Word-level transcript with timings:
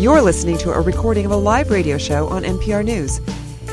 You're 0.00 0.22
listening 0.22 0.56
to 0.60 0.72
a 0.72 0.80
recording 0.80 1.26
of 1.26 1.30
a 1.30 1.36
live 1.36 1.70
radio 1.70 1.98
show 1.98 2.26
on 2.28 2.42
MPR 2.42 2.82
News. 2.82 3.20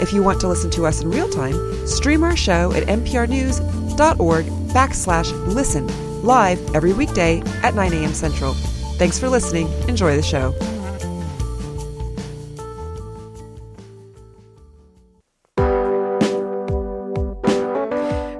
If 0.02 0.12
you 0.12 0.22
want 0.22 0.42
to 0.42 0.50
listen 0.50 0.70
to 0.72 0.86
us 0.86 1.02
in 1.02 1.10
real 1.10 1.30
time, 1.30 1.88
stream 1.88 2.22
our 2.22 2.36
show 2.36 2.74
at 2.74 2.84
mprnews.org 2.84 4.46
backslash 4.46 5.48
listen 5.48 5.88
live 6.24 6.60
every 6.76 6.92
weekday 6.92 7.40
at 7.64 7.76
9 7.76 7.94
a.m. 7.94 8.14
Central. 8.14 8.56
Thanks 8.98 9.18
for 9.18 9.30
listening. 9.30 9.70
Enjoy 9.88 10.18
the 10.18 10.22
show. 10.22 10.52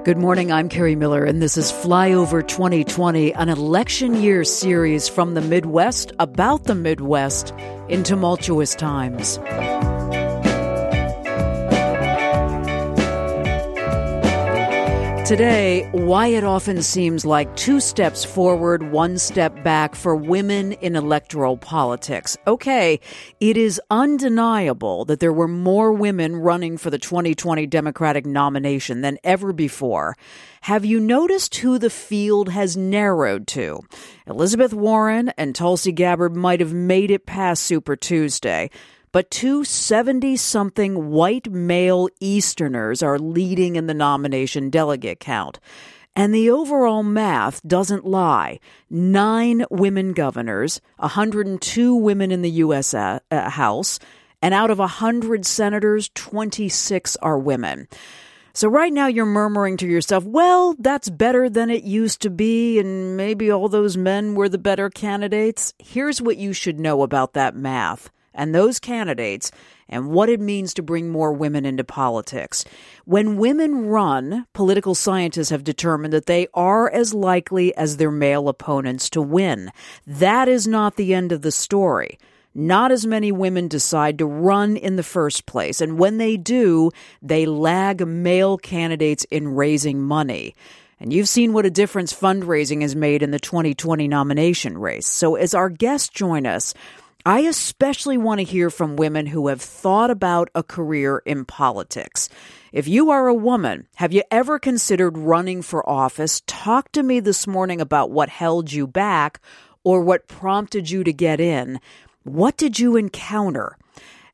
Good 0.04 0.18
morning. 0.18 0.52
I'm 0.52 0.68
Kerri 0.68 0.96
Miller, 0.96 1.24
and 1.24 1.40
this 1.40 1.56
is 1.56 1.70
Flyover 1.70 2.46
2020, 2.46 3.34
an 3.34 3.48
election 3.50 4.14
year 4.14 4.42
series 4.42 5.06
from 5.06 5.34
the 5.34 5.42
Midwest 5.42 6.12
about 6.18 6.64
the 6.64 6.74
Midwest 6.74 7.52
in 7.88 8.04
tumultuous 8.04 8.74
times. 8.74 9.38
Today, 15.28 15.86
why 15.92 16.28
it 16.28 16.42
often 16.42 16.80
seems 16.80 17.26
like 17.26 17.54
two 17.54 17.80
steps 17.80 18.24
forward, 18.24 18.90
one 18.90 19.18
step 19.18 19.62
back 19.62 19.94
for 19.94 20.16
women 20.16 20.72
in 20.72 20.96
electoral 20.96 21.58
politics. 21.58 22.38
Okay, 22.46 22.98
it 23.38 23.58
is 23.58 23.78
undeniable 23.90 25.04
that 25.04 25.20
there 25.20 25.30
were 25.30 25.46
more 25.46 25.92
women 25.92 26.34
running 26.34 26.78
for 26.78 26.88
the 26.88 26.98
2020 26.98 27.66
Democratic 27.66 28.24
nomination 28.24 29.02
than 29.02 29.18
ever 29.22 29.52
before. 29.52 30.16
Have 30.62 30.86
you 30.86 30.98
noticed 30.98 31.56
who 31.56 31.78
the 31.78 31.90
field 31.90 32.48
has 32.48 32.74
narrowed 32.74 33.46
to? 33.48 33.80
Elizabeth 34.26 34.72
Warren 34.72 35.28
and 35.36 35.54
Tulsi 35.54 35.92
Gabbard 35.92 36.36
might 36.36 36.60
have 36.60 36.72
made 36.72 37.10
it 37.10 37.26
past 37.26 37.64
Super 37.64 37.96
Tuesday 37.96 38.70
but 39.18 39.32
two 39.32 39.64
70 39.64 40.36
something 40.36 41.10
white 41.10 41.50
male 41.50 42.08
Easterners 42.20 43.02
are 43.02 43.18
leading 43.18 43.74
in 43.74 43.88
the 43.88 43.92
nomination 43.92 44.70
delegate 44.70 45.18
count. 45.18 45.58
And 46.14 46.32
the 46.32 46.50
overall 46.50 47.02
math 47.02 47.60
doesn't 47.66 48.06
lie. 48.06 48.60
Nine 48.88 49.64
women 49.72 50.12
governors, 50.12 50.80
102 50.98 51.96
women 51.96 52.30
in 52.30 52.42
the 52.42 52.50
U.S. 52.62 52.94
Uh, 52.94 53.18
uh, 53.32 53.50
House, 53.50 53.98
and 54.40 54.54
out 54.54 54.70
of 54.70 54.78
100 54.78 55.44
senators, 55.44 56.12
26 56.14 57.16
are 57.16 57.40
women. 57.40 57.88
So 58.52 58.68
right 58.68 58.92
now 58.92 59.08
you're 59.08 59.26
murmuring 59.26 59.78
to 59.78 59.88
yourself, 59.88 60.22
well, 60.22 60.76
that's 60.78 61.10
better 61.10 61.50
than 61.50 61.70
it 61.70 61.82
used 61.82 62.22
to 62.22 62.30
be, 62.30 62.78
and 62.78 63.16
maybe 63.16 63.50
all 63.50 63.68
those 63.68 63.96
men 63.96 64.36
were 64.36 64.48
the 64.48 64.58
better 64.58 64.88
candidates. 64.88 65.74
Here's 65.80 66.22
what 66.22 66.36
you 66.36 66.52
should 66.52 66.78
know 66.78 67.02
about 67.02 67.32
that 67.32 67.56
math 67.56 68.12
and 68.38 68.54
those 68.54 68.78
candidates 68.78 69.50
and 69.88 70.10
what 70.10 70.28
it 70.28 70.40
means 70.40 70.72
to 70.74 70.82
bring 70.82 71.10
more 71.10 71.32
women 71.32 71.66
into 71.66 71.84
politics. 71.84 72.64
When 73.04 73.36
women 73.36 73.86
run, 73.86 74.46
political 74.52 74.94
scientists 74.94 75.50
have 75.50 75.64
determined 75.64 76.12
that 76.12 76.26
they 76.26 76.46
are 76.54 76.90
as 76.90 77.12
likely 77.12 77.76
as 77.76 77.96
their 77.96 78.10
male 78.10 78.48
opponents 78.48 79.10
to 79.10 79.20
win. 79.20 79.70
That 80.06 80.48
is 80.48 80.66
not 80.66 80.96
the 80.96 81.14
end 81.14 81.32
of 81.32 81.42
the 81.42 81.52
story. 81.52 82.18
Not 82.54 82.92
as 82.92 83.06
many 83.06 83.30
women 83.30 83.68
decide 83.68 84.18
to 84.18 84.26
run 84.26 84.76
in 84.76 84.96
the 84.96 85.02
first 85.02 85.46
place, 85.46 85.80
and 85.80 85.98
when 85.98 86.18
they 86.18 86.36
do, 86.36 86.90
they 87.22 87.46
lag 87.46 88.04
male 88.04 88.58
candidates 88.58 89.24
in 89.30 89.54
raising 89.54 90.00
money. 90.00 90.54
And 90.98 91.12
you've 91.12 91.28
seen 91.28 91.52
what 91.52 91.66
a 91.66 91.70
difference 91.70 92.12
fundraising 92.12 92.82
has 92.82 92.96
made 92.96 93.22
in 93.22 93.30
the 93.30 93.38
2020 93.38 94.08
nomination 94.08 94.76
race. 94.76 95.06
So, 95.06 95.36
as 95.36 95.54
our 95.54 95.68
guests 95.68 96.08
join 96.08 96.46
us, 96.46 96.74
I 97.28 97.40
especially 97.40 98.16
want 98.16 98.38
to 98.38 98.44
hear 98.44 98.70
from 98.70 98.96
women 98.96 99.26
who 99.26 99.48
have 99.48 99.60
thought 99.60 100.10
about 100.10 100.48
a 100.54 100.62
career 100.62 101.18
in 101.26 101.44
politics. 101.44 102.30
If 102.72 102.88
you 102.88 103.10
are 103.10 103.26
a 103.26 103.34
woman, 103.34 103.86
have 103.96 104.14
you 104.14 104.22
ever 104.30 104.58
considered 104.58 105.18
running 105.18 105.60
for 105.60 105.86
office? 105.86 106.40
Talk 106.46 106.90
to 106.92 107.02
me 107.02 107.20
this 107.20 107.46
morning 107.46 107.82
about 107.82 108.10
what 108.10 108.30
held 108.30 108.72
you 108.72 108.86
back 108.86 109.42
or 109.84 110.00
what 110.00 110.26
prompted 110.26 110.88
you 110.88 111.04
to 111.04 111.12
get 111.12 111.38
in. 111.38 111.80
What 112.22 112.56
did 112.56 112.78
you 112.78 112.96
encounter? 112.96 113.76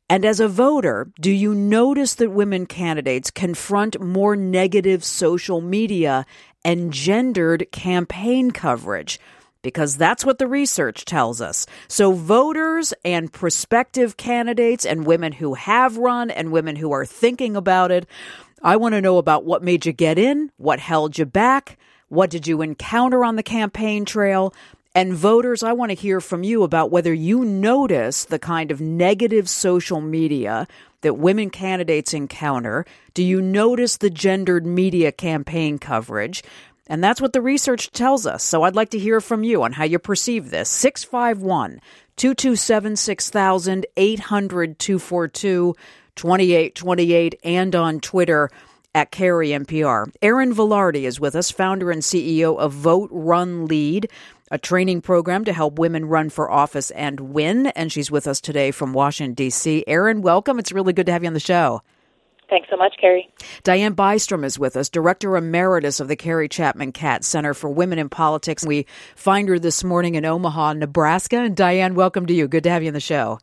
And 0.09 0.25
as 0.25 0.39
a 0.39 0.47
voter, 0.47 1.11
do 1.21 1.33
you 1.33 1.53
notice 1.53 2.15
that 2.15 2.31
women 2.31 2.65
candidates 2.65 3.29
confront 3.29 4.01
more 4.01 4.37
negative 4.37 5.03
social 5.03 5.61
media 5.61 6.25
and 6.65 6.93
gendered 6.93 7.73
campaign 7.73 8.53
coverage? 8.53 9.19
Because 9.65 9.97
that's 9.97 10.25
what 10.25 10.39
the 10.39 10.47
research 10.47 11.05
tells 11.05 11.41
us. 11.41 11.67
So, 11.89 12.13
voters 12.13 12.95
and 13.05 13.33
prospective 13.33 14.17
candidates 14.17 14.87
and 14.87 15.05
women 15.05 15.33
who 15.33 15.55
have 15.55 15.97
run 15.97 16.31
and 16.31 16.53
women 16.53 16.77
who 16.77 16.93
are 16.93 17.05
thinking 17.05 17.57
about 17.57 17.91
it, 17.91 18.07
I 18.63 18.77
want 18.77 18.95
to 18.95 19.01
know 19.01 19.19
about 19.19 19.45
what 19.45 19.65
made 19.65 19.87
you 19.87 19.93
get 19.93 20.19
in, 20.19 20.53
what 20.59 20.79
held 20.79 21.19
you 21.19 21.27
back, 21.27 21.79
what 22.09 22.31
did 22.31 22.47
you 22.47 22.63
encounter 22.63 23.25
on 23.25 23.35
the 23.35 23.43
campaign 23.43 24.05
trail. 24.05 24.55
And 24.95 25.13
voters, 25.13 25.65
I 25.65 25.73
want 25.73 25.91
to 25.91 25.97
hear 25.97 26.21
from 26.21 26.45
you 26.45 26.63
about 26.63 26.93
whether 26.93 27.13
you 27.13 27.45
notice 27.45 28.27
the 28.27 28.39
kind 28.39 28.71
of 28.71 28.81
negative 28.81 29.49
social 29.49 30.01
media 30.01 30.69
that 31.01 31.15
women 31.15 31.51
candidates 31.51 32.15
encounter. 32.15 32.87
Do 33.13 33.25
you 33.25 33.43
notice 33.43 33.97
the 33.97 34.09
gendered 34.09 34.65
media 34.65 35.11
campaign 35.11 35.79
coverage? 35.79 36.45
And 36.87 37.03
that's 37.03 37.21
what 37.21 37.33
the 37.33 37.41
research 37.41 37.91
tells 37.93 38.27
us. 38.27 38.45
So 38.45 38.63
I'd 38.63 38.77
like 38.77 38.91
to 38.91 38.99
hear 38.99 39.21
from 39.21 39.43
you 39.43 39.63
on 39.63 39.73
how 39.73 39.85
you 39.85 39.99
perceive 39.99 40.51
this. 40.51 40.69
651 40.69 41.81
227 42.17 42.97
6000 42.97 43.87
800 43.97 44.79
242 44.79 45.75
2828 46.17 47.41
and 47.43 47.75
on 47.75 48.01
Twitter 48.01 48.51
at 48.95 49.11
Kerri 49.11 49.49
MPR. 49.49 50.13
Erin 50.23 50.55
Vilardi 50.55 51.05
is 51.05 51.19
with 51.19 51.35
us, 51.35 51.51
founder 51.51 51.91
and 51.91 52.03
CEO 52.03 52.57
of 52.57 52.73
Vote 52.73 53.09
Run 53.13 53.67
Lead, 53.67 54.09
a 54.51 54.59
training 54.59 55.01
program 55.01 55.45
to 55.47 55.53
help 55.53 55.79
women 55.79 56.05
run 56.05 56.31
for 56.31 56.51
office 56.51 56.93
and 56.93 57.19
win. 57.19 57.69
And 57.69 57.91
she's 57.91 58.11
with 58.11 58.29
us 58.29 58.41
today 58.41 58.71
from 58.71 58.93
Washington, 58.93 59.35
D.C. 59.35 59.85
Erin, 59.89 60.23
welcome. 60.23 60.59
It's 60.61 60.71
really 60.71 60.93
good 60.93 61.07
to 61.07 61.13
have 61.13 61.25
you 61.25 61.29
on 61.29 61.35
the 61.35 61.41
show. 61.41 61.83
Thanks 62.55 62.71
so 62.71 62.77
much, 62.77 62.95
Kerri. 63.03 63.27
Dianne 63.65 63.97
Bystrom 63.97 64.45
is 64.45 64.61
with 64.61 64.77
us, 64.77 64.89
Director 64.89 65.37
Emeritus 65.37 65.99
of 65.99 66.07
the 66.07 66.15
Carrie 66.15 66.49
Chapman 66.49 66.93
Catt 66.93 67.25
Center 67.25 67.53
for 67.53 67.69
Women 67.69 67.99
in 67.99 68.09
Politics. 68.09 68.65
We 68.65 68.87
find 69.17 69.49
her 69.49 69.59
this 69.59 69.83
morning 69.83 70.15
in 70.15 70.25
Omaha, 70.25 70.75
Nebraska. 70.75 71.39
And 71.39 71.57
Dianne, 71.57 71.95
welcome 71.95 72.27
to 72.27 72.33
you. 72.33 72.47
Good 72.47 72.63
to 72.63 72.71
have 72.71 72.85
you 72.85 72.91
on 72.91 72.95
the 72.95 73.01
show. 73.01 73.41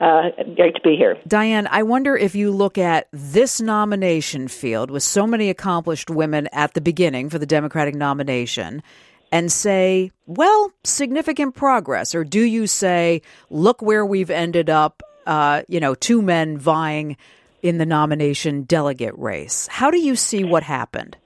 Uh, 0.00 0.30
great 0.56 0.74
to 0.74 0.80
be 0.82 0.96
here. 0.96 1.16
Dianne, 1.28 1.68
I 1.70 1.84
wonder 1.84 2.16
if 2.16 2.34
you 2.34 2.50
look 2.50 2.76
at 2.76 3.06
this 3.12 3.60
nomination 3.60 4.48
field 4.48 4.90
with 4.90 5.04
so 5.04 5.28
many 5.28 5.48
accomplished 5.48 6.10
women 6.10 6.48
at 6.52 6.74
the 6.74 6.80
beginning 6.80 7.30
for 7.30 7.38
the 7.38 7.46
Democratic 7.46 7.94
nomination 7.94 8.82
and 9.30 9.52
say, 9.52 10.10
well, 10.26 10.72
significant 10.82 11.54
progress? 11.54 12.16
Or 12.16 12.24
do 12.24 12.40
you 12.40 12.66
say, 12.66 13.22
look 13.48 13.80
where 13.80 14.04
we've 14.04 14.28
ended 14.28 14.68
up, 14.68 15.04
uh, 15.24 15.62
you 15.68 15.78
know, 15.78 15.94
two 15.94 16.20
men 16.20 16.58
vying 16.58 17.16
in 17.64 17.78
the 17.78 17.86
nomination 17.86 18.64
delegate 18.64 19.18
race. 19.18 19.66
How 19.68 19.90
do 19.90 19.98
you 19.98 20.16
see 20.16 20.44
what 20.44 20.62
happened? 20.62 21.16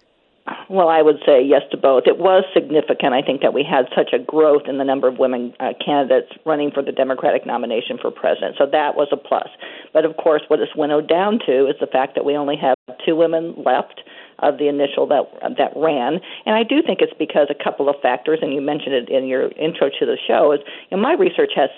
Well, 0.70 0.88
I 0.88 1.02
would 1.02 1.16
say 1.26 1.42
yes 1.42 1.62
to 1.72 1.76
both. 1.76 2.04
It 2.06 2.18
was 2.18 2.44
significant, 2.54 3.12
I 3.12 3.22
think, 3.22 3.42
that 3.42 3.52
we 3.52 3.66
had 3.68 3.86
such 3.96 4.14
a 4.14 4.22
growth 4.22 4.62
in 4.68 4.78
the 4.78 4.84
number 4.84 5.08
of 5.08 5.18
women 5.18 5.52
uh, 5.58 5.72
candidates 5.84 6.30
running 6.46 6.70
for 6.70 6.82
the 6.82 6.92
Democratic 6.92 7.44
nomination 7.44 7.98
for 8.00 8.12
president. 8.12 8.54
So 8.56 8.66
that 8.70 8.94
was 8.94 9.08
a 9.10 9.16
plus. 9.16 9.48
But 9.92 10.04
of 10.04 10.16
course, 10.16 10.42
what 10.48 10.60
it's 10.60 10.76
winnowed 10.76 11.08
down 11.08 11.40
to 11.46 11.66
is 11.66 11.74
the 11.80 11.88
fact 11.90 12.14
that 12.14 12.24
we 12.24 12.36
only 12.36 12.56
have 12.56 12.76
two 13.04 13.16
women 13.16 13.54
left 13.64 14.00
of 14.38 14.58
the 14.58 14.68
initial 14.68 15.06
that 15.08 15.26
that 15.58 15.72
ran. 15.74 16.20
And 16.46 16.54
I 16.54 16.62
do 16.62 16.80
think 16.86 17.00
it's 17.00 17.16
because 17.18 17.48
a 17.50 17.64
couple 17.64 17.88
of 17.88 17.96
factors, 18.00 18.38
and 18.40 18.54
you 18.54 18.60
mentioned 18.60 18.94
it 18.94 19.08
in 19.08 19.26
your 19.26 19.50
intro 19.58 19.90
to 19.90 20.06
the 20.06 20.16
show, 20.28 20.52
is 20.52 20.60
you 20.90 20.96
know, 20.96 21.02
my 21.02 21.14
research 21.14 21.52
has 21.56 21.70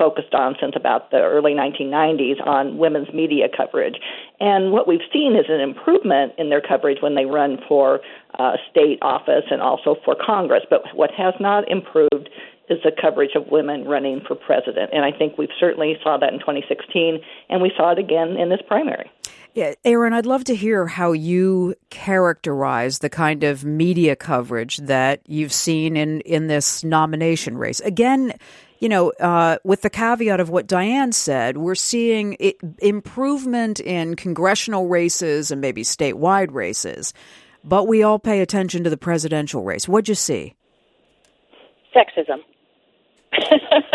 focused 0.00 0.32
on 0.32 0.56
since 0.58 0.72
about 0.74 1.10
the 1.10 1.18
early 1.18 1.52
1990s 1.52 2.40
on 2.46 2.78
women's 2.78 3.12
media 3.12 3.46
coverage. 3.54 3.96
And 4.40 4.72
what 4.72 4.88
we've 4.88 5.04
seen 5.12 5.36
is 5.36 5.44
an 5.50 5.60
improvement 5.60 6.32
in 6.38 6.48
their 6.48 6.62
coverage 6.62 6.98
when 7.02 7.14
they 7.14 7.26
run 7.26 7.58
for 7.68 8.00
uh, 8.38 8.52
state 8.70 8.98
office 9.02 9.44
and 9.50 9.60
also 9.60 9.96
for 10.02 10.16
Congress. 10.16 10.62
But 10.70 10.82
what 10.94 11.10
has 11.18 11.34
not 11.38 11.70
improved 11.70 12.30
is 12.70 12.78
the 12.82 12.92
coverage 12.98 13.32
of 13.34 13.48
women 13.50 13.84
running 13.84 14.22
for 14.26 14.34
president. 14.34 14.90
And 14.94 15.04
I 15.04 15.10
think 15.16 15.36
we've 15.36 15.52
certainly 15.58 15.96
saw 16.02 16.16
that 16.16 16.32
in 16.32 16.38
2016, 16.38 17.20
and 17.50 17.60
we 17.60 17.70
saw 17.76 17.90
it 17.90 17.98
again 17.98 18.36
in 18.38 18.48
this 18.48 18.60
primary. 18.66 19.10
Yeah, 19.52 19.74
Erin, 19.84 20.12
I'd 20.12 20.26
love 20.26 20.44
to 20.44 20.54
hear 20.54 20.86
how 20.86 21.10
you 21.10 21.74
characterize 21.90 23.00
the 23.00 23.10
kind 23.10 23.42
of 23.42 23.64
media 23.64 24.14
coverage 24.14 24.76
that 24.76 25.22
you've 25.26 25.52
seen 25.52 25.96
in, 25.96 26.20
in 26.20 26.46
this 26.46 26.84
nomination 26.84 27.58
race. 27.58 27.80
Again, 27.80 28.32
you 28.80 28.88
know, 28.88 29.10
uh, 29.20 29.58
with 29.62 29.82
the 29.82 29.90
caveat 29.90 30.40
of 30.40 30.48
what 30.48 30.66
Dianne 30.66 31.12
said, 31.12 31.58
we're 31.58 31.74
seeing 31.74 32.36
it, 32.40 32.56
improvement 32.78 33.78
in 33.78 34.16
congressional 34.16 34.88
races 34.88 35.50
and 35.50 35.60
maybe 35.60 35.82
statewide 35.82 36.52
races, 36.52 37.12
but 37.62 37.86
we 37.86 38.02
all 38.02 38.18
pay 38.18 38.40
attention 38.40 38.82
to 38.84 38.90
the 38.90 38.96
presidential 38.96 39.62
race. 39.62 39.86
What'd 39.86 40.08
you 40.08 40.14
see? 40.14 40.54
Sexism. 41.94 42.38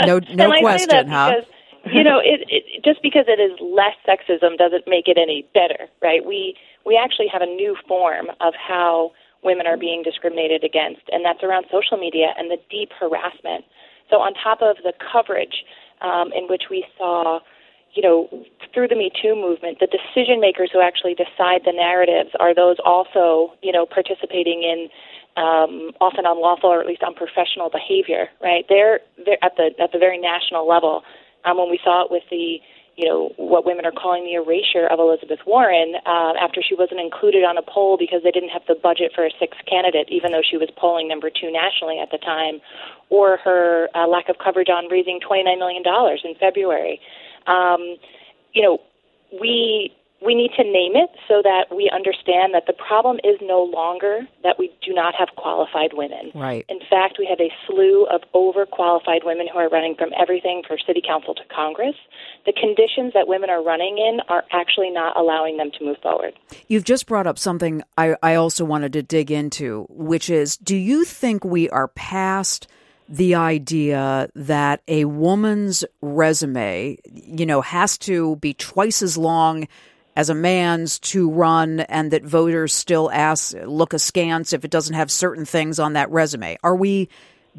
No, 0.05 0.19
no 0.33 0.51
question, 0.59 1.07
huh? 1.07 1.31
Because, 1.31 1.93
you 1.93 2.03
know, 2.03 2.19
it, 2.19 2.45
it 2.47 2.83
just 2.83 3.01
because 3.01 3.25
it 3.27 3.39
is 3.41 3.57
less 3.59 3.95
sexism 4.07 4.57
doesn't 4.57 4.87
make 4.87 5.07
it 5.07 5.17
any 5.17 5.47
better, 5.53 5.87
right? 6.01 6.23
We 6.23 6.55
we 6.85 6.99
actually 7.01 7.27
have 7.33 7.41
a 7.41 7.47
new 7.47 7.75
form 7.87 8.27
of 8.39 8.53
how 8.55 9.11
women 9.43 9.67
are 9.67 9.77
being 9.77 10.03
discriminated 10.03 10.63
against, 10.63 11.01
and 11.11 11.25
that's 11.25 11.43
around 11.43 11.65
social 11.71 11.97
media 11.97 12.33
and 12.37 12.49
the 12.49 12.57
deep 12.69 12.91
harassment. 12.99 13.65
So, 14.09 14.17
on 14.17 14.33
top 14.33 14.61
of 14.61 14.77
the 14.83 14.93
coverage 15.11 15.65
um, 16.01 16.31
in 16.33 16.45
which 16.47 16.63
we 16.69 16.85
saw, 16.97 17.39
you 17.93 18.01
know, 18.01 18.29
through 18.73 18.87
the 18.87 18.95
Me 18.95 19.11
Too 19.21 19.35
movement, 19.35 19.79
the 19.79 19.87
decision 19.87 20.39
makers 20.39 20.69
who 20.71 20.81
actually 20.81 21.15
decide 21.15 21.61
the 21.65 21.73
narratives 21.73 22.31
are 22.39 22.53
those 22.53 22.77
also, 22.83 23.53
you 23.61 23.71
know, 23.71 23.85
participating 23.85 24.63
in 24.63 24.89
um, 25.37 25.91
often 25.99 26.25
unlawful 26.25 26.69
or 26.69 26.79
at 26.79 26.87
least 26.87 27.03
unprofessional 27.03 27.69
behavior. 27.69 28.27
Right? 28.41 28.65
They're 28.69 28.99
they're 29.25 29.43
at 29.43 29.55
the 29.57 29.71
at 29.81 29.91
the 29.91 29.99
very 29.99 30.17
national 30.17 30.67
level. 30.67 31.03
Um, 31.45 31.57
when 31.57 31.69
we 31.69 31.79
saw 31.83 32.03
it 32.03 32.11
with 32.11 32.23
the 32.31 32.57
you 32.95 33.07
know, 33.07 33.33
what 33.35 33.65
women 33.65 33.85
are 33.85 33.91
calling 33.91 34.23
the 34.23 34.33
erasure 34.33 34.87
of 34.87 34.99
Elizabeth 34.99 35.39
Warren 35.45 35.95
uh, 36.05 36.33
after 36.39 36.61
she 36.63 36.75
wasn't 36.75 37.01
included 37.01 37.43
on 37.43 37.57
a 37.57 37.61
poll 37.61 37.97
because 37.97 38.23
they 38.23 38.31
didn't 38.31 38.49
have 38.49 38.61
the 38.67 38.75
budget 38.75 39.11
for 39.13 39.25
a 39.25 39.31
sixth 39.37 39.59
candidate, 39.67 40.07
even 40.09 40.31
though 40.31 40.41
she 40.41 40.55
was 40.55 40.69
polling 40.77 41.07
number 41.07 41.29
two 41.29 41.51
nationally 41.51 41.99
at 41.99 42.09
the 42.11 42.17
time, 42.17 42.61
or 43.09 43.37
her 43.43 43.89
uh, 43.95 44.07
lack 44.07 44.29
of 44.29 44.37
coverage 44.39 44.69
on 44.69 44.87
raising 44.89 45.19
$29 45.19 45.59
million 45.59 45.83
in 46.23 46.35
February. 46.39 47.01
Um, 47.47 47.97
you 48.53 48.63
know, 48.63 48.79
we 49.41 49.91
we 50.25 50.33
need 50.33 50.51
to 50.57 50.63
name 50.63 50.95
it 50.95 51.09
so 51.27 51.41
that 51.43 51.73
we 51.73 51.89
understand 51.93 52.53
that 52.53 52.65
the 52.65 52.73
problem 52.73 53.17
is 53.23 53.37
no 53.41 53.63
longer 53.63 54.21
that 54.43 54.57
we 54.57 54.73
do 54.83 54.93
not 54.93 55.13
have 55.15 55.29
qualified 55.37 55.91
women. 55.93 56.31
Right. 56.33 56.65
In 56.67 56.79
fact, 56.89 57.17
we 57.19 57.27
have 57.29 57.39
a 57.39 57.51
slew 57.67 58.05
of 58.07 58.21
overqualified 58.33 59.23
women 59.23 59.47
who 59.51 59.59
are 59.59 59.69
running 59.69 59.95
from 59.95 60.09
everything 60.19 60.63
from 60.67 60.77
city 60.85 61.01
council 61.05 61.35
to 61.35 61.43
Congress. 61.53 61.95
The 62.45 62.53
conditions 62.53 63.13
that 63.13 63.27
women 63.27 63.49
are 63.49 63.63
running 63.63 63.97
in 63.97 64.19
are 64.27 64.43
actually 64.51 64.89
not 64.89 65.15
allowing 65.15 65.57
them 65.57 65.71
to 65.77 65.85
move 65.85 65.97
forward. 66.01 66.33
You've 66.67 66.83
just 66.83 67.05
brought 67.05 67.27
up 67.27 67.37
something 67.37 67.83
I, 67.97 68.15
I 68.23 68.35
also 68.35 68.65
wanted 68.65 68.93
to 68.93 69.03
dig 69.03 69.29
into, 69.31 69.85
which 69.89 70.29
is 70.29 70.57
do 70.57 70.75
you 70.75 71.05
think 71.05 71.45
we 71.45 71.69
are 71.69 71.87
past 71.89 72.67
the 73.07 73.35
idea 73.35 74.29
that 74.33 74.81
a 74.87 75.05
woman's 75.05 75.85
resume, 76.01 76.97
you 77.13 77.45
know, 77.45 77.61
has 77.61 77.97
to 77.99 78.35
be 78.37 78.53
twice 78.55 79.03
as 79.03 79.17
long 79.17 79.67
as 80.15 80.29
a 80.29 80.35
man's 80.35 80.99
to 80.99 81.29
run 81.29 81.81
and 81.81 82.11
that 82.11 82.23
voters 82.23 82.73
still 82.73 83.11
ask 83.11 83.55
look 83.65 83.93
askance 83.93 84.53
if 84.53 84.63
it 84.63 84.71
doesn't 84.71 84.95
have 84.95 85.11
certain 85.11 85.45
things 85.45 85.79
on 85.79 85.93
that 85.93 86.09
resume. 86.09 86.57
Are 86.63 86.75
we 86.75 87.09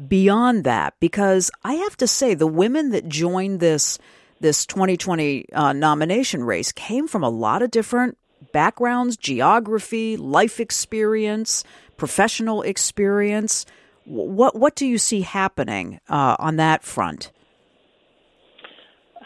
beyond 0.07 0.63
that? 0.63 0.93
Because 0.99 1.49
i 1.63 1.73
have 1.73 1.97
to 1.97 2.07
say 2.07 2.33
the 2.33 2.47
women 2.47 2.91
that 2.91 3.07
joined 3.07 3.59
this 3.59 3.99
this 4.39 4.65
2020 4.67 5.51
uh, 5.53 5.73
nomination 5.73 6.43
race 6.43 6.71
came 6.71 7.07
from 7.07 7.23
a 7.23 7.29
lot 7.29 7.63
of 7.63 7.71
different 7.71 8.17
backgrounds 8.53 9.17
geography 9.17 10.15
life 10.15 10.59
experience 10.59 11.63
professional 11.97 12.61
experience. 12.61 13.65
What 14.05 14.55
what 14.55 14.75
do 14.75 14.85
you 14.85 14.97
see 14.97 15.21
happening 15.21 15.99
uh, 16.07 16.37
on 16.39 16.55
that 16.57 16.83
front 16.83 17.31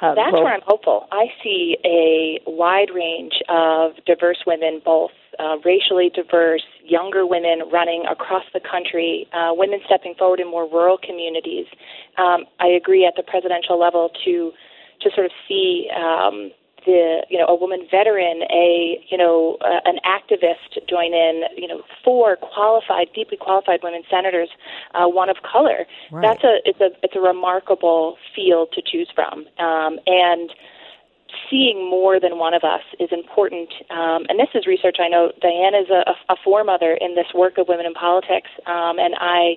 uh, 0.01 0.15
That's 0.15 0.33
well, 0.33 0.43
where 0.43 0.53
I'm 0.53 0.65
hopeful. 0.65 1.07
I 1.11 1.27
see 1.43 1.77
a 1.85 2.41
wide 2.49 2.89
range 2.93 3.33
of 3.49 3.91
diverse 4.05 4.43
women, 4.47 4.81
both 4.83 5.11
uh, 5.39 5.57
racially 5.63 6.09
diverse, 6.13 6.63
younger 6.83 7.25
women 7.25 7.69
running 7.71 8.03
across 8.09 8.43
the 8.53 8.59
country, 8.59 9.27
uh, 9.33 9.51
women 9.53 9.79
stepping 9.85 10.15
forward 10.17 10.39
in 10.39 10.49
more 10.49 10.67
rural 10.69 10.97
communities. 10.97 11.67
Um, 12.17 12.45
I 12.59 12.67
agree 12.67 13.05
at 13.05 13.13
the 13.15 13.23
presidential 13.23 13.79
level 13.79 14.09
to 14.25 14.51
to 15.01 15.09
sort 15.15 15.25
of 15.25 15.31
see 15.47 15.89
um, 15.95 16.51
the 16.85 17.25
you 17.29 17.37
know 17.37 17.45
a 17.45 17.55
woman 17.55 17.87
veteran, 17.89 18.43
a 18.51 19.03
you 19.09 19.17
know 19.17 19.57
uh, 19.61 19.79
an 19.85 19.99
activist 20.05 20.87
join 20.89 21.13
in, 21.13 21.43
you 21.55 21.67
know 21.67 21.81
four 22.03 22.35
qualified, 22.37 23.07
deeply 23.13 23.37
qualified 23.37 23.79
women 23.83 24.03
senators, 24.09 24.49
uh, 24.93 25.07
one 25.07 25.29
of 25.29 25.37
color. 25.43 25.85
Right. 26.11 26.21
That's 26.21 26.43
a 26.43 26.57
it's 26.65 26.81
a 26.81 26.89
it's 27.03 27.15
a 27.15 27.21
remarkable 27.21 28.17
field 28.35 28.69
to 28.73 28.81
choose 28.81 29.09
from, 29.13 29.45
um, 29.59 29.99
and 30.05 30.51
seeing 31.49 31.89
more 31.89 32.19
than 32.19 32.37
one 32.37 32.53
of 32.53 32.63
us 32.63 32.81
is 32.99 33.09
important. 33.11 33.69
Um, 33.89 34.25
and 34.29 34.39
this 34.39 34.49
is 34.53 34.67
research 34.67 34.97
I 34.99 35.07
know 35.07 35.31
Dianne 35.43 35.79
is 35.79 35.89
a, 35.89 36.11
a 36.31 36.35
foremother 36.43 36.97
in 36.99 37.15
this 37.15 37.27
work 37.33 37.57
of 37.57 37.67
women 37.67 37.85
in 37.85 37.93
politics, 37.93 38.49
um, 38.65 38.99
and 38.99 39.15
I 39.19 39.55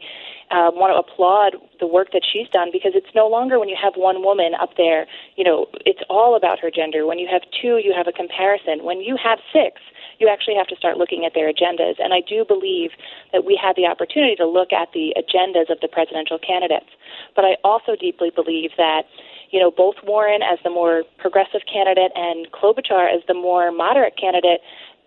uh, 0.50 0.70
want 0.74 0.92
to 0.92 0.98
applaud 0.98 1.56
the 1.80 1.86
work 1.86 2.12
that 2.12 2.22
she's 2.24 2.48
done 2.48 2.68
because 2.72 2.92
it's 2.94 3.14
no 3.14 3.28
longer 3.28 3.58
when 3.58 3.68
you 3.68 3.76
have 3.80 3.94
one 3.96 4.22
woman 4.22 4.52
up 4.60 4.76
there, 4.76 5.06
you 5.36 5.44
know, 5.44 5.66
it's 5.84 6.02
all 6.08 6.36
about 6.36 6.60
her 6.60 6.70
gender. 6.70 7.06
When 7.06 7.18
you 7.18 7.28
have 7.30 7.42
two, 7.60 7.78
you 7.82 7.92
have 7.96 8.06
a 8.06 8.12
comparison. 8.12 8.84
When 8.84 9.00
you 9.00 9.16
have 9.16 9.38
six, 9.52 9.82
you 10.18 10.28
actually 10.28 10.54
have 10.54 10.68
to 10.68 10.76
start 10.76 10.96
looking 10.96 11.24
at 11.24 11.34
their 11.34 11.50
agendas. 11.52 11.98
And 11.98 12.14
I 12.14 12.20
do 12.20 12.44
believe 12.44 12.90
that 13.32 13.44
we 13.44 13.58
had 13.60 13.74
the 13.76 13.86
opportunity 13.86 14.36
to 14.36 14.46
look 14.46 14.72
at 14.72 14.92
the 14.92 15.14
agendas 15.18 15.70
of 15.70 15.80
the 15.80 15.88
presidential 15.88 16.38
candidates. 16.38 16.90
But 17.34 17.44
I 17.44 17.56
also 17.64 17.96
deeply 17.98 18.30
believe 18.30 18.70
that, 18.76 19.02
you 19.50 19.58
know, 19.58 19.70
both 19.70 19.96
Warren 20.04 20.42
as 20.42 20.58
the 20.62 20.70
more 20.70 21.02
progressive 21.18 21.62
candidate 21.70 22.12
and 22.14 22.46
Klobuchar 22.52 23.10
as 23.10 23.22
the 23.26 23.34
more 23.34 23.72
moderate 23.72 24.16
candidate, 24.16 24.60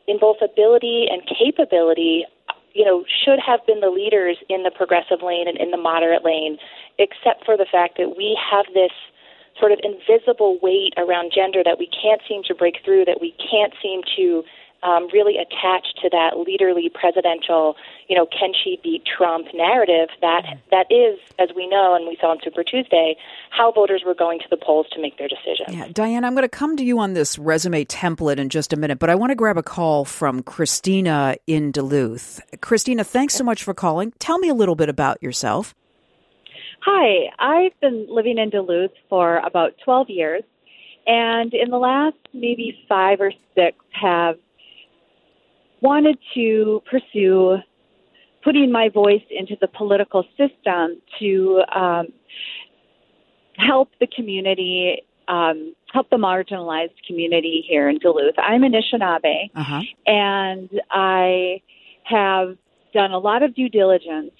in 0.07 0.17
both 0.19 0.37
ability 0.41 1.07
and 1.11 1.21
capability, 1.27 2.25
you 2.73 2.85
know, 2.85 3.03
should 3.07 3.39
have 3.39 3.65
been 3.65 3.81
the 3.81 3.89
leaders 3.89 4.37
in 4.49 4.63
the 4.63 4.71
progressive 4.71 5.21
lane 5.21 5.47
and 5.47 5.57
in 5.57 5.71
the 5.71 5.77
moderate 5.77 6.23
lane, 6.23 6.57
except 6.97 7.43
for 7.43 7.57
the 7.57 7.65
fact 7.69 7.97
that 7.97 8.15
we 8.15 8.37
have 8.39 8.65
this 8.73 8.91
sort 9.59 9.71
of 9.71 9.79
invisible 9.83 10.59
weight 10.61 10.93
around 10.97 11.31
gender 11.33 11.63
that 11.63 11.79
we 11.79 11.87
can't 11.87 12.21
seem 12.27 12.43
to 12.43 12.55
break 12.55 12.77
through, 12.83 13.05
that 13.05 13.19
we 13.21 13.35
can't 13.37 13.73
seem 13.81 14.01
to 14.15 14.43
um, 14.83 15.07
really 15.11 15.37
attached 15.37 15.99
to 16.01 16.09
that 16.09 16.33
leaderly 16.35 16.93
presidential, 16.93 17.75
you 18.07 18.15
know, 18.15 18.25
can 18.27 18.51
she 18.53 18.79
beat 18.83 19.03
Trump 19.05 19.47
narrative 19.53 20.09
that 20.21 20.45
that 20.71 20.85
is, 20.91 21.19
as 21.39 21.49
we 21.55 21.67
know 21.67 21.95
and 21.95 22.07
we 22.07 22.17
saw 22.21 22.31
on 22.31 22.37
Super 22.43 22.63
Tuesday, 22.63 23.15
how 23.49 23.71
voters 23.71 24.03
were 24.05 24.13
going 24.13 24.39
to 24.39 24.45
the 24.49 24.57
polls 24.57 24.85
to 24.93 25.01
make 25.01 25.17
their 25.17 25.27
decision. 25.27 25.65
Yeah, 25.69 25.87
Dianne, 25.87 26.23
I'm 26.23 26.33
going 26.33 26.43
to 26.43 26.49
come 26.49 26.77
to 26.77 26.83
you 26.83 26.99
on 26.99 27.13
this 27.13 27.39
resume 27.39 27.85
template 27.85 28.37
in 28.37 28.49
just 28.49 28.71
a 28.71 28.77
minute, 28.77 28.99
but 28.99 29.09
I 29.09 29.15
want 29.15 29.31
to 29.31 29.35
grab 29.35 29.57
a 29.57 29.63
call 29.63 30.05
from 30.05 30.43
Christina 30.43 31.35
in 31.47 31.71
Duluth. 31.71 32.39
Christina, 32.61 33.03
thanks 33.03 33.33
so 33.33 33.43
much 33.43 33.63
for 33.63 33.73
calling. 33.73 34.13
Tell 34.19 34.37
me 34.37 34.49
a 34.49 34.53
little 34.53 34.75
bit 34.75 34.89
about 34.89 35.21
yourself. 35.23 35.73
Hi, 36.81 37.31
I've 37.39 37.79
been 37.81 38.07
living 38.09 38.37
in 38.37 38.49
Duluth 38.49 38.91
for 39.09 39.37
about 39.37 39.73
12 39.83 40.09
years. 40.09 40.43
And 41.05 41.53
in 41.53 41.69
the 41.69 41.77
last 41.77 42.17
maybe 42.33 42.77
five 42.87 43.19
or 43.21 43.31
six, 43.55 43.77
have 43.91 44.35
wanted 45.81 46.17
to 46.33 46.81
pursue 46.89 47.57
putting 48.43 48.71
my 48.71 48.89
voice 48.89 49.23
into 49.29 49.57
the 49.59 49.67
political 49.67 50.23
system 50.37 51.01
to 51.19 51.61
um, 51.73 52.07
help 53.57 53.89
the 53.99 54.07
community, 54.07 55.01
um, 55.27 55.73
help 55.91 56.09
the 56.09 56.17
marginalized 56.17 56.95
community 57.05 57.63
here 57.67 57.89
in 57.89 57.99
Duluth. 57.99 58.35
I'm 58.37 58.61
Anishinaabe, 58.61 59.51
uh-huh. 59.55 59.81
and 60.05 60.69
I 60.91 61.61
have 62.03 62.57
done 62.93 63.11
a 63.11 63.19
lot 63.19 63.43
of 63.43 63.53
due 63.53 63.69
diligence 63.69 64.31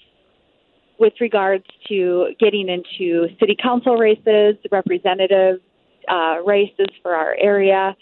with 0.98 1.14
regards 1.20 1.64
to 1.88 2.34
getting 2.38 2.68
into 2.68 3.28
city 3.38 3.56
council 3.60 3.96
races, 3.96 4.56
representative 4.70 5.60
uh, 6.08 6.38
races 6.44 6.86
for 7.02 7.14
our 7.14 7.36
area, 7.38 7.96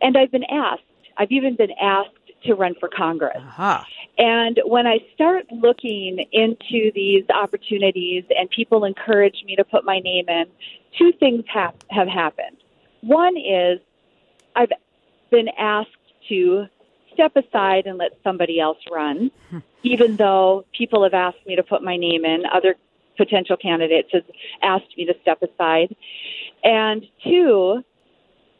and 0.00 0.16
I've 0.16 0.30
been 0.30 0.44
asked. 0.44 0.82
I've 1.16 1.30
even 1.30 1.56
been 1.56 1.72
asked 1.80 2.10
to 2.44 2.54
run 2.54 2.74
for 2.78 2.88
Congress. 2.88 3.36
Uh-huh. 3.38 3.82
And 4.18 4.60
when 4.66 4.86
I 4.86 4.98
start 5.14 5.46
looking 5.50 6.24
into 6.32 6.92
these 6.94 7.24
opportunities 7.30 8.24
and 8.36 8.48
people 8.50 8.84
encourage 8.84 9.42
me 9.46 9.56
to 9.56 9.64
put 9.64 9.84
my 9.84 9.98
name 10.00 10.28
in, 10.28 10.44
two 10.98 11.12
things 11.18 11.44
have, 11.52 11.74
have 11.90 12.08
happened. 12.08 12.56
One 13.00 13.36
is 13.36 13.80
I've 14.54 14.70
been 15.30 15.48
asked 15.58 15.90
to 16.28 16.66
step 17.14 17.36
aside 17.36 17.86
and 17.86 17.98
let 17.98 18.12
somebody 18.22 18.60
else 18.60 18.78
run, 18.90 19.30
hmm. 19.50 19.58
even 19.82 20.16
though 20.16 20.64
people 20.76 21.02
have 21.02 21.14
asked 21.14 21.46
me 21.46 21.56
to 21.56 21.62
put 21.62 21.82
my 21.82 21.96
name 21.96 22.24
in. 22.24 22.44
Other 22.52 22.74
potential 23.16 23.56
candidates 23.56 24.08
have 24.12 24.24
asked 24.62 24.96
me 24.96 25.06
to 25.06 25.14
step 25.22 25.42
aside. 25.42 25.94
And 26.62 27.04
two, 27.22 27.82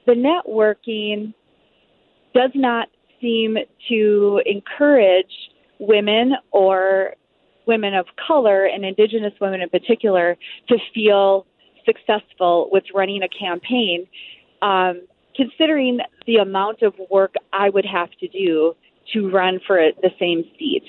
the 0.06 0.12
networking 0.12 1.34
does 2.34 2.50
not 2.54 2.88
seem 3.20 3.56
to 3.88 4.42
encourage 4.44 5.32
women 5.78 6.34
or 6.50 7.14
women 7.66 7.94
of 7.94 8.06
color 8.26 8.66
and 8.66 8.84
indigenous 8.84 9.32
women 9.40 9.61
in 9.62 9.70
particular 9.70 10.37
to 10.68 10.76
feel 10.92 11.46
successful 11.87 12.68
with 12.70 12.84
running 12.94 13.23
a 13.23 13.28
campaign, 13.28 14.06
um, 14.62 15.02
considering 15.37 16.00
the 16.26 16.37
amount 16.37 16.83
of 16.83 16.95
work 17.11 17.35
I 17.53 17.69
would 17.71 17.87
have 17.87 18.11
to 18.21 18.29
do 18.29 18.75
to 19.12 19.31
run 19.31 19.61
for 19.67 19.91
the 20.03 20.11
same 20.19 20.45
seat. 20.59 20.85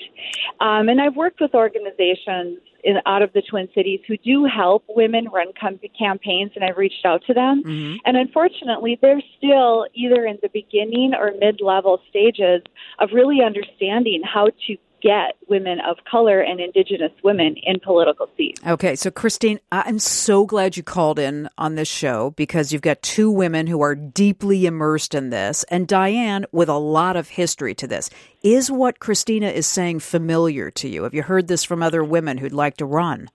Um, 0.60 0.88
and 0.88 1.00
I've 1.00 1.16
worked 1.16 1.40
with 1.40 1.54
organizations 1.54 2.58
in, 2.82 2.96
out 3.04 3.20
of 3.20 3.32
the 3.32 3.42
Twin 3.42 3.68
Cities 3.74 4.00
who 4.06 4.16
do 4.16 4.44
help 4.44 4.84
women 4.88 5.28
run 5.28 5.48
com- 5.60 5.80
campaigns, 5.98 6.52
and 6.54 6.64
I've 6.64 6.76
reached 6.76 7.04
out 7.04 7.22
to 7.26 7.34
them. 7.34 7.62
Mm-hmm. 7.64 7.96
And 8.04 8.16
unfortunately, 8.16 8.98
they're 9.02 9.22
still 9.36 9.86
either 9.94 10.24
in 10.24 10.38
the 10.40 10.48
beginning 10.48 11.12
or 11.18 11.32
mid 11.38 11.60
level 11.60 12.00
stages 12.08 12.62
of 12.98 13.10
really 13.12 13.42
understanding 13.44 14.22
how 14.22 14.46
to 14.66 14.76
get 15.02 15.36
women 15.48 15.78
of 15.80 15.96
color 16.10 16.40
and 16.40 16.60
indigenous 16.60 17.12
women 17.22 17.56
in 17.62 17.80
political 17.80 18.28
seats. 18.36 18.60
Okay, 18.66 18.96
so 18.96 19.10
Christine, 19.10 19.60
I'm 19.70 19.98
so 19.98 20.46
glad 20.46 20.76
you 20.76 20.82
called 20.82 21.18
in 21.18 21.48
on 21.58 21.74
this 21.74 21.88
show 21.88 22.30
because 22.30 22.72
you've 22.72 22.82
got 22.82 23.02
two 23.02 23.30
women 23.30 23.66
who 23.66 23.80
are 23.82 23.94
deeply 23.94 24.66
immersed 24.66 25.14
in 25.14 25.30
this, 25.30 25.64
and 25.64 25.86
Dianne 25.86 26.44
with 26.52 26.68
a 26.68 26.78
lot 26.78 27.16
of 27.16 27.28
history 27.28 27.74
to 27.76 27.86
this. 27.86 28.10
Is 28.42 28.70
what 28.70 29.00
Christina 29.00 29.48
is 29.48 29.66
saying 29.66 30.00
familiar 30.00 30.70
to 30.72 30.88
you? 30.88 31.02
Have 31.02 31.14
you 31.14 31.22
heard 31.22 31.48
this 31.48 31.64
from 31.64 31.82
other 31.82 32.04
women 32.04 32.38
who'd 32.38 32.52
like 32.52 32.76
to 32.76 32.86
run? 32.86 33.28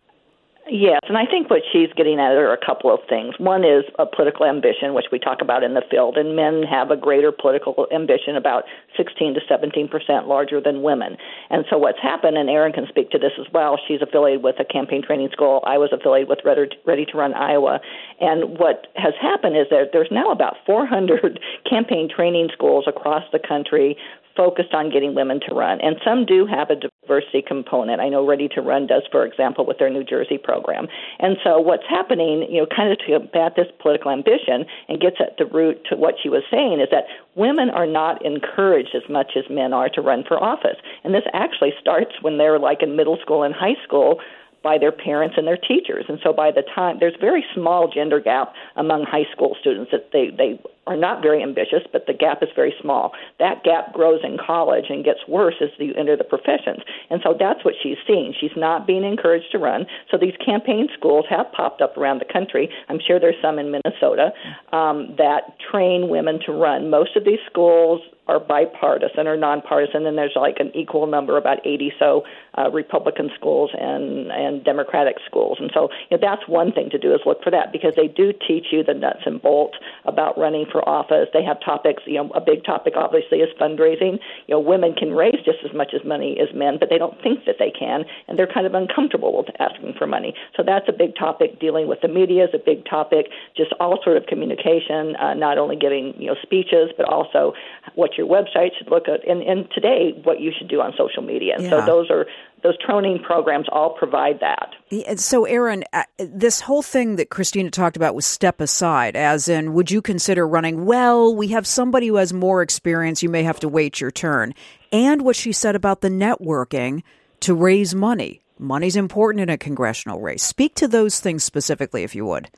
Yes, 0.74 1.01
and 1.10 1.18
I 1.18 1.25
think 1.25 1.50
what 1.50 1.63
she's 1.68 1.92
getting 1.98 2.18
at 2.18 2.32
are 2.32 2.54
a 2.54 2.66
couple 2.66 2.94
of 2.94 3.01
things. 3.10 3.36
One 3.38 3.66
is 3.66 3.84
a 4.00 4.06
political 4.06 4.46
ambition, 4.46 4.94
which 4.94 5.12
we 5.12 5.20
talk 5.20 5.42
about 5.42 5.63
in 5.63 5.74
the 5.74 5.84
field, 5.92 6.16
and 6.16 6.34
men 6.34 6.63
have 6.63 6.92
a 6.92 6.96
greater 6.96 7.34
political 7.34 7.88
ambition, 7.94 8.38
about 8.38 8.63
16 8.96 9.34
to 9.34 9.42
17 9.50 9.90
percent 9.90 10.30
larger 10.30 10.62
than 10.62 10.82
women. 10.82 11.18
And 11.50 11.66
so 11.70 11.78
what's 11.78 12.00
happened, 12.01 12.38
and 12.38 12.50
Erin 12.50 12.72
can 12.72 12.88
speak 12.88 13.12
to 13.12 13.20
this 13.20 13.34
as 13.38 13.48
well. 13.54 13.78
She's 13.86 14.01
affiliated 14.01 14.46
with 14.46 14.62
a 14.62 14.63
campaign 14.63 15.04
training 15.04 15.28
school. 15.34 15.62
I 15.68 15.78
was 15.78 15.92
affiliated 15.92 16.30
with 16.30 16.40
Ready 16.46 17.06
to 17.06 17.18
Run 17.18 17.34
Iowa, 17.34 17.82
and 18.22 18.58
what 18.58 18.88
has 18.96 19.13
happened 19.22 19.58
is 19.58 19.68
that 19.72 19.90
there's 19.92 20.08
now 20.10 20.32
about 20.32 20.56
400 20.66 21.38
campaign 21.70 22.08
training 22.08 22.48
schools 22.54 22.86
across 22.88 23.24
the 23.34 23.40
country 23.46 23.98
focused 24.38 24.74
on 24.74 24.90
getting 24.90 25.16
women 25.16 25.42
to 25.50 25.54
run. 25.54 25.82
And 25.82 25.98
some 26.06 26.25
do 26.25 26.46
have 26.46 26.70
a 26.70 26.75
diversity 27.12 27.44
component. 27.46 28.00
I 28.00 28.10
know 28.10 28.25
Ready 28.25 28.48
to 28.50 28.62
Run 28.62 28.88
does, 28.88 29.03
for 29.12 29.25
example, 29.25 29.65
with 29.65 29.77
their 29.80 29.89
New 29.89 30.03
Jersey 30.03 30.38
program. 30.38 30.88
And 31.20 31.38
so 31.44 31.60
what's 31.60 31.84
happening, 31.89 32.48
you 32.50 32.62
know, 32.62 32.68
kind 32.74 32.91
of 32.91 33.00
to 33.00 33.20
combat 33.20 33.53
this 33.56 33.68
political 33.82 34.12
ambition 34.12 34.65
and 34.88 35.01
gets 35.01 35.18
at 35.20 35.38
the 35.38 35.46
root 35.46 35.86
to 35.89 35.98
what 35.98 36.15
she 36.22 36.30
was 36.30 36.44
saying 36.50 36.80
is 36.80 36.88
that 36.91 37.06
women 37.36 37.70
are 37.70 37.88
not 37.88 38.24
encouraged 38.25 38.96
as 38.96 39.03
much 39.10 39.34
as 39.36 39.44
men 39.50 39.74
are 39.74 39.89
to 39.89 40.01
run 40.01 40.24
for 40.25 40.41
office. 40.41 40.77
And 41.03 41.13
this 41.13 41.24
actually 41.34 41.74
starts 41.82 42.12
when 42.22 42.38
they're 42.38 42.60
like 42.60 42.82
in 42.82 42.96
middle 42.96 43.18
school 43.22 43.44
and 43.44 43.53
high 43.53 43.75
school 43.84 44.22
by 44.63 44.77
their 44.77 44.91
parents 44.91 45.36
and 45.38 45.48
their 45.48 45.58
teachers. 45.58 46.06
And 46.08 46.20
so 46.24 46.32
by 46.32 46.51
the 46.51 46.63
time 46.75 46.98
there's 47.00 47.15
very 47.20 47.44
small 47.53 47.89
gender 47.91 48.20
gap 48.20 48.53
among 48.75 49.03
high 49.03 49.25
school 49.32 49.58
students 49.60 49.91
that 49.91 50.12
they 50.13 50.30
they 50.30 50.62
are 50.88 50.97
not 50.97 51.21
very 51.21 51.43
ambitious, 51.43 51.83
but 51.91 52.07
the 52.07 52.13
gap 52.13 52.41
is 52.41 52.50
very 52.55 52.73
small. 52.81 53.11
That 53.39 53.63
gap 53.63 53.93
grows 53.93 54.21
in 54.23 54.38
college 54.38 54.85
and 54.89 55.05
gets 55.05 55.19
worse 55.27 55.55
as 55.61 55.69
you 55.77 55.93
enter 55.93 56.17
the 56.17 56.23
professions. 56.23 56.81
And 57.09 57.21
so 57.23 57.35
that's 57.38 57.63
what 57.63 57.75
she's 57.81 57.97
seeing. 58.07 58.33
She's 58.39 58.55
not 58.57 58.88
being 58.88 59.03
encouraged 59.03 59.51
to 59.51 59.59
run. 59.59 59.85
So 60.09 60.17
these 60.17 60.35
campaign 60.43 60.89
schools 60.97 61.25
have 61.29 61.51
popped 61.51 61.81
up 61.81 61.97
around 61.97 62.19
the 62.19 62.31
country. 62.31 62.69
I'm 62.89 63.00
sure 63.05 63.19
there's 63.19 63.39
some 63.41 63.59
in 63.59 63.71
Minnesota 63.71 64.31
um, 64.73 65.15
that 65.17 65.57
train 65.71 66.09
women 66.09 66.39
to 66.45 66.51
run. 66.51 66.89
Most 66.89 67.15
of 67.15 67.25
these 67.25 67.39
schools 67.50 68.01
are 68.27 68.39
bipartisan 68.39 69.27
or 69.27 69.35
nonpartisan, 69.35 70.05
and 70.05 70.17
there's 70.17 70.35
like 70.35 70.57
an 70.59 70.71
equal 70.75 71.07
number, 71.07 71.38
about 71.38 71.65
80 71.65 71.93
so 72.00 72.23
uh, 72.57 72.69
Republican 72.71 73.29
schools 73.35 73.71
and 73.77 74.31
and 74.31 74.63
Democratic 74.63 75.17
schools. 75.25 75.57
And 75.59 75.69
so 75.73 75.89
you 76.09 76.17
know, 76.17 76.21
that's 76.21 76.47
one 76.47 76.71
thing 76.71 76.89
to 76.91 76.97
do 76.97 77.13
is 77.13 77.19
look 77.25 77.43
for 77.43 77.51
that 77.51 77.71
because 77.71 77.93
they 77.95 78.07
do 78.07 78.31
teach 78.47 78.67
you 78.71 78.83
the 78.83 78.93
nuts 78.93 79.21
and 79.25 79.41
bolts 79.41 79.77
about 80.05 80.38
running 80.38 80.65
for 80.72 80.88
office. 80.88 81.28
They 81.34 81.44
have 81.44 81.60
topics. 81.63 82.04
You 82.06 82.24
know, 82.24 82.30
a 82.34 82.42
big 82.42 82.63
topic 82.63 82.94
obviously 82.96 83.40
is 83.40 83.50
fundraising. 83.60 84.20
You 84.48 84.56
know, 84.56 84.60
women 84.60 84.94
can 84.94 85.12
raise 85.13 85.38
just 85.46 85.60
as 85.66 85.74
much 85.74 85.94
as 85.94 86.06
money 86.06 86.38
as 86.40 86.54
men, 86.56 86.78
but 86.80 86.90
they 86.90 86.98
don't 86.98 87.22
think 87.22 87.46
that 87.46 87.58
they 87.60 87.72
can, 87.72 88.06
and 88.28 88.38
they're 88.38 88.51
kind 88.51 88.66
of 88.66 88.74
uncomfortable 88.74 89.38
with 89.38 89.54
asking 89.60 89.94
for 89.98 90.08
money. 90.08 90.34
So 90.56 90.63
that's 90.66 90.88
a 90.88 90.94
big 90.94 91.16
topic. 91.16 91.60
Dealing 91.60 91.88
with 91.88 92.01
the 92.01 92.08
media 92.08 92.46
is 92.46 92.51
a 92.54 92.60
big 92.63 92.86
topic. 92.86 93.28
Just 93.56 93.74
all 93.80 94.00
sort 94.04 94.18
of 94.18 94.25
communication, 94.25 95.16
uh, 95.18 95.34
not 95.34 95.58
only 95.58 95.75
giving 95.75 96.13
you 96.18 96.28
know 96.28 96.36
speeches, 96.42 96.90
but 96.96 97.06
also 97.08 97.54
what 97.96 98.18
your 98.18 98.28
website 98.28 98.72
should 98.78 98.90
look 98.90 99.08
at, 99.08 99.28
and, 99.28 99.42
and 99.42 99.70
today 99.72 100.13
what 100.24 100.40
you 100.40 100.51
should 100.58 100.70
do 100.70 100.82
on 100.82 100.94
social 100.98 101.24
media. 101.24 101.56
And 101.56 101.63
yeah. 101.63 101.70
so 101.72 101.86
those 101.86 102.10
are 102.10 102.25
those 102.63 102.77
training 102.77 103.20
programs 103.24 103.68
all 103.72 103.96
provide 103.98 104.39
that. 104.39 105.20
So, 105.20 105.46
Erin, 105.46 105.84
uh, 105.94 106.03
this 106.18 106.62
whole 106.62 106.82
thing 106.82 107.15
that 107.15 107.30
Christina 107.30 107.72
talked 107.72 107.98
about 107.98 108.13
was 108.13 108.25
step 108.25 108.62
aside, 108.62 109.15
as 109.15 109.48
in, 109.48 109.74
would 109.74 109.89
you 109.89 110.01
consider 110.01 110.48
running? 110.48 110.86
Well, 110.86 111.36
we 111.36 111.50
have 111.50 111.65
somebody 111.65 112.08
who 112.08 112.15
has 112.15 112.34
more 112.34 112.62
experience. 112.62 113.24
You 113.24 113.30
may 113.30 113.44
have 113.44 113.60
to 113.62 113.70
wait 113.70 114.00
your 114.00 114.12
turn. 114.12 114.53
And 114.91 115.24
what 115.24 115.36
she 115.36 115.51
said 115.51 115.75
about 115.75 116.01
the 116.01 116.10
networking 116.10 117.03
to 117.41 117.53
raise 117.53 117.96
money. 117.96 118.41
Money's 118.60 118.96
important 118.96 119.41
in 119.41 119.50
a 119.50 119.58
congressional 119.58 120.20
race. 120.22 120.44
Speak 120.44 120.75
to 120.75 120.88
those 120.88 121.20
things 121.20 121.44
specifically, 121.44 122.03
if 122.03 122.13
you 122.13 122.25
would. 122.25 122.50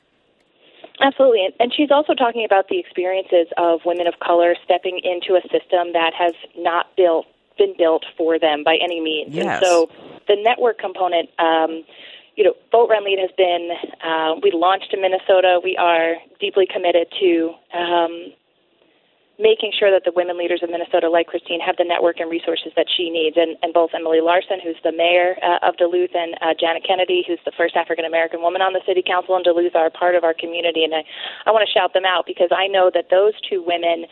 Absolutely. 0.99 1.47
And 1.59 1.73
she's 1.75 1.91
also 1.91 2.13
talking 2.13 2.45
about 2.45 2.67
the 2.69 2.79
experiences 2.79 3.47
of 3.57 3.81
women 3.85 4.07
of 4.07 4.19
color 4.19 4.55
stepping 4.63 4.99
into 5.03 5.35
a 5.35 5.41
system 5.43 5.93
that 5.93 6.13
has 6.17 6.33
not 6.57 6.95
built 6.95 7.25
been 7.57 7.73
built 7.77 8.05
for 8.17 8.39
them 8.39 8.63
by 8.63 8.77
any 8.81 8.99
means. 8.99 9.33
Yes. 9.33 9.45
And 9.45 9.65
so 9.65 9.89
the 10.27 10.35
network 10.41 10.79
component, 10.79 11.29
um, 11.39 11.83
you 12.35 12.43
know, 12.43 12.53
Vote 12.71 12.89
Run 12.89 13.05
Lead 13.05 13.19
has 13.19 13.31
been, 13.37 13.69
uh, 14.03 14.35
we 14.41 14.51
launched 14.51 14.93
in 14.93 15.01
Minnesota. 15.01 15.59
We 15.63 15.77
are 15.77 16.15
deeply 16.39 16.65
committed 16.65 17.07
to 17.19 17.53
um, 17.73 18.33
making 19.39 19.73
sure 19.77 19.89
that 19.91 20.05
the 20.05 20.13
women 20.15 20.37
leaders 20.37 20.61
of 20.61 20.69
Minnesota, 20.69 21.09
like 21.09 21.27
Christine, 21.27 21.59
have 21.59 21.77
the 21.77 21.83
network 21.83 22.19
and 22.19 22.29
resources 22.29 22.71
that 22.75 22.85
she 22.89 23.09
needs. 23.09 23.37
And, 23.37 23.57
and 23.61 23.73
both 23.73 23.91
Emily 23.93 24.21
Larson, 24.21 24.59
who's 24.63 24.77
the 24.83 24.91
mayor 24.91 25.35
uh, 25.41 25.67
of 25.67 25.77
Duluth, 25.77 26.13
and 26.13 26.33
uh, 26.41 26.53
Janet 26.59 26.85
Kennedy, 26.85 27.23
who's 27.27 27.41
the 27.45 27.51
first 27.57 27.75
African 27.75 28.05
American 28.05 28.41
woman 28.41 28.61
on 28.61 28.73
the 28.73 28.81
city 28.85 29.03
council 29.05 29.35
in 29.37 29.43
Duluth, 29.43 29.75
are 29.75 29.89
part 29.89 30.15
of 30.15 30.23
our 30.23 30.33
community. 30.33 30.83
And 30.83 30.93
I, 30.93 31.03
I 31.45 31.51
want 31.51 31.67
to 31.67 31.71
shout 31.71 31.93
them 31.93 32.05
out 32.05 32.25
because 32.25 32.49
I 32.49 32.67
know 32.67 32.89
that 32.93 33.09
those 33.09 33.33
two 33.49 33.61
women 33.65 34.05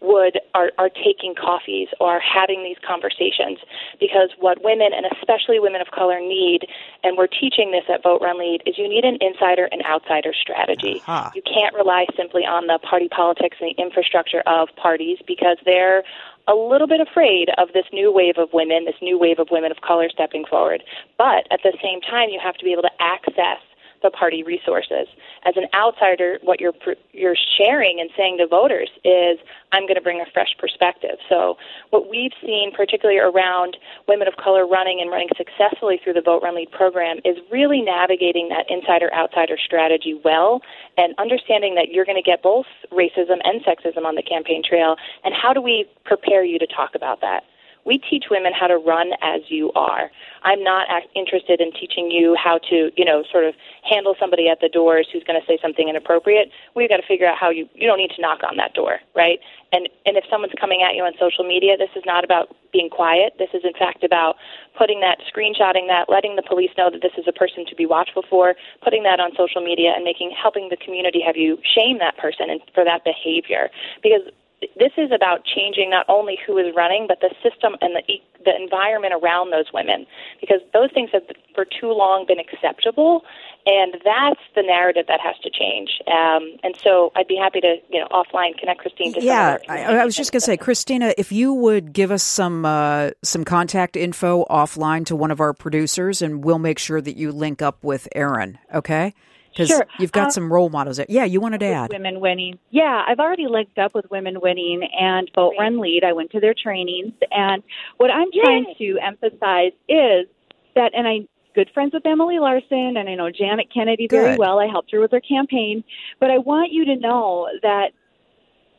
would 0.00 0.40
are, 0.54 0.70
are 0.78 0.90
taking 0.90 1.34
coffees 1.34 1.88
or 2.00 2.20
having 2.20 2.62
these 2.62 2.76
conversations 2.86 3.58
because 3.98 4.30
what 4.38 4.62
women 4.62 4.88
and 4.94 5.06
especially 5.16 5.58
women 5.58 5.80
of 5.80 5.88
color 5.90 6.20
need 6.20 6.66
and 7.02 7.16
we're 7.16 7.26
teaching 7.26 7.70
this 7.70 7.84
at 7.92 8.02
vote 8.02 8.20
run 8.20 8.38
lead 8.38 8.62
is 8.66 8.76
you 8.78 8.88
need 8.88 9.04
an 9.04 9.18
insider 9.20 9.68
and 9.72 9.82
outsider 9.84 10.32
strategy 10.32 11.02
uh-huh. 11.06 11.30
you 11.34 11.42
can't 11.42 11.74
rely 11.74 12.06
simply 12.16 12.42
on 12.42 12.66
the 12.66 12.78
party 12.82 13.08
politics 13.08 13.56
and 13.60 13.74
the 13.74 13.82
infrastructure 13.82 14.42
of 14.46 14.68
parties 14.76 15.18
because 15.26 15.56
they're 15.64 16.02
a 16.48 16.54
little 16.54 16.86
bit 16.86 17.00
afraid 17.00 17.48
of 17.58 17.72
this 17.72 17.86
new 17.92 18.12
wave 18.12 18.38
of 18.38 18.48
women, 18.52 18.84
this 18.84 18.94
new 19.02 19.18
wave 19.18 19.38
of 19.38 19.48
women 19.50 19.70
of 19.70 19.80
color 19.80 20.08
stepping 20.08 20.44
forward. 20.44 20.82
But 21.18 21.46
at 21.50 21.60
the 21.62 21.76
same 21.82 22.00
time, 22.00 22.28
you 22.30 22.40
have 22.42 22.54
to 22.56 22.64
be 22.64 22.72
able 22.72 22.82
to 22.82 22.94
access 23.00 23.58
the 24.02 24.10
party 24.10 24.42
resources. 24.42 25.08
As 25.44 25.56
an 25.56 25.66
outsider, 25.74 26.38
what 26.42 26.60
you're 26.60 26.74
you're 27.12 27.36
sharing 27.58 28.00
and 28.00 28.10
saying 28.16 28.38
to 28.38 28.46
voters 28.46 28.90
is, 29.04 29.38
"I'm 29.72 29.82
going 29.82 29.94
to 29.96 30.00
bring 30.00 30.20
a 30.20 30.26
fresh 30.26 30.56
perspective." 30.58 31.18
So, 31.28 31.56
what 31.90 32.08
we've 32.08 32.32
seen, 32.40 32.72
particularly 32.72 33.20
around 33.20 33.76
women 34.08 34.28
of 34.28 34.36
color 34.36 34.66
running 34.66 35.00
and 35.00 35.10
running 35.10 35.28
successfully 35.36 35.98
through 36.02 36.14
the 36.14 36.22
Vote 36.22 36.42
Run 36.42 36.54
Lead 36.54 36.70
program, 36.70 37.18
is 37.24 37.36
really 37.50 37.82
navigating 37.82 38.48
that 38.48 38.70
insider-outsider 38.70 39.58
strategy 39.58 40.14
well 40.24 40.62
and 40.96 41.14
understanding 41.18 41.74
that 41.74 41.90
you're 41.90 42.04
going 42.04 42.20
to 42.20 42.22
get 42.22 42.42
both 42.42 42.66
racism 42.92 43.38
and 43.44 43.62
sexism 43.64 44.04
on 44.04 44.14
the 44.14 44.22
campaign 44.22 44.62
trail. 44.62 44.96
And 45.24 45.34
how 45.34 45.52
do 45.52 45.60
we 45.60 45.86
prepare 46.04 46.44
you 46.44 46.58
to 46.58 46.66
talk 46.66 46.94
about 46.94 47.20
that? 47.20 47.44
We 47.86 47.98
teach 47.98 48.24
women 48.30 48.52
how 48.52 48.66
to 48.66 48.76
run 48.76 49.12
as 49.22 49.42
you 49.48 49.72
are. 49.74 50.10
I'm 50.42 50.62
not 50.62 50.88
interested 51.14 51.60
in 51.60 51.72
teaching 51.72 52.10
you 52.10 52.36
how 52.36 52.58
to, 52.68 52.90
you 52.96 53.04
know, 53.04 53.22
sort 53.30 53.44
of 53.44 53.54
handle 53.88 54.16
somebody 54.18 54.48
at 54.48 54.60
the 54.60 54.68
doors 54.68 55.06
who's 55.12 55.22
going 55.22 55.40
to 55.40 55.46
say 55.46 55.58
something 55.62 55.88
inappropriate. 55.88 56.50
We've 56.74 56.88
got 56.88 56.98
to 56.98 57.06
figure 57.06 57.26
out 57.26 57.38
how 57.38 57.50
you 57.50 57.68
you 57.74 57.86
don't 57.86 57.98
need 57.98 58.10
to 58.16 58.20
knock 58.20 58.40
on 58.42 58.56
that 58.56 58.74
door, 58.74 58.98
right? 59.14 59.38
And 59.72 59.88
and 60.04 60.16
if 60.16 60.24
someone's 60.28 60.54
coming 60.58 60.82
at 60.82 60.94
you 60.94 61.04
on 61.04 61.12
social 61.18 61.44
media, 61.44 61.76
this 61.76 61.90
is 61.94 62.02
not 62.04 62.24
about 62.24 62.54
being 62.72 62.90
quiet. 62.90 63.34
This 63.38 63.50
is 63.54 63.62
in 63.64 63.72
fact 63.72 64.02
about 64.02 64.36
putting 64.76 65.00
that 65.00 65.18
screenshotting 65.30 65.86
that, 65.88 66.08
letting 66.08 66.36
the 66.36 66.42
police 66.42 66.70
know 66.76 66.90
that 66.90 67.02
this 67.02 67.12
is 67.16 67.24
a 67.26 67.32
person 67.32 67.64
to 67.66 67.74
be 67.74 67.86
watchful 67.86 68.24
for, 68.28 68.54
putting 68.82 69.04
that 69.04 69.20
on 69.20 69.30
social 69.36 69.62
media 69.62 69.92
and 69.94 70.04
making 70.04 70.34
helping 70.34 70.68
the 70.68 70.76
community 70.76 71.22
have 71.24 71.36
you 71.36 71.58
shame 71.62 71.98
that 71.98 72.16
person 72.18 72.50
and 72.50 72.60
for 72.74 72.84
that 72.84 73.04
behavior 73.04 73.70
because 74.02 74.22
this 74.60 74.92
is 74.96 75.10
about 75.14 75.44
changing 75.44 75.90
not 75.90 76.06
only 76.08 76.38
who 76.46 76.56
is 76.56 76.74
running, 76.74 77.06
but 77.06 77.20
the 77.20 77.34
system 77.42 77.76
and 77.80 77.94
the 77.96 78.02
the 78.44 78.54
environment 78.54 79.12
around 79.12 79.50
those 79.50 79.66
women, 79.74 80.06
because 80.40 80.60
those 80.72 80.90
things 80.92 81.10
have 81.12 81.22
for 81.54 81.64
too 81.64 81.90
long 81.92 82.24
been 82.26 82.38
acceptable, 82.38 83.22
and 83.66 83.94
that's 84.04 84.40
the 84.54 84.62
narrative 84.62 85.06
that 85.08 85.20
has 85.20 85.34
to 85.42 85.50
change. 85.50 86.00
Um, 86.06 86.56
and 86.62 86.76
so, 86.82 87.12
I'd 87.16 87.26
be 87.26 87.36
happy 87.36 87.60
to, 87.60 87.76
you 87.90 88.00
know, 88.00 88.06
offline 88.08 88.56
connect 88.56 88.80
Christine 88.80 89.12
to. 89.14 89.22
Yeah, 89.22 89.58
I, 89.68 89.84
I, 89.84 90.04
was 90.04 90.14
just 90.14 90.32
going 90.32 90.40
to 90.40 90.46
say, 90.46 90.56
Christina, 90.56 91.12
if 91.18 91.32
you 91.32 91.52
would 91.52 91.92
give 91.92 92.10
us 92.10 92.22
some 92.22 92.64
uh, 92.64 93.10
some 93.22 93.44
contact 93.44 93.96
info 93.96 94.44
offline 94.44 95.04
to 95.06 95.16
one 95.16 95.30
of 95.30 95.40
our 95.40 95.52
producers, 95.52 96.22
and 96.22 96.44
we'll 96.44 96.58
make 96.58 96.78
sure 96.78 97.00
that 97.00 97.16
you 97.16 97.32
link 97.32 97.60
up 97.60 97.82
with 97.82 98.08
Erin. 98.14 98.58
Okay. 98.72 99.12
Because 99.56 99.68
sure. 99.70 99.86
you've 99.98 100.12
got 100.12 100.26
um, 100.26 100.30
some 100.32 100.52
role 100.52 100.68
models 100.68 100.98
there. 100.98 101.06
Yeah, 101.08 101.24
you 101.24 101.40
wanted 101.40 101.60
to 101.60 101.66
add. 101.66 101.90
Women 101.90 102.20
winning. 102.20 102.58
Yeah, 102.70 103.04
I've 103.08 103.18
already 103.18 103.46
linked 103.46 103.78
up 103.78 103.94
with 103.94 104.04
Women 104.10 104.40
Winning 104.42 104.86
and 105.00 105.30
Vote 105.34 105.54
Run 105.58 105.80
Lead. 105.80 106.04
I 106.04 106.12
went 106.12 106.30
to 106.32 106.40
their 106.40 106.52
trainings. 106.54 107.14
And 107.30 107.62
what 107.96 108.10
I'm 108.10 108.28
trying 108.44 108.66
Yay. 108.78 108.92
to 108.92 108.98
emphasize 109.02 109.72
is 109.88 110.26
that, 110.74 110.92
and 110.94 111.08
I 111.08 111.26
good 111.54 111.70
friends 111.72 111.94
with 111.94 112.04
Emily 112.04 112.38
Larson, 112.38 112.98
and 112.98 113.08
I 113.08 113.14
know 113.14 113.30
Janet 113.30 113.68
Kennedy 113.72 114.06
very 114.10 114.32
Good. 114.32 114.38
well. 114.38 114.60
I 114.60 114.66
helped 114.66 114.92
her 114.92 115.00
with 115.00 115.10
her 115.12 115.22
campaign. 115.22 115.82
But 116.20 116.30
I 116.30 116.36
want 116.36 116.70
you 116.70 116.84
to 116.84 116.96
know 116.96 117.48
that 117.62 117.92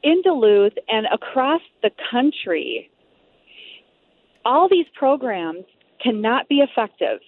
in 0.04 0.22
Duluth 0.22 0.74
and 0.88 1.08
across 1.12 1.62
the 1.82 1.90
country, 2.12 2.92
all 4.46 4.70
these 4.70 4.86
programs 4.94 5.66
cannot 6.00 6.48
be 6.48 6.58
effective 6.58 7.20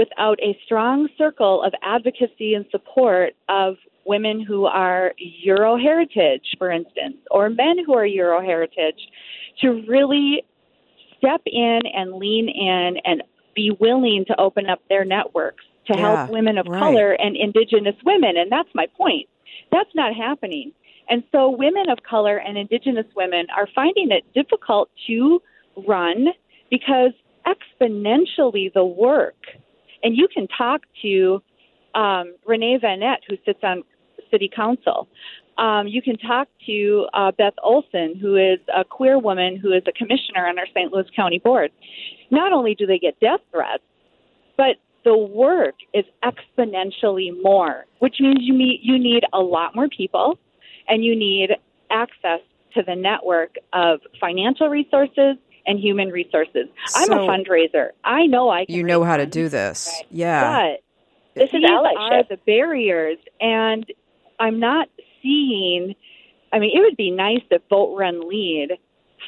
without 0.00 0.38
a 0.40 0.58
strong 0.64 1.08
circle 1.18 1.62
of 1.62 1.74
advocacy 1.82 2.54
and 2.54 2.64
support 2.70 3.34
of 3.50 3.76
women 4.06 4.40
who 4.40 4.64
are 4.64 5.12
Euro 5.18 5.76
heritage, 5.76 6.46
for 6.56 6.70
instance, 6.70 7.18
or 7.30 7.50
men 7.50 7.76
who 7.84 7.92
are 7.94 8.06
Euro 8.06 8.40
heritage, 8.40 9.00
to 9.60 9.84
really 9.86 10.42
step 11.18 11.42
in 11.44 11.80
and 11.98 12.14
lean 12.14 12.48
in 12.48 12.96
and 13.04 13.22
be 13.54 13.76
willing 13.78 14.24
to 14.26 14.40
open 14.40 14.70
up 14.70 14.80
their 14.88 15.04
networks 15.04 15.64
to 15.88 15.92
Yeah, 15.94 16.16
help 16.16 16.30
women 16.30 16.56
of 16.56 16.66
right. 16.66 16.78
color 16.78 17.12
and 17.12 17.36
indigenous 17.36 17.96
women. 18.06 18.38
And 18.38 18.50
that's 18.50 18.70
my 18.74 18.86
point. 18.96 19.28
That's 19.70 19.94
not 19.94 20.14
happening. 20.14 20.72
And 21.10 21.22
so 21.30 21.50
women 21.50 21.90
of 21.90 21.98
color 22.08 22.38
and 22.38 22.56
indigenous 22.56 23.06
women 23.14 23.48
are 23.54 23.68
finding 23.74 24.10
it 24.10 24.24
difficult 24.32 24.88
to 25.08 25.42
run 25.86 26.28
because 26.70 27.12
exponentially 27.46 28.72
the 28.72 28.84
work, 28.84 29.36
and 30.02 30.16
you 30.16 30.28
can 30.32 30.46
talk 30.48 30.82
to 31.02 31.42
um, 31.94 32.34
Renee 32.46 32.78
Van 32.80 33.00
Nett, 33.00 33.20
who 33.28 33.36
sits 33.44 33.60
on 33.62 33.82
city 34.30 34.50
council. 34.54 35.08
Um, 35.58 35.86
you 35.86 36.00
can 36.00 36.16
talk 36.16 36.48
to 36.66 37.06
uh, 37.12 37.32
Beth 37.32 37.54
Olson, 37.62 38.16
who 38.20 38.36
is 38.36 38.58
a 38.74 38.84
queer 38.84 39.18
woman 39.18 39.56
who 39.56 39.72
is 39.72 39.82
a 39.86 39.92
commissioner 39.92 40.46
on 40.46 40.58
our 40.58 40.66
St. 40.68 40.92
Louis 40.92 41.04
County 41.14 41.38
Board. 41.38 41.70
Not 42.30 42.52
only 42.52 42.74
do 42.74 42.86
they 42.86 42.98
get 42.98 43.18
death 43.20 43.40
threats, 43.50 43.82
but 44.56 44.76
the 45.04 45.16
work 45.16 45.74
is 45.92 46.04
exponentially 46.24 47.30
more, 47.42 47.86
which 47.98 48.16
means 48.20 48.38
you 48.40 48.54
meet, 48.54 48.80
you 48.82 48.98
need 48.98 49.24
a 49.32 49.40
lot 49.40 49.74
more 49.74 49.88
people, 49.88 50.38
and 50.88 51.04
you 51.04 51.16
need 51.16 51.50
access 51.90 52.40
to 52.74 52.82
the 52.86 52.94
network 52.94 53.56
of 53.72 54.00
financial 54.20 54.68
resources 54.68 55.36
and 55.66 55.78
human 55.78 56.10
resources. 56.10 56.68
I'm 56.94 57.12
a 57.12 57.16
fundraiser. 57.18 57.90
I 58.04 58.26
know 58.26 58.50
I 58.50 58.64
can. 58.66 58.74
You 58.74 58.82
know 58.82 59.04
how 59.04 59.16
to 59.16 59.26
do 59.26 59.48
this. 59.48 59.88
Right. 59.88 60.06
Yeah. 60.10 60.74
but 61.34 61.40
This 61.40 61.54
is 61.54 61.64
are 61.64 62.24
the 62.24 62.38
barriers, 62.46 63.18
and 63.40 63.86
I'm 64.38 64.60
not 64.60 64.88
seeing. 65.22 65.94
I 66.52 66.58
mean, 66.58 66.76
it 66.76 66.80
would 66.80 66.96
be 66.96 67.10
nice 67.10 67.42
if 67.50 67.62
Vote 67.70 67.96
Run 67.96 68.28
Lead 68.28 68.78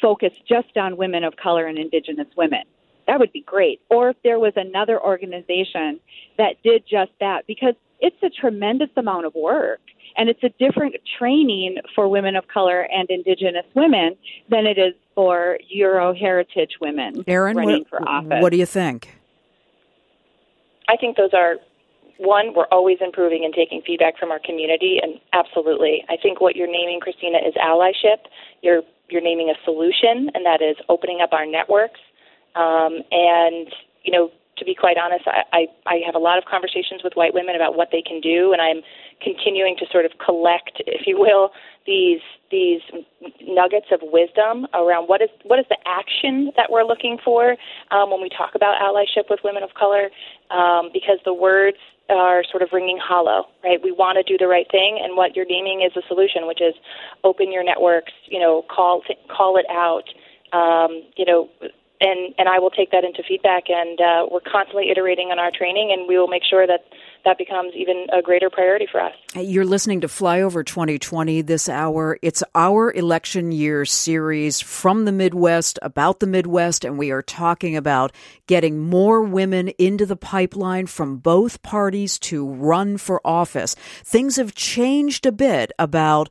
focused 0.01 0.45
just 0.49 0.77
on 0.77 0.97
women 0.97 1.23
of 1.25 1.37
color 1.37 1.67
and 1.67 1.79
Indigenous 1.79 2.29
women. 2.37 2.63
That 3.07 3.21
would 3.21 3.33
be 3.33 3.43
great. 3.43 3.81
Or 3.91 4.11
if 4.11 4.17
there 4.25 4.39
was 4.39 4.53
another 4.57 5.01
organization 5.01 6.01
that 6.39 6.63
did 6.63 6.85
just 6.89 7.13
that, 7.21 7.47
because 7.47 7.75
it's 8.01 8.21
a 8.23 8.31
tremendous 8.31 8.91
amount 8.97 9.27
of 9.27 9.35
work. 9.35 9.81
And 10.17 10.29
it's 10.29 10.43
a 10.43 10.51
different 10.59 10.97
training 11.19 11.79
for 11.95 12.07
women 12.07 12.37
of 12.37 12.47
color 12.47 12.83
and 12.83 13.09
Indigenous 13.09 13.65
women 13.75 14.17
than 14.51 14.67
it 14.67 14.77
is 14.77 14.95
for 15.15 15.59
Euro 15.69 16.15
heritage 16.15 16.73
women 16.81 17.25
Erin, 17.27 17.57
running 17.57 17.81
what, 17.81 17.89
for 17.89 18.09
office. 18.09 18.43
what 18.43 18.51
do 18.51 18.59
you 18.59 18.67
think? 18.67 19.19
I 20.89 20.97
think 20.97 21.17
those 21.17 21.33
are 21.33 21.57
one, 22.19 22.55
we're 22.55 22.67
always 22.71 22.99
improving 23.01 23.45
and 23.45 23.53
taking 23.53 23.83
feedback 23.83 24.19
from 24.19 24.31
our 24.31 24.39
community, 24.39 24.99
and 25.03 25.19
absolutely, 25.33 26.05
I 26.09 26.17
think 26.17 26.41
what 26.41 26.55
you're 26.55 26.71
naming, 26.71 27.01
Christina, 27.01 27.39
is 27.39 27.55
allyship. 27.55 28.29
You're 28.63 28.83
you're 29.09 29.23
naming 29.23 29.51
a 29.51 29.65
solution, 29.65 30.31
and 30.35 30.47
that 30.47 30.63
is 30.63 30.77
opening 30.89 31.21
up 31.21 31.33
our 31.33 31.45
networks. 31.45 32.01
Um, 32.55 33.01
and 33.11 33.69
you 34.05 34.13
know, 34.13 34.31
to 34.63 34.65
be 34.65 34.75
quite 34.75 34.97
honest, 34.97 35.27
I, 35.27 35.43
I 35.53 35.67
I 35.87 35.97
have 36.07 36.15
a 36.15 36.23
lot 36.23 36.39
of 36.39 36.45
conversations 36.45 37.03
with 37.03 37.15
white 37.15 37.35
women 37.35 37.57
about 37.57 37.77
what 37.77 37.89
they 37.91 38.01
can 38.01 38.21
do, 38.21 38.53
and 38.53 38.63
I'm 38.63 38.83
continuing 39.21 39.77
to 39.79 39.87
sort 39.91 40.05
of 40.05 40.13
collect, 40.25 40.81
if 40.87 41.07
you 41.07 41.19
will, 41.19 41.51
these 41.85 42.23
these 42.51 42.81
nuggets 43.43 43.87
of 43.91 44.01
wisdom 44.03 44.67
around 44.73 45.09
what 45.09 45.21
is 45.21 45.31
what 45.43 45.59
is 45.59 45.67
the 45.69 45.79
action 45.85 46.53
that 46.57 46.71
we're 46.71 46.85
looking 46.85 47.19
for 47.25 47.57
um, 47.91 48.11
when 48.11 48.23
we 48.23 48.29
talk 48.29 48.55
about 48.55 48.79
allyship 48.79 49.27
with 49.29 49.41
women 49.43 49.65
of 49.65 49.75
color, 49.75 50.11
um, 50.51 50.91
because 50.93 51.19
the 51.25 51.35
words 51.35 51.79
are 52.09 52.45
sort 52.49 52.63
of 52.63 52.69
ringing 52.73 52.99
hollow, 53.03 53.47
right? 53.65 53.83
We 53.83 53.91
want 53.91 54.19
to 54.19 54.23
do 54.23 54.39
the 54.39 54.47
right 54.47 54.67
thing, 54.71 55.01
and 55.03 55.17
what 55.17 55.35
you're 55.35 55.47
naming 55.47 55.83
is 55.83 55.97
a 55.97 56.07
solution, 56.07 56.47
which 56.47 56.61
is 56.61 56.75
open 57.25 57.51
your 57.51 57.65
networks, 57.65 58.13
you 58.27 58.39
know, 58.39 58.63
call 58.71 59.03
call 59.29 59.57
it 59.57 59.67
out, 59.71 60.07
um, 60.53 61.03
you 61.17 61.25
know, 61.25 61.49
and 62.03 62.35
and 62.37 62.49
I 62.49 62.59
will 62.59 62.71
take 62.71 62.91
that 62.91 63.05
into 63.05 63.23
feedback, 63.27 63.65
and 63.69 64.01
uh, 64.01 64.27
we're 64.31 64.41
constantly 64.41 64.91
iterating 64.91 65.29
on 65.31 65.39
our 65.39 65.51
training, 65.51 65.95
and 65.97 66.09
we 66.09 66.19
will 66.19 66.29
make 66.29 66.43
sure 66.49 66.67
that 66.67 66.85
that 67.25 67.39
becomes 67.39 67.73
even 67.77 68.07
a 68.13 68.21
greater 68.21 68.51
priority 68.51 68.87
for 68.91 69.01
us. 69.01 69.15
You're 69.37 69.65
listening 69.65 70.01
to 70.01 70.09
Flyover 70.09 70.67
2020 70.67 71.43
this 71.43 71.69
hour. 71.69 72.19
It's 72.21 72.43
our 72.55 72.93
election 72.93 73.53
year 73.53 73.85
series 73.85 74.61
from 74.61 75.05
the 75.05 75.13
Midwest 75.13 75.79
about 75.83 76.19
the 76.19 76.27
Midwest, 76.27 76.85
and 76.85 76.99
we 76.99 77.13
are 77.13 77.23
talking 77.23 77.77
about 77.77 78.13
getting 78.49 78.81
more 78.81 79.23
women 79.23 79.69
into 79.79 80.05
the 80.05 80.17
pipeline 80.17 80.87
from 80.87 81.19
both 81.19 81.63
parties 81.63 82.19
to 82.19 82.47
run 82.47 82.97
for 82.97 83.25
office. 83.25 83.77
Things 84.05 84.37
have 84.37 84.55
changed 84.55 85.25
a 85.25 85.33
bit 85.33 85.71
about 85.79 86.29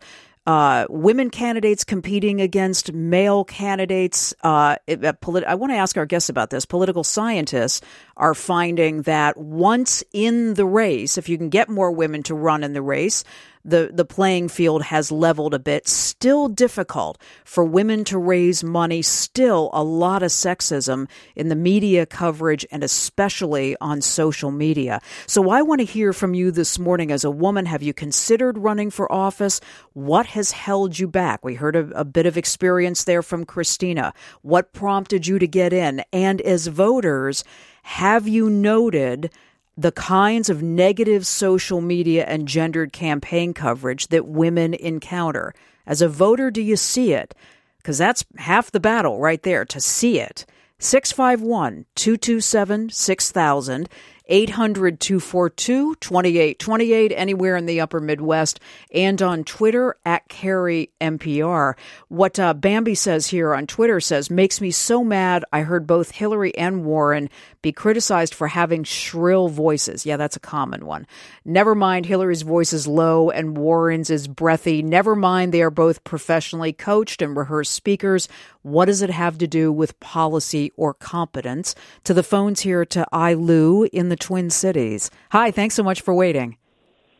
uh, 0.52 0.86
women 0.90 1.30
candidates 1.30 1.86
competing 1.86 2.42
against 2.42 2.92
male 2.92 3.46
candidates. 3.46 4.34
Uh, 4.44 4.76
uh, 4.90 5.14
polit- 5.22 5.46
I 5.46 5.56
want 5.56 5.72
to 5.72 5.78
ask 5.78 5.96
our 5.96 6.06
guests 6.06 6.28
about 6.28 6.50
this. 6.50 6.66
Political 6.66 7.06
scientists 7.06 7.80
are 8.18 8.34
finding 8.34 9.04
that 9.04 9.38
once 9.38 10.04
in 10.12 10.56
the 10.56 10.66
race, 10.66 11.18
if 11.18 11.30
you 11.30 11.38
can 11.38 11.48
get 11.48 11.70
more 11.70 11.90
women 11.90 12.22
to 12.24 12.36
run 12.36 12.66
in 12.66 12.74
the 12.74 12.82
race, 12.82 13.24
the, 13.64 13.92
the 13.94 14.06
playing 14.06 14.50
field 14.50 14.84
has 14.84 15.12
leveled 15.12 15.54
a 15.54 15.60
bit. 15.60 15.88
Still 15.88 16.48
difficult 16.48 17.18
for 17.44 17.64
women 17.64 18.04
to 18.06 18.18
raise 18.18 18.64
money. 18.64 19.02
Still 19.02 19.70
a 19.74 19.84
lot 19.84 20.24
of 20.24 20.30
sexism 20.30 21.08
in 21.36 21.50
the 21.50 21.56
media 21.56 22.06
coverage 22.06 22.66
and 22.72 22.84
especially 22.84 23.76
on 23.82 24.02
social 24.02 24.52
media. 24.52 25.02
So 25.28 25.50
I 25.50 25.62
want 25.62 25.80
to 25.80 25.86
hear 25.86 26.14
from 26.14 26.34
you 26.34 26.52
this 26.52 26.80
morning 26.80 27.12
as 27.12 27.24
a 27.24 27.32
woman. 27.32 27.66
Have 27.66 27.84
you 27.84 27.94
considered 27.94 28.58
running 28.58 28.90
for 28.90 29.12
office? 29.12 29.62
What 29.94 30.28
has 30.28 30.52
held 30.52 31.00
you 31.00 31.08
back? 31.08 31.44
We 31.44 31.56
heard 31.56 31.76
a, 31.76 31.90
a 31.92 32.06
bit 32.06 32.26
of 32.26 32.38
experience 32.38 33.04
there 33.04 33.22
from 33.22 33.46
Christina. 33.46 34.14
What 34.42 34.74
prompted 34.74 35.28
you 35.28 35.40
to 35.40 35.48
get 35.48 35.74
in? 35.74 36.04
And 36.12 36.42
as 36.42 36.68
voters, 36.68 37.44
have 37.84 38.28
you 38.28 38.50
noted 38.50 39.32
the 39.78 39.92
kinds 39.92 40.50
of 40.50 40.62
negative 40.62 41.26
social 41.26 41.82
media 41.82 42.26
and 42.26 42.48
gendered 42.48 42.94
campaign 42.94 43.54
coverage 43.54 44.08
that 44.08 44.28
women 44.28 44.74
encounter. 44.74 45.54
As 45.86 46.02
a 46.02 46.10
voter, 46.10 46.52
do 46.52 46.62
you 46.62 46.76
see 46.76 47.14
it? 47.14 47.34
Because 47.78 47.98
that's 47.98 48.26
half 48.38 48.72
the 48.72 48.80
battle 48.80 49.20
right 49.20 49.42
there 49.42 49.66
to 49.66 49.80
see 49.80 50.20
it. 50.20 50.46
651 50.80 51.86
227 51.96 52.90
6000. 52.90 53.90
800 54.32 55.00
242 55.00 55.96
2828, 55.96 57.14
anywhere 57.14 57.58
in 57.58 57.66
the 57.66 57.82
upper 57.82 58.00
Midwest, 58.00 58.62
and 58.94 59.22
on 59.22 59.44
Twitter 59.44 59.98
at 60.06 60.30
Kerri 60.30 60.90
MPR. 61.02 61.76
What 62.08 62.40
uh, 62.40 62.54
Bambi 62.54 62.96
says 62.96 63.28
here 63.28 63.54
on 63.54 63.68
Twitter 63.68 64.00
says, 64.00 64.30
makes 64.30 64.62
me 64.62 64.72
so 64.72 65.04
mad. 65.04 65.44
I 65.52 65.62
heard 65.62 65.86
both 65.86 66.12
Hillary 66.12 66.56
and 66.58 66.86
Warren 66.86 67.30
be 67.62 67.72
criticized 67.72 68.34
for 68.34 68.48
having 68.48 68.84
shrill 68.84 69.48
voices. 69.50 70.06
Yeah, 70.06 70.18
that's 70.18 70.36
a 70.36 70.40
common 70.40 70.86
one. 70.86 71.06
Never 71.46 71.76
mind, 71.76 72.06
Hillary's 72.06 72.42
voice 72.42 72.74
is 72.74 72.88
low 72.88 73.30
and 73.30 73.58
Warren's 73.58 74.10
is 74.10 74.28
breathy. 74.28 74.82
Never 74.82 75.16
mind, 75.16 75.54
they 75.54 75.62
are 75.62 75.70
both 75.70 76.04
professionally 76.04 76.74
coached 76.74 77.22
and 77.22 77.36
rehearsed 77.36 77.74
speakers. 77.74 78.28
What 78.64 78.86
does 78.86 79.02
it 79.02 79.10
have 79.10 79.38
to 79.40 79.48
do 79.48 79.72
with 79.72 80.00
policy 80.00 80.72
or 80.76 80.94
competence? 80.94 81.76
To 82.06 82.14
the 82.14 82.24
phones 82.24 82.62
here 82.62 82.86
to 82.86 83.06
I 83.12 83.34
Lou 83.34 83.84
in 83.86 84.10
the 84.10 84.16
Twin 84.16 84.50
Cities. 84.50 85.12
Hi, 85.32 85.52
thanks 85.52 85.76
so 85.76 85.84
much 85.84 86.02
for 86.02 86.14
waiting. 86.14 86.58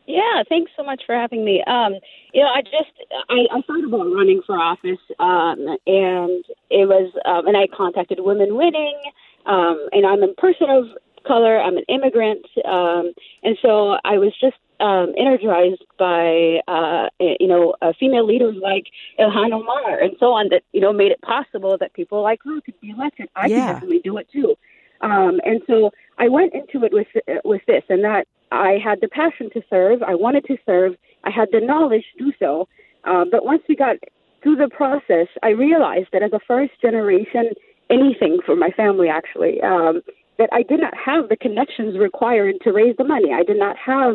Yeah, 0.06 0.42
thanks 0.48 0.72
so 0.76 0.82
much 0.82 1.02
for 1.06 1.14
having 1.14 1.44
me. 1.44 1.62
Um, 1.66 1.94
you 2.32 2.42
know, 2.42 2.48
I 2.48 2.62
just 2.62 2.92
I, 3.30 3.46
I 3.56 3.62
thought 3.62 3.84
about 3.84 4.12
running 4.12 4.42
for 4.44 4.58
office, 4.58 4.98
um, 5.18 5.76
and 5.86 6.44
it 6.70 6.88
was 6.88 7.12
um, 7.24 7.46
and 7.46 7.56
I 7.56 7.68
contacted 7.74 8.18
Women 8.20 8.56
Winning, 8.56 9.00
um, 9.46 9.88
and 9.92 10.06
I'm 10.06 10.22
a 10.22 10.32
person 10.34 10.68
of 10.70 10.84
color. 11.26 11.60
I'm 11.60 11.76
an 11.76 11.84
immigrant, 11.88 12.46
um, 12.64 13.12
and 13.42 13.56
so 13.62 13.96
I 14.04 14.18
was 14.18 14.32
just 14.40 14.56
um, 14.80 15.14
energized 15.16 15.84
by 15.98 16.60
uh, 16.66 17.08
you 17.20 17.46
know 17.46 17.74
uh, 17.82 17.92
female 17.98 18.26
leaders 18.26 18.56
like 18.60 18.86
Ilhan 19.18 19.52
Omar 19.52 20.00
and 20.00 20.16
so 20.18 20.32
on 20.32 20.48
that 20.50 20.62
you 20.72 20.80
know 20.80 20.92
made 20.92 21.12
it 21.12 21.20
possible 21.22 21.76
that 21.78 21.92
people 21.94 22.22
like 22.22 22.40
her 22.44 22.60
could 22.60 22.80
be 22.80 22.90
elected. 22.90 23.28
I 23.36 23.48
Yeah. 23.48 23.56
could 23.56 23.74
definitely 23.74 24.00
do 24.02 24.16
it 24.18 24.28
too. 24.32 24.56
Um, 25.00 25.40
and 25.44 25.62
so 25.66 25.90
I 26.18 26.28
went 26.28 26.54
into 26.54 26.84
it 26.84 26.92
with 26.92 27.08
with 27.44 27.62
this, 27.66 27.84
and 27.88 28.04
that 28.04 28.26
I 28.50 28.78
had 28.82 29.00
the 29.00 29.08
passion 29.08 29.50
to 29.50 29.62
serve. 29.70 30.02
I 30.02 30.14
wanted 30.14 30.44
to 30.46 30.56
serve. 30.66 30.94
I 31.24 31.30
had 31.30 31.48
the 31.52 31.60
knowledge 31.60 32.04
to 32.18 32.24
do 32.24 32.32
so. 32.38 32.68
Um, 33.04 33.30
but 33.30 33.44
once 33.44 33.62
we 33.68 33.74
got 33.76 33.96
through 34.42 34.56
the 34.56 34.68
process, 34.68 35.28
I 35.42 35.50
realized 35.50 36.08
that 36.12 36.22
as 36.22 36.32
a 36.32 36.40
first 36.46 36.72
generation, 36.80 37.50
anything 37.92 38.38
for 38.44 38.56
my 38.56 38.70
family 38.70 39.08
actually, 39.08 39.60
um, 39.62 40.02
that 40.38 40.48
I 40.52 40.62
did 40.62 40.80
not 40.80 40.94
have 40.96 41.28
the 41.28 41.36
connections 41.36 41.98
required 41.98 42.56
to 42.62 42.72
raise 42.72 42.96
the 42.96 43.04
money. 43.04 43.32
I 43.32 43.42
did 43.44 43.58
not 43.58 43.76
have 43.76 44.14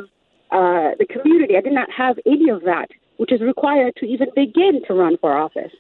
uh, 0.52 0.92
the 1.00 1.06
community. 1.10 1.56
I 1.56 1.62
did 1.62 1.74
not 1.74 1.90
have 1.92 2.18
any 2.26 2.50
of 2.50 2.64
that, 2.64 2.90
which 3.18 3.32
is 3.32 3.42
required 3.42 3.94
to 3.98 4.06
even 4.06 4.30
begin 4.36 4.82
to 4.88 4.94
run 4.94 5.18
for 5.20 5.38
office. 5.38 5.72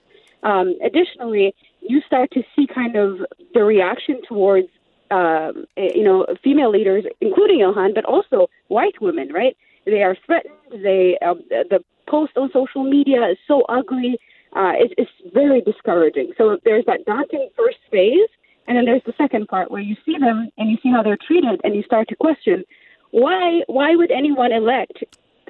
Um, 0.43 0.75
additionally, 0.83 1.55
you 1.81 2.01
start 2.05 2.29
to 2.31 2.43
see 2.55 2.67
kind 2.67 2.95
of 2.95 3.19
the 3.53 3.63
reaction 3.63 4.21
towards, 4.27 4.67
um, 5.10 5.65
eh, 5.77 5.89
you 5.95 6.03
know, 6.03 6.25
female 6.43 6.69
leaders, 6.69 7.05
including 7.21 7.60
Ilhan, 7.60 7.95
but 7.95 8.05
also 8.05 8.47
white 8.67 9.01
women, 9.01 9.33
right? 9.33 9.57
They 9.86 10.03
are 10.03 10.15
threatened. 10.25 10.53
They 10.71 11.17
um, 11.25 11.41
the 11.49 11.79
post 12.07 12.33
on 12.36 12.49
social 12.51 12.83
media 12.83 13.25
is 13.31 13.38
so 13.47 13.63
ugly. 13.69 14.19
Uh, 14.58 14.74
it's, 14.84 14.93
it's 14.98 15.34
very 15.34 15.62
discouraging. 15.62 16.34
So 16.38 16.58
there's 16.65 16.86
that 16.86 17.06
daunting 17.06 17.48
first 17.56 17.78
phase, 17.91 18.30
and 18.67 18.76
then 18.76 18.86
there's 18.86 19.04
the 19.06 19.13
second 19.17 19.48
part 19.48 19.70
where 19.70 19.82
you 19.89 19.96
see 20.06 20.17
them 20.17 20.50
and 20.58 20.65
you 20.72 20.78
see 20.82 20.89
how 20.96 21.02
they're 21.04 21.24
treated, 21.28 21.62
and 21.63 21.76
you 21.76 21.84
start 21.84 22.08
to 22.10 22.15
question 22.15 22.63
why 23.12 23.62
why 23.67 23.96
would 23.96 24.12
anyone 24.12 24.52
elect 24.52 25.04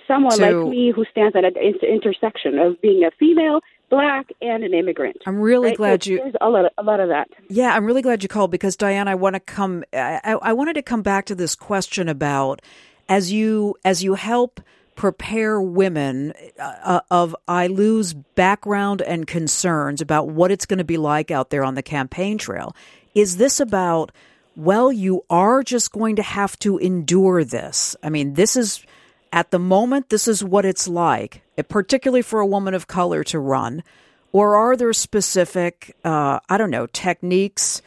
someone 0.07 0.31
So- 0.31 0.61
like 0.61 0.69
me 0.69 0.91
who 0.95 1.05
stands 1.09 1.35
at 1.35 1.43
an 1.43 1.55
inter- 1.57 1.87
intersection 1.87 2.59
of 2.59 2.79
being 2.81 3.03
a 3.03 3.11
female, 3.19 3.61
black, 3.89 4.27
and 4.41 4.63
an 4.63 4.73
immigrant? 4.73 5.17
I'm 5.25 5.39
really 5.39 5.69
right? 5.69 5.77
glad 5.77 6.03
So 6.03 6.11
you. 6.11 6.17
There's 6.17 6.35
a 6.41 6.49
lot, 6.49 6.65
of, 6.65 6.71
a 6.77 6.83
lot 6.83 6.99
of 6.99 7.09
that. 7.09 7.27
Yeah, 7.49 7.75
I'm 7.75 7.85
really 7.85 8.01
glad 8.01 8.23
you 8.23 8.29
called 8.29 8.51
because 8.51 8.77
Dianne, 8.77 9.07
I 9.07 9.15
want 9.15 9.35
to 9.35 9.39
come. 9.39 9.83
I 9.93 10.37
I 10.41 10.53
wanted 10.53 10.73
to 10.75 10.81
come 10.83 11.01
back 11.01 11.25
to 11.25 11.35
this 11.35 11.55
question 11.55 12.07
about 12.09 12.61
as 13.09 13.31
you 13.31 13.75
as 13.83 14.03
you 14.03 14.13
help 14.15 14.61
prepare 14.97 15.61
women 15.61 16.33
uh, 16.59 16.99
of 17.09 17.33
ILU's 17.47 18.13
background 18.13 19.01
and 19.01 19.25
concerns 19.25 20.01
about 20.01 20.27
what 20.27 20.51
it's 20.51 20.65
going 20.65 20.79
to 20.79 20.83
be 20.83 20.97
like 20.97 21.31
out 21.31 21.51
there 21.51 21.63
on 21.63 21.75
the 21.75 21.83
campaign 21.83 22.37
trail. 22.37 22.75
Is 23.15 23.37
this 23.37 23.61
about? 23.61 24.11
Well, 24.57 24.91
you 24.91 25.23
are 25.29 25.61
just 25.61 25.91
going 25.91 26.15
to 26.15 26.23
have 26.23 26.57
to 26.59 26.79
endure 26.79 27.43
this. 27.43 27.95
I 28.01 28.09
mean, 28.09 28.33
this 28.33 28.57
is 28.57 28.83
at 29.31 29.51
the 29.51 29.59
moment. 29.59 30.09
This 30.09 30.27
is 30.27 30.43
what 30.43 30.65
it's 30.65 30.87
like, 30.87 31.43
eh, 31.57 31.61
particularly 31.61 32.23
for 32.23 32.39
a 32.39 32.47
woman 32.47 32.73
of 32.73 32.87
color 32.87 33.23
to 33.25 33.39
run. 33.39 33.83
Or 34.33 34.55
are 34.55 34.75
there 34.75 34.93
specific, 34.93 35.95
uh, 36.03 36.39
I 36.49 36.57
don't 36.57 36.71
know, 36.71 36.87
techniques, 36.87 37.81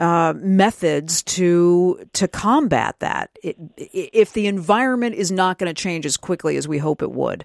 uh, 0.00 0.34
methods 0.36 1.22
to 1.22 2.06
to 2.12 2.28
combat 2.28 2.98
that? 3.00 3.30
It, 3.42 3.56
if 3.76 4.32
the 4.32 4.46
environment 4.46 5.14
is 5.14 5.30
not 5.30 5.58
going 5.58 5.72
to 5.72 5.80
change 5.80 6.06
as 6.06 6.16
quickly 6.16 6.56
as 6.56 6.66
we 6.68 6.78
hope 6.78 7.02
it 7.02 7.12
would. 7.12 7.44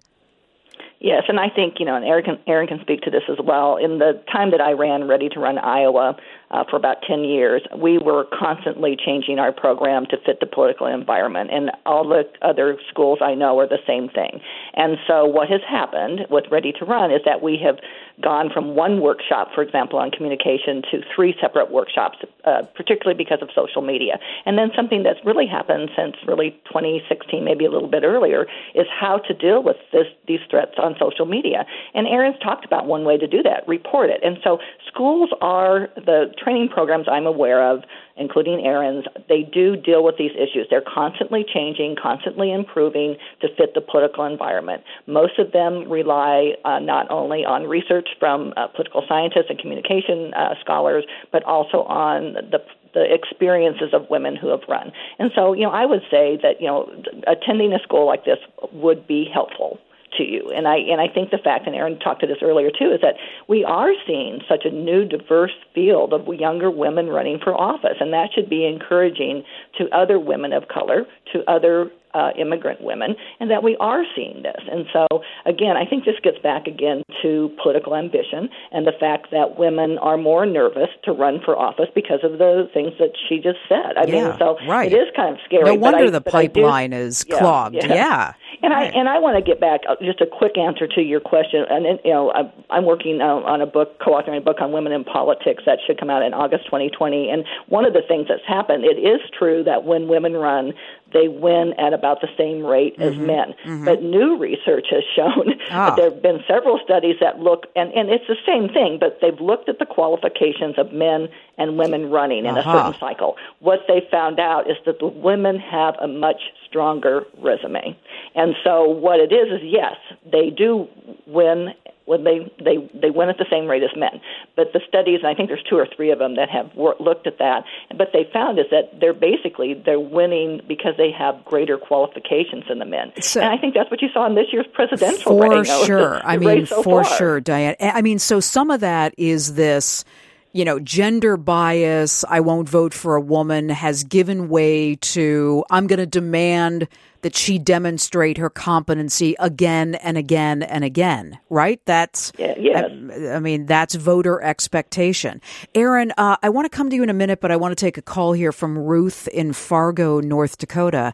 Yes, 0.99 1.23
and 1.27 1.39
I 1.39 1.49
think 1.49 1.75
you 1.79 1.85
know, 1.85 1.95
and 1.95 2.05
Erin 2.05 2.23
can, 2.23 2.39
Erin 2.45 2.67
can 2.67 2.79
speak 2.81 3.01
to 3.01 3.09
this 3.09 3.23
as 3.27 3.37
well. 3.43 3.77
In 3.77 3.97
the 3.97 4.21
time 4.31 4.51
that 4.51 4.61
I 4.61 4.73
ran 4.73 5.07
Ready 5.07 5.29
to 5.29 5.39
Run 5.39 5.57
Iowa 5.57 6.15
uh, 6.51 6.63
for 6.69 6.75
about 6.75 6.97
ten 7.07 7.23
years, 7.23 7.61
we 7.77 7.97
were 7.97 8.25
constantly 8.37 8.95
changing 8.95 9.39
our 9.39 9.51
program 9.51 10.05
to 10.07 10.17
fit 10.25 10.39
the 10.39 10.45
political 10.45 10.87
environment, 10.87 11.49
and 11.51 11.71
all 11.85 12.07
the 12.07 12.23
other 12.41 12.77
schools 12.89 13.19
I 13.21 13.33
know 13.33 13.57
are 13.59 13.67
the 13.67 13.79
same 13.87 14.09
thing. 14.09 14.41
And 14.73 14.97
so, 15.07 15.25
what 15.25 15.49
has 15.49 15.61
happened 15.67 16.27
with 16.29 16.45
Ready 16.51 16.73
to 16.73 16.85
Run 16.85 17.11
is 17.11 17.21
that 17.25 17.41
we 17.41 17.57
have 17.63 17.77
gone 18.21 18.49
from 18.53 18.75
one 18.75 19.01
workshop, 19.01 19.49
for 19.55 19.61
example, 19.61 19.97
on 19.99 20.11
communication, 20.11 20.81
to 20.91 21.01
three 21.15 21.35
separate 21.41 21.71
workshops, 21.71 22.19
uh, 22.45 22.63
particularly 22.75 23.17
because 23.17 23.39
of 23.41 23.49
social 23.55 23.81
media. 23.81 24.19
And 24.45 24.57
then 24.57 24.71
something 24.75 25.03
that's 25.03 25.19
really 25.25 25.47
happened 25.47 25.89
since 25.95 26.15
really 26.27 26.51
2016, 26.67 27.43
maybe 27.43 27.65
a 27.65 27.71
little 27.71 27.89
bit 27.89 28.03
earlier, 28.03 28.45
is 28.75 28.85
how 28.91 29.17
to 29.27 29.33
deal 29.33 29.63
with 29.63 29.77
this, 29.91 30.07
these 30.27 30.39
threats 30.49 30.75
on 30.77 30.95
social 30.99 31.25
media. 31.25 31.65
And 31.93 32.07
Erin's 32.07 32.37
talked 32.43 32.65
about 32.65 32.85
one 32.85 33.03
way 33.03 33.17
to 33.17 33.27
do 33.27 33.41
that: 33.43 33.67
report 33.67 34.09
it. 34.09 34.21
And 34.23 34.37
so 34.43 34.59
schools 34.87 35.29
are 35.41 35.89
the 35.95 36.33
training 36.41 36.69
programs 36.69 37.07
I'm 37.09 37.25
aware 37.25 37.71
of, 37.71 37.83
including 38.17 38.65
Erin's. 38.65 39.05
They 39.29 39.43
do 39.43 39.75
deal 39.75 40.03
with 40.03 40.17
these 40.17 40.31
issues. 40.31 40.67
They're 40.69 40.81
constantly 40.81 41.45
changing, 41.47 41.95
constantly 42.01 42.51
improving 42.51 43.17
to 43.41 43.47
fit 43.55 43.73
the 43.73 43.81
political 43.81 44.25
environment. 44.25 44.83
Most 45.07 45.39
of 45.39 45.51
them 45.51 45.89
rely 45.89 46.53
uh, 46.65 46.79
not 46.79 47.09
only 47.09 47.45
on 47.45 47.67
research 47.67 48.09
from 48.19 48.53
uh, 48.57 48.67
political 48.67 49.03
scientists 49.07 49.49
and 49.49 49.59
communication 49.59 50.33
uh, 50.33 50.55
scholars, 50.61 51.05
but 51.31 51.43
also 51.43 51.83
on 51.83 52.33
the 52.33 52.59
the 52.93 53.05
experiences 53.13 53.93
of 53.93 54.09
women 54.09 54.35
who 54.35 54.49
have 54.49 54.59
run. 54.67 54.91
And 55.17 55.31
so, 55.33 55.53
you 55.53 55.63
know, 55.63 55.71
I 55.71 55.85
would 55.85 56.01
say 56.11 56.37
that, 56.43 56.59
you 56.59 56.67
know, 56.67 56.91
attending 57.25 57.71
a 57.71 57.79
school 57.79 58.05
like 58.05 58.25
this 58.25 58.39
would 58.73 59.07
be 59.07 59.29
helpful 59.33 59.79
to 60.17 60.23
you. 60.23 60.51
And 60.55 60.67
I 60.67 60.77
and 60.77 60.99
I 61.01 61.07
think 61.07 61.31
the 61.31 61.37
fact, 61.37 61.67
and 61.67 61.75
Erin 61.75 61.99
talked 61.99 62.21
to 62.21 62.27
this 62.27 62.37
earlier 62.41 62.69
too, 62.69 62.91
is 62.93 63.01
that 63.01 63.15
we 63.47 63.63
are 63.63 63.91
seeing 64.07 64.39
such 64.49 64.65
a 64.65 64.71
new, 64.71 65.05
diverse 65.05 65.51
field 65.73 66.13
of 66.13 66.27
younger 66.33 66.69
women 66.71 67.07
running 67.07 67.39
for 67.43 67.53
office, 67.55 67.97
and 67.99 68.13
that 68.13 68.29
should 68.33 68.49
be 68.49 68.65
encouraging 68.65 69.43
to 69.77 69.87
other 69.95 70.19
women 70.19 70.53
of 70.53 70.67
color, 70.67 71.05
to 71.33 71.39
other 71.49 71.89
uh, 72.13 72.31
immigrant 72.37 72.81
women, 72.81 73.15
and 73.39 73.49
that 73.49 73.63
we 73.63 73.77
are 73.79 74.03
seeing 74.17 74.41
this. 74.43 74.61
And 74.69 74.85
so, 74.91 75.07
again, 75.45 75.77
I 75.77 75.85
think 75.85 76.03
this 76.03 76.15
gets 76.21 76.37
back 76.39 76.67
again 76.67 77.03
to 77.21 77.49
political 77.63 77.95
ambition 77.95 78.49
and 78.73 78.85
the 78.85 78.91
fact 78.99 79.27
that 79.31 79.57
women 79.57 79.97
are 79.97 80.17
more 80.17 80.45
nervous 80.45 80.89
to 81.05 81.13
run 81.13 81.39
for 81.45 81.57
office 81.57 81.87
because 81.95 82.19
of 82.23 82.33
the 82.37 82.69
things 82.73 82.91
that 82.99 83.11
she 83.29 83.37
just 83.37 83.59
said. 83.69 83.95
I 83.97 84.07
Yeah, 84.07 84.27
mean, 84.27 84.35
so 84.39 84.57
right. 84.67 84.91
it 84.91 84.95
is 84.97 85.07
kind 85.15 85.33
of 85.35 85.39
scary. 85.45 85.63
No 85.63 85.75
wonder 85.75 86.03
I- 86.07 86.09
the 86.09 86.17
I 86.17 86.19
do- 86.19 86.31
pipeline 86.31 86.91
is 86.91 87.25
Yeah, 87.29 87.37
clogged. 87.39 87.75
yeah. 87.75 87.93
Yeah. 87.93 88.33
And 88.63 88.71
Right. 88.71 88.93
I 88.93 88.97
and 88.97 89.09
I 89.09 89.17
want 89.17 89.37
to 89.37 89.41
get 89.41 89.59
back 89.59 89.81
uh, 89.89 89.95
just 90.01 90.21
a 90.21 90.27
quick 90.27 90.57
answer 90.57 90.87
to 90.87 91.01
your 91.01 91.19
question. 91.19 91.65
And 91.69 91.99
you 92.05 92.13
know, 92.13 92.31
I'm, 92.31 92.51
I'm 92.69 92.85
working 92.85 93.19
uh, 93.19 93.41
on 93.41 93.61
a 93.61 93.65
book, 93.65 93.99
co-authoring 93.99 94.37
a 94.37 94.41
book 94.41 94.57
on 94.61 94.71
women 94.71 94.91
in 94.91 95.03
politics 95.03 95.63
that 95.65 95.79
should 95.85 95.99
come 95.99 96.09
out 96.09 96.21
in 96.21 96.33
August 96.33 96.65
2020. 96.65 97.29
And 97.29 97.43
one 97.69 97.85
of 97.85 97.93
the 97.93 98.03
things 98.07 98.27
that's 98.29 98.45
happened, 98.47 98.85
it 98.85 99.01
is 99.01 99.19
true 99.37 99.63
that 99.63 99.83
when 99.83 100.07
women 100.07 100.33
run, 100.33 100.73
they 101.13 101.27
win 101.27 101.73
at 101.77 101.93
about 101.93 102.21
the 102.21 102.29
same 102.37 102.65
rate 102.65 102.95
as 102.99 103.15
men. 103.17 103.53
But 103.85 104.01
new 104.01 104.37
research 104.37 104.87
has 104.91 105.03
shown 105.15 105.53
Ah. 105.71 105.85
that 105.87 105.95
there 105.97 106.09
have 106.11 106.21
been 106.21 106.39
several 106.47 106.79
studies 106.83 107.17
that 107.21 107.39
look, 107.39 107.67
and, 107.75 107.91
and 107.93 108.09
it's 108.09 108.27
the 108.27 108.37
same 108.45 108.69
thing, 108.69 108.97
but 108.99 109.19
they've 109.21 109.39
looked 109.39 109.69
at 109.69 109.79
the 109.79 109.85
qualifications 109.85 110.75
of 110.77 110.91
men 110.91 111.27
and 111.57 111.77
women 111.77 112.09
running 112.09 112.45
in 112.45 112.55
a 112.57 112.59
Uh-huh. 112.59 112.73
certain 112.87 112.99
cycle. 112.99 113.35
What 113.59 113.79
they 113.87 114.01
found 114.11 114.39
out 114.39 114.69
is 114.69 114.77
that 114.85 114.99
the 114.99 115.07
women 115.07 115.59
have 115.59 115.95
a 116.01 116.07
much 116.07 116.41
stronger 116.67 117.23
resume. 117.39 117.97
And 118.35 118.55
so 118.63 118.87
what 118.87 119.19
it 119.19 119.31
is 119.31 119.51
is 119.51 119.61
yes, 119.63 119.95
they 120.31 120.49
do 120.49 120.87
win 121.27 121.69
when 122.11 122.23
they 122.25 122.51
they 122.63 122.75
they 122.93 123.09
win 123.09 123.29
at 123.29 123.37
the 123.37 123.45
same 123.49 123.65
rate 123.67 123.83
as 123.83 123.95
men. 123.95 124.19
But 124.57 124.73
the 124.73 124.81
studies, 124.87 125.19
and 125.23 125.27
I 125.27 125.33
think 125.33 125.47
there's 125.47 125.63
two 125.63 125.77
or 125.77 125.87
three 125.95 126.11
of 126.11 126.19
them 126.19 126.35
that 126.35 126.49
have 126.49 126.69
wor- 126.75 126.97
looked 126.99 127.25
at 127.25 127.37
that. 127.39 127.63
But 127.97 128.09
they 128.11 128.27
found 128.33 128.59
is 128.59 128.65
that 128.71 128.99
they're 128.99 129.13
basically 129.13 129.73
they're 129.73 129.99
winning 129.99 130.59
because 130.67 130.95
they 130.97 131.11
have 131.17 131.45
greater 131.45 131.77
qualifications 131.77 132.65
than 132.67 132.79
the 132.79 132.85
men. 132.85 133.13
So- 133.21 133.39
and 133.39 133.49
I 133.49 133.57
think 133.57 133.73
that's 133.73 133.89
what 133.89 134.01
you 134.01 134.09
saw 134.13 134.25
in 134.27 134.35
this 134.35 134.47
year's 134.51 134.67
presidential 134.73 135.39
for 135.39 135.63
sure. 135.85 136.21
I 136.23 136.35
the 136.37 136.45
mean, 136.45 136.65
so 136.65 136.83
for 136.83 137.03
far. 137.05 137.17
sure, 137.17 137.41
Dianne. 137.41 137.75
I 137.79 138.01
mean, 138.01 138.19
so 138.19 138.39
some 138.41 138.69
of 138.71 138.81
that 138.81 139.13
is 139.17 139.53
this, 139.53 140.03
you 140.51 140.65
know, 140.65 140.79
gender 140.79 141.37
bias. 141.37 142.25
I 142.27 142.41
won't 142.41 142.67
vote 142.67 142.93
for 142.93 143.15
a 143.15 143.21
woman 143.21 143.69
has 143.69 144.03
given 144.03 144.49
way 144.49 144.95
to. 144.95 145.63
I'm 145.69 145.87
going 145.87 145.99
to 145.99 146.05
demand 146.05 146.87
that 147.21 147.35
she 147.35 147.57
demonstrate 147.59 148.37
her 148.37 148.49
competency 148.49 149.35
again 149.39 149.95
and 149.95 150.17
again 150.17 150.63
and 150.63 150.83
again. 150.83 151.39
Right? 151.49 151.79
That's. 151.85 152.31
Yeah, 152.37 152.55
yes. 152.57 152.85
I, 152.91 153.35
I 153.35 153.39
mean, 153.39 153.65
that's 153.65 153.95
voter 153.95 154.41
expectation. 154.41 155.41
Erin, 155.75 156.13
uh, 156.17 156.37
I 156.41 156.49
want 156.49 156.69
to 156.71 156.75
come 156.75 156.89
to 156.89 156.95
you 156.95 157.03
in 157.03 157.09
a 157.09 157.13
minute, 157.13 157.39
but 157.41 157.51
I 157.51 157.55
want 157.55 157.71
to 157.71 157.75
take 157.85 157.97
a 157.97 158.01
call 158.01 158.33
here 158.33 158.51
from 158.51 158.77
Ruth 158.77 159.27
in 159.29 159.53
Fargo, 159.53 160.19
North 160.19 160.57
Dakota. 160.57 161.13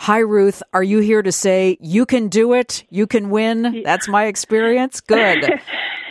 Hi, 0.00 0.18
Ruth. 0.18 0.62
Are 0.72 0.82
you 0.84 1.00
here 1.00 1.22
to 1.22 1.32
say 1.32 1.76
you 1.80 2.06
can 2.06 2.28
do 2.28 2.52
it? 2.52 2.84
You 2.88 3.06
can 3.08 3.30
win? 3.30 3.82
That's 3.84 4.06
my 4.08 4.26
experience. 4.26 5.00
Good. 5.00 5.60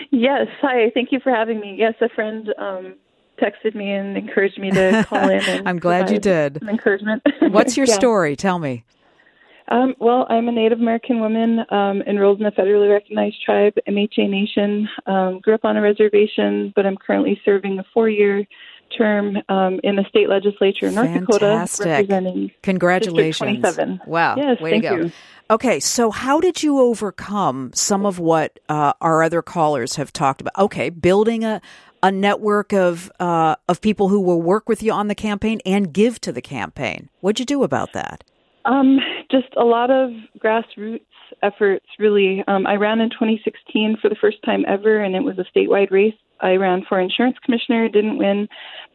Yes. 0.10 0.47
Hi. 0.62 0.89
Thank 0.93 1.12
you 1.12 1.19
for 1.19 1.31
having 1.31 1.60
me. 1.60 1.75
Yes, 1.77 1.93
a 1.99 2.07
friend 2.07 2.47
um, 2.57 2.95
texted 3.41 3.75
me 3.75 3.91
and 3.91 4.17
encouraged 4.17 4.57
me 4.57 4.71
to 4.71 5.05
call 5.10 5.27
in. 5.29 5.41
And 5.41 5.67
I'm 5.67 5.79
glad 5.79 6.10
you 6.10 6.17
did. 6.17 6.63
Encouragement. 6.63 7.23
What's 7.41 7.75
your 7.77 7.88
Yeah. 7.88 7.95
story? 7.95 8.38
Tell 8.38 8.57
me. 8.57 8.86
Um, 9.69 9.95
well, 9.99 10.25
I'm 10.30 10.47
a 10.47 10.51
Native 10.51 10.80
American 10.80 11.19
woman 11.19 11.60
um, 11.69 12.01
enrolled 12.03 12.39
in 12.39 12.45
a 12.45 12.51
federally 12.51 12.89
recognized 12.89 13.43
tribe, 13.43 13.73
MHA 13.88 14.30
Nation. 14.30 14.88
Um, 15.06 15.39
grew 15.39 15.56
up 15.56 15.65
on 15.65 15.75
a 15.75 15.82
reservation, 15.82 16.71
but 16.75 16.86
I'm 16.86 16.95
currently 16.95 17.39
serving 17.43 17.80
a 17.80 17.86
four-year 17.93 18.45
term 18.97 19.38
um, 19.49 19.80
in 19.84 19.97
the 19.97 20.06
state 20.08 20.30
legislature 20.30 20.88
in 20.88 20.95
North 20.95 21.13
Dakota, 21.13 21.67
representing 21.80 22.51
Congratulations. 22.63 23.62
District 23.62 23.73
27. 23.73 24.01
Wow. 24.08 24.36
Yes, 24.38 24.62
Way 24.62 24.71
thank 24.71 24.84
to 24.84 24.89
go. 24.89 24.95
you. 24.95 25.12
Okay, 25.49 25.80
so 25.80 26.12
how 26.12 26.39
did 26.41 26.62
you 26.62 26.80
overcome 26.80 27.71
some 27.73 28.06
of 28.06 28.19
what 28.19 28.60
uh, 28.67 28.93
our 28.99 29.23
other 29.23 29.41
callers 29.41 29.95
have 29.95 30.12
talked 30.12 30.41
about? 30.41 30.58
Okay, 30.58 30.89
building 30.89 31.43
a 31.43 31.62
a 32.03 32.12
network 32.12 32.73
of 32.73 33.12
uh, 33.19 33.56
of 33.67 33.82
people 33.82 34.10
who 34.10 34.19
will 34.19 34.41
work 34.41 34.69
with 34.69 34.84
you 34.84 34.91
on 34.91 35.08
the 35.08 35.15
campaign 35.15 35.60
and 35.65 35.93
give 35.93 36.21
to 36.21 36.32
the 36.32 36.41
campaign. 36.41 37.10
What'd 37.21 37.39
you 37.39 37.45
do 37.45 37.63
about 37.63 37.93
that? 37.93 38.23
Um, 38.67 38.99
just 39.32 39.47
a 39.56 39.63
lot 39.63 39.89
of 39.89 40.12
grassroots 40.39 41.01
efforts, 41.41 41.86
really. 41.97 42.43
Um, 42.47 42.67
I 42.67 42.75
ran 42.75 42.99
in 42.99 43.10
2016 43.10 43.97
for 44.01 44.10
the 44.10 44.15
first 44.19 44.38
time 44.43 44.65
ever, 44.67 45.01
and 45.01 45.15
it 45.15 45.23
was 45.23 45.38
a 45.39 45.45
statewide 45.58 45.89
race. 45.89 46.13
I 46.41 46.56
ran 46.56 46.84
for 46.88 46.99
insurance 46.99 47.38
commissioner, 47.43 47.89
didn't 47.89 48.17
win. 48.17 48.47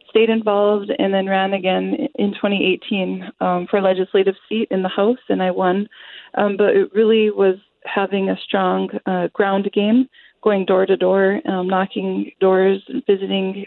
stayed 0.09 0.29
involved 0.29 0.91
and 0.99 1.13
then 1.13 1.27
ran 1.27 1.53
again 1.53 2.07
in 2.15 2.33
2018 2.33 3.31
um, 3.41 3.67
for 3.69 3.77
a 3.77 3.81
legislative 3.81 4.35
seat 4.47 4.67
in 4.69 4.83
the 4.83 4.89
House, 4.89 5.17
and 5.27 5.41
I 5.41 5.51
won. 5.51 5.89
Um, 6.35 6.55
but 6.55 6.75
it 6.75 6.93
really 6.93 7.31
was 7.31 7.55
having 7.85 8.29
a 8.29 8.37
strong 8.37 8.89
uh, 9.07 9.27
ground 9.33 9.69
game, 9.73 10.07
going 10.43 10.65
door 10.65 10.85
to 10.85 10.95
door, 10.95 11.41
um, 11.47 11.67
knocking 11.67 12.31
doors, 12.39 12.81
visiting 13.07 13.65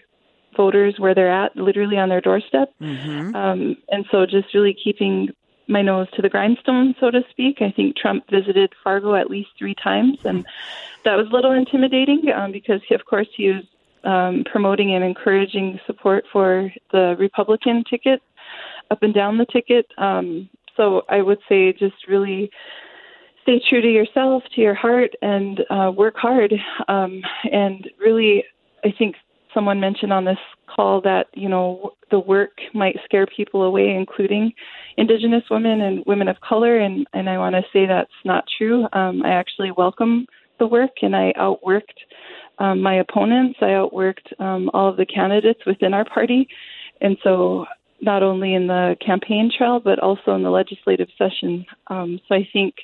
voters 0.56 0.94
where 0.98 1.14
they're 1.14 1.32
at, 1.32 1.56
literally 1.56 1.98
on 1.98 2.08
their 2.08 2.20
doorstep. 2.20 2.72
Mm-hmm. 2.80 3.34
Um, 3.34 3.76
and 3.90 4.06
so 4.10 4.24
just 4.24 4.54
really 4.54 4.74
keeping 4.82 5.30
my 5.68 5.82
nose 5.82 6.08
to 6.14 6.22
the 6.22 6.28
grindstone, 6.28 6.94
so 7.00 7.10
to 7.10 7.22
speak. 7.30 7.60
I 7.60 7.70
think 7.70 7.96
Trump 7.96 8.24
visited 8.30 8.72
Fargo 8.82 9.14
at 9.14 9.30
least 9.30 9.50
three 9.58 9.74
times, 9.74 10.18
and 10.24 10.46
that 11.04 11.16
was 11.16 11.26
a 11.28 11.32
little 11.32 11.52
intimidating 11.52 12.30
um, 12.34 12.52
because, 12.52 12.80
he, 12.88 12.94
of 12.94 13.04
course, 13.04 13.28
he 13.36 13.48
was 13.48 13.64
um, 14.04 14.44
promoting 14.50 14.94
and 14.94 15.04
encouraging 15.04 15.80
support 15.86 16.24
for 16.32 16.72
the 16.92 17.16
Republican 17.18 17.84
ticket 17.88 18.22
up 18.90 19.02
and 19.02 19.14
down 19.14 19.38
the 19.38 19.46
ticket. 19.46 19.86
Um, 19.98 20.48
so 20.76 21.02
I 21.08 21.22
would 21.22 21.38
say 21.48 21.72
just 21.72 22.06
really 22.06 22.50
stay 23.42 23.60
true 23.68 23.80
to 23.80 23.88
yourself, 23.88 24.42
to 24.54 24.60
your 24.60 24.74
heart, 24.74 25.14
and 25.22 25.60
uh, 25.70 25.90
work 25.94 26.16
hard. 26.16 26.52
Um, 26.88 27.22
and 27.50 27.88
really, 27.98 28.44
I 28.84 28.92
think 28.96 29.16
someone 29.56 29.80
mentioned 29.80 30.12
on 30.12 30.26
this 30.26 30.38
call 30.68 31.00
that 31.00 31.26
you 31.32 31.48
know 31.48 31.92
the 32.10 32.20
work 32.20 32.58
might 32.74 32.96
scare 33.04 33.26
people 33.26 33.62
away, 33.62 33.94
including 33.94 34.52
Indigenous 34.98 35.44
women 35.50 35.80
and 35.80 36.04
women 36.06 36.28
of 36.28 36.36
color. 36.46 36.78
And 36.78 37.06
and 37.14 37.28
I 37.28 37.38
want 37.38 37.54
to 37.54 37.62
say 37.72 37.86
that's 37.86 38.10
not 38.24 38.44
true. 38.58 38.86
Um, 38.92 39.22
I 39.24 39.30
actually 39.30 39.70
welcome 39.70 40.26
the 40.58 40.66
work, 40.66 40.90
and 41.02 41.16
I 41.16 41.32
outworked 41.38 41.98
um, 42.58 42.82
my 42.82 42.96
opponents. 42.96 43.58
I 43.62 43.70
outworked 43.80 44.38
um, 44.38 44.70
all 44.74 44.90
of 44.90 44.98
the 44.98 45.06
candidates 45.06 45.60
within 45.66 45.94
our 45.94 46.04
party, 46.04 46.46
and 47.00 47.16
so 47.24 47.64
not 48.02 48.22
only 48.22 48.52
in 48.52 48.66
the 48.66 48.94
campaign 49.04 49.50
trail 49.56 49.80
but 49.80 49.98
also 49.98 50.34
in 50.34 50.42
the 50.42 50.50
legislative 50.50 51.08
session. 51.16 51.64
Um, 51.86 52.20
so 52.28 52.34
I 52.34 52.46
think 52.52 52.74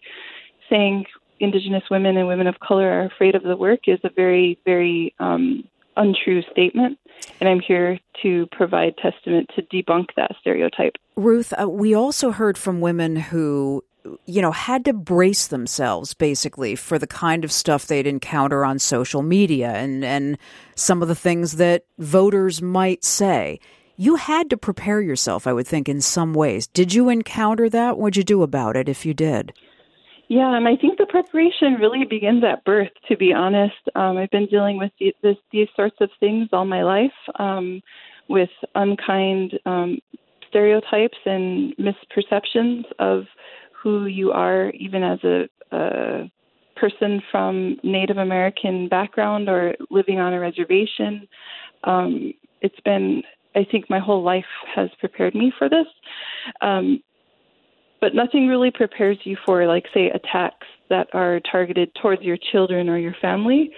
saying 0.70 1.04
Indigenous 1.38 1.82
women 1.90 2.16
and 2.16 2.28
women 2.28 2.46
of 2.46 2.60
color 2.60 2.88
are 2.88 3.04
afraid 3.04 3.34
of 3.34 3.42
the 3.42 3.56
work 3.56 3.80
is 3.88 3.98
a 4.04 4.10
very, 4.14 4.58
very 4.64 5.14
um, 5.18 5.64
untrue 5.96 6.42
statement, 6.50 6.98
and 7.40 7.48
I'm 7.48 7.60
here 7.60 7.98
to 8.22 8.46
provide 8.52 8.96
testament 8.96 9.50
to 9.56 9.62
debunk 9.62 10.06
that 10.16 10.32
stereotype. 10.40 10.96
Ruth, 11.16 11.52
uh, 11.60 11.68
we 11.68 11.94
also 11.94 12.30
heard 12.30 12.56
from 12.56 12.80
women 12.80 13.16
who 13.16 13.84
you 14.26 14.42
know, 14.42 14.50
had 14.50 14.84
to 14.84 14.92
brace 14.92 15.46
themselves 15.46 16.14
basically 16.14 16.74
for 16.74 16.98
the 16.98 17.06
kind 17.06 17.44
of 17.44 17.52
stuff 17.52 17.86
they'd 17.86 18.06
encounter 18.06 18.64
on 18.64 18.78
social 18.78 19.22
media 19.22 19.70
and, 19.72 20.04
and 20.04 20.38
some 20.74 21.02
of 21.02 21.08
the 21.08 21.14
things 21.14 21.56
that 21.56 21.84
voters 21.98 22.60
might 22.60 23.04
say. 23.04 23.60
You 23.96 24.16
had 24.16 24.50
to 24.50 24.56
prepare 24.56 25.00
yourself, 25.00 25.46
I 25.46 25.52
would 25.52 25.66
think, 25.66 25.88
in 25.88 26.00
some 26.00 26.34
ways. 26.34 26.66
Did 26.66 26.92
you 26.94 27.08
encounter 27.08 27.68
that? 27.70 27.98
What'd 27.98 28.16
you 28.16 28.24
do 28.24 28.42
about 28.42 28.76
it 28.76 28.88
if 28.88 29.06
you 29.06 29.14
did? 29.14 29.52
Yeah, 30.28 30.56
and 30.56 30.66
I 30.66 30.76
think 30.76 30.98
the 30.98 31.06
preparation 31.06 31.74
really 31.74 32.04
begins 32.04 32.42
at 32.42 32.64
birth. 32.64 32.92
To 33.08 33.16
be 33.16 33.32
honest, 33.32 33.74
um, 33.94 34.16
I've 34.16 34.30
been 34.30 34.46
dealing 34.46 34.78
with 34.78 34.92
the, 34.98 35.14
this, 35.22 35.36
these 35.50 35.68
sorts 35.76 35.96
of 36.00 36.10
things 36.20 36.48
all 36.52 36.64
my 36.64 36.82
life, 36.82 37.10
um, 37.38 37.82
with 38.28 38.48
unkind 38.74 39.58
um, 39.66 39.98
stereotypes 40.48 41.18
and 41.26 41.74
misperceptions 41.76 42.84
of 42.98 43.24
who 43.82 44.06
you 44.06 44.32
are, 44.32 44.70
even 44.70 45.02
as 45.02 45.18
a, 45.24 45.48
a 45.72 46.30
person 46.76 47.22
from 47.30 47.76
Native 47.82 48.16
American 48.16 48.88
background 48.88 49.48
or 49.48 49.74
living 49.90 50.18
on 50.18 50.32
a 50.32 50.40
reservation. 50.40 51.28
Um, 51.84 52.32
it's 52.60 52.80
been, 52.84 53.22
I 53.54 53.66
think, 53.70 53.90
my 53.90 53.98
whole 53.98 54.22
life 54.22 54.44
has 54.74 54.88
prepared 54.98 55.34
me 55.34 55.52
for 55.58 55.68
this. 55.68 55.86
Um, 56.60 57.02
but 58.02 58.16
nothing 58.16 58.48
really 58.48 58.72
prepares 58.72 59.16
you 59.22 59.36
for, 59.46 59.64
like, 59.66 59.84
say, 59.94 60.10
attacks 60.10 60.66
that 60.90 61.06
are 61.14 61.40
targeted 61.50 61.94
towards 61.94 62.20
your 62.20 62.36
children 62.50 62.88
or 62.88 62.98
your 62.98 63.14
family. 63.22 63.70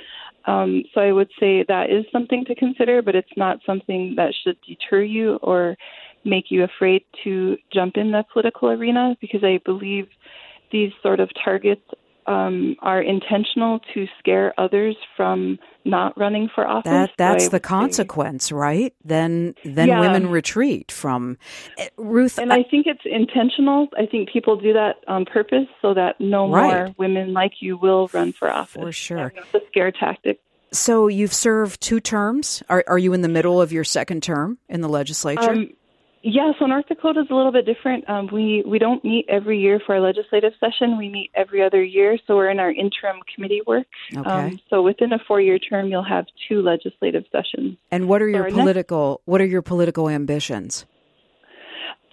Um, 0.47 0.83
so 0.95 1.03
I 1.03 1.13
would 1.13 1.29
say 1.39 1.63
that 1.69 1.91
is 1.91 2.07
something 2.11 2.43
to 2.47 2.55
consider, 2.55 3.03
but 3.03 3.15
it's 3.15 3.37
not 3.37 3.59
something 3.67 4.15
that 4.17 4.33
should 4.43 4.57
deter 4.67 5.03
you 5.03 5.37
or 5.43 5.77
make 6.25 6.47
you 6.49 6.65
afraid 6.65 7.03
to 7.25 7.59
jump 7.73 7.99
in 7.99 8.13
the 8.13 8.25
political 8.33 8.71
arena 8.71 9.15
because 9.21 9.45
I 9.45 9.61
believe 9.67 10.09
these 10.73 10.93
sort 11.03 11.21
of 11.21 11.29
targets 11.45 11.85
um, 12.27 12.77
are 12.81 13.03
intentional 13.03 13.81
to 13.95 14.07
scare 14.19 14.55
others 14.59 14.97
from 15.17 15.59
not 15.85 16.17
running 16.19 16.49
for 16.55 16.67
office. 16.67 16.91
That, 16.91 17.11
that's 17.17 17.45
so 17.45 17.51
the 17.51 17.61
consequence, 17.61 18.49
say. 18.49 18.55
right? 18.55 18.95
Then 19.05 19.55
then 19.65 19.89
yeah. 19.89 20.01
women 20.01 20.29
retreat 20.29 20.91
from 20.91 21.37
uh, 21.79 21.85
Ruth. 21.97 22.39
And 22.39 22.53
I, 22.53 22.59
I, 22.59 22.63
think 22.63 22.87
it's 22.87 23.03
intentional. 23.05 23.89
I 23.99 24.07
think 24.07 24.31
people 24.31 24.57
do 24.57 24.73
that 24.73 24.97
on 25.09 25.25
purpose 25.25 25.67
so 25.83 25.95
that 25.95 26.21
no 26.21 26.51
right. 26.51 26.73
more 26.73 26.95
women 26.99 27.33
like 27.33 27.53
you 27.61 27.77
will 27.77 28.09
run 28.13 28.33
for 28.33 28.51
office. 28.51 28.83
For 28.83 28.93
sure, 28.93 29.33
it's 29.37 29.55
a 29.55 29.61
scare 29.69 29.93
tactic. 29.93 30.41
So 30.73 31.07
you've 31.07 31.35
served 31.35 31.81
two 31.81 32.01
terms. 32.01 32.63
Are, 32.69 32.85
are 32.89 32.99
you 32.99 33.13
in 33.13 33.21
the 33.21 33.29
middle 33.29 33.61
of 33.61 33.71
your 33.71 33.85
second 33.85 34.25
term 34.25 34.59
in 34.69 34.81
the 34.81 34.89
legislature? 34.89 35.53
Um, 35.53 35.71
yeah, 36.27 36.53
so 36.59 36.65
North 36.65 36.87
Dakota 36.89 37.21
is 37.21 37.27
a 37.31 37.35
little 37.35 37.53
bit 37.53 37.67
different. 37.67 38.09
Um, 38.09 38.31
we 38.33 38.65
we 38.67 38.79
don't 38.79 39.05
meet 39.05 39.27
every 39.29 39.61
year 39.61 39.79
for 39.85 39.95
our 39.95 40.01
legislative 40.01 40.55
session. 40.59 40.97
We 40.97 41.11
meet 41.11 41.31
every 41.35 41.63
other 41.63 41.85
year, 41.85 42.17
so 42.27 42.35
we're 42.35 42.49
in 42.49 42.59
our 42.59 42.71
interim 42.71 43.21
committee 43.35 43.61
work. 43.67 43.87
Okay. 44.17 44.31
Um, 44.31 44.59
so 44.71 44.81
within 44.81 45.13
a 45.13 45.19
four-year 45.29 45.59
term, 45.59 45.89
you'll 45.89 46.03
have 46.03 46.25
two 46.49 46.63
legislative 46.63 47.25
sessions. 47.31 47.77
And 47.91 48.09
what 48.09 48.23
are 48.23 48.29
your 48.29 48.51
political 48.51 49.11
next, 49.11 49.29
What 49.29 49.41
are 49.43 49.47
your 49.47 49.61
political 49.61 50.09
ambitions? 50.09 50.87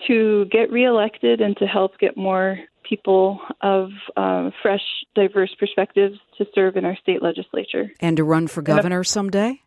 To 0.08 0.44
get 0.52 0.72
reelected 0.72 1.40
and 1.40 1.56
to 1.58 1.66
help 1.66 1.98
get 1.98 2.18
more 2.18 2.60
people 2.84 3.40
of 3.62 3.92
uh, 4.18 4.50
fresh, 4.62 4.84
diverse 5.16 5.56
perspectives 5.58 6.20
to 6.38 6.46
serve 6.54 6.76
in 6.76 6.84
our 6.84 6.98
state 6.98 7.24
legislature. 7.24 7.90
And 8.02 8.18
to 8.18 8.26
run 8.26 8.48
for 8.48 8.62
governor 8.62 9.06
someday. 9.06 9.62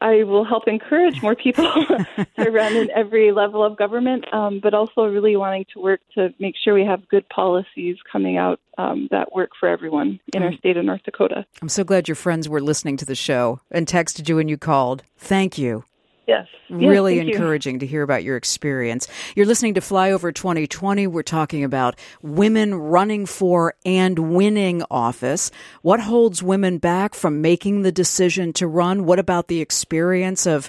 I 0.00 0.24
will 0.24 0.44
help 0.44 0.68
encourage 0.68 1.20
more 1.22 1.34
people 1.34 1.64
to 2.36 2.50
run 2.50 2.76
in 2.76 2.90
every 2.94 3.32
level 3.32 3.64
of 3.64 3.76
government, 3.76 4.32
um, 4.32 4.60
but 4.60 4.74
also 4.74 5.02
really 5.06 5.36
wanting 5.36 5.66
to 5.72 5.80
work 5.80 6.00
to 6.14 6.32
make 6.38 6.54
sure 6.62 6.74
we 6.74 6.84
have 6.84 7.08
good 7.08 7.28
policies 7.28 7.96
coming 8.10 8.36
out 8.36 8.60
um, 8.76 9.08
that 9.10 9.32
work 9.32 9.50
for 9.58 9.68
everyone 9.68 10.20
in 10.32 10.42
our 10.42 10.50
mm. 10.50 10.58
state 10.58 10.76
of 10.76 10.84
North 10.84 11.02
Dakota. 11.04 11.44
I'm 11.60 11.68
so 11.68 11.84
glad 11.84 12.08
your 12.08 12.14
friends 12.14 12.48
were 12.48 12.60
listening 12.60 12.96
to 12.98 13.04
the 13.04 13.14
show 13.14 13.60
and 13.70 13.86
texted 13.86 14.28
you 14.28 14.36
when 14.36 14.48
you 14.48 14.56
called. 14.56 15.02
Thank 15.18 15.58
you. 15.58 15.84
Yes. 16.28 16.46
Really 16.68 17.16
yes, 17.16 17.28
encouraging 17.28 17.76
you. 17.76 17.80
to 17.80 17.86
hear 17.86 18.02
about 18.02 18.22
your 18.22 18.36
experience. 18.36 19.08
You're 19.34 19.46
listening 19.46 19.72
to 19.74 19.80
Flyover 19.80 20.32
2020. 20.34 21.06
We're 21.06 21.22
talking 21.22 21.64
about 21.64 21.98
women 22.20 22.74
running 22.74 23.24
for 23.24 23.74
and 23.86 24.18
winning 24.18 24.82
office. 24.90 25.50
What 25.80 26.00
holds 26.00 26.42
women 26.42 26.76
back 26.76 27.14
from 27.14 27.40
making 27.40 27.80
the 27.80 27.92
decision 27.92 28.52
to 28.52 28.66
run? 28.66 29.06
What 29.06 29.18
about 29.18 29.48
the 29.48 29.62
experience 29.62 30.46
of 30.46 30.68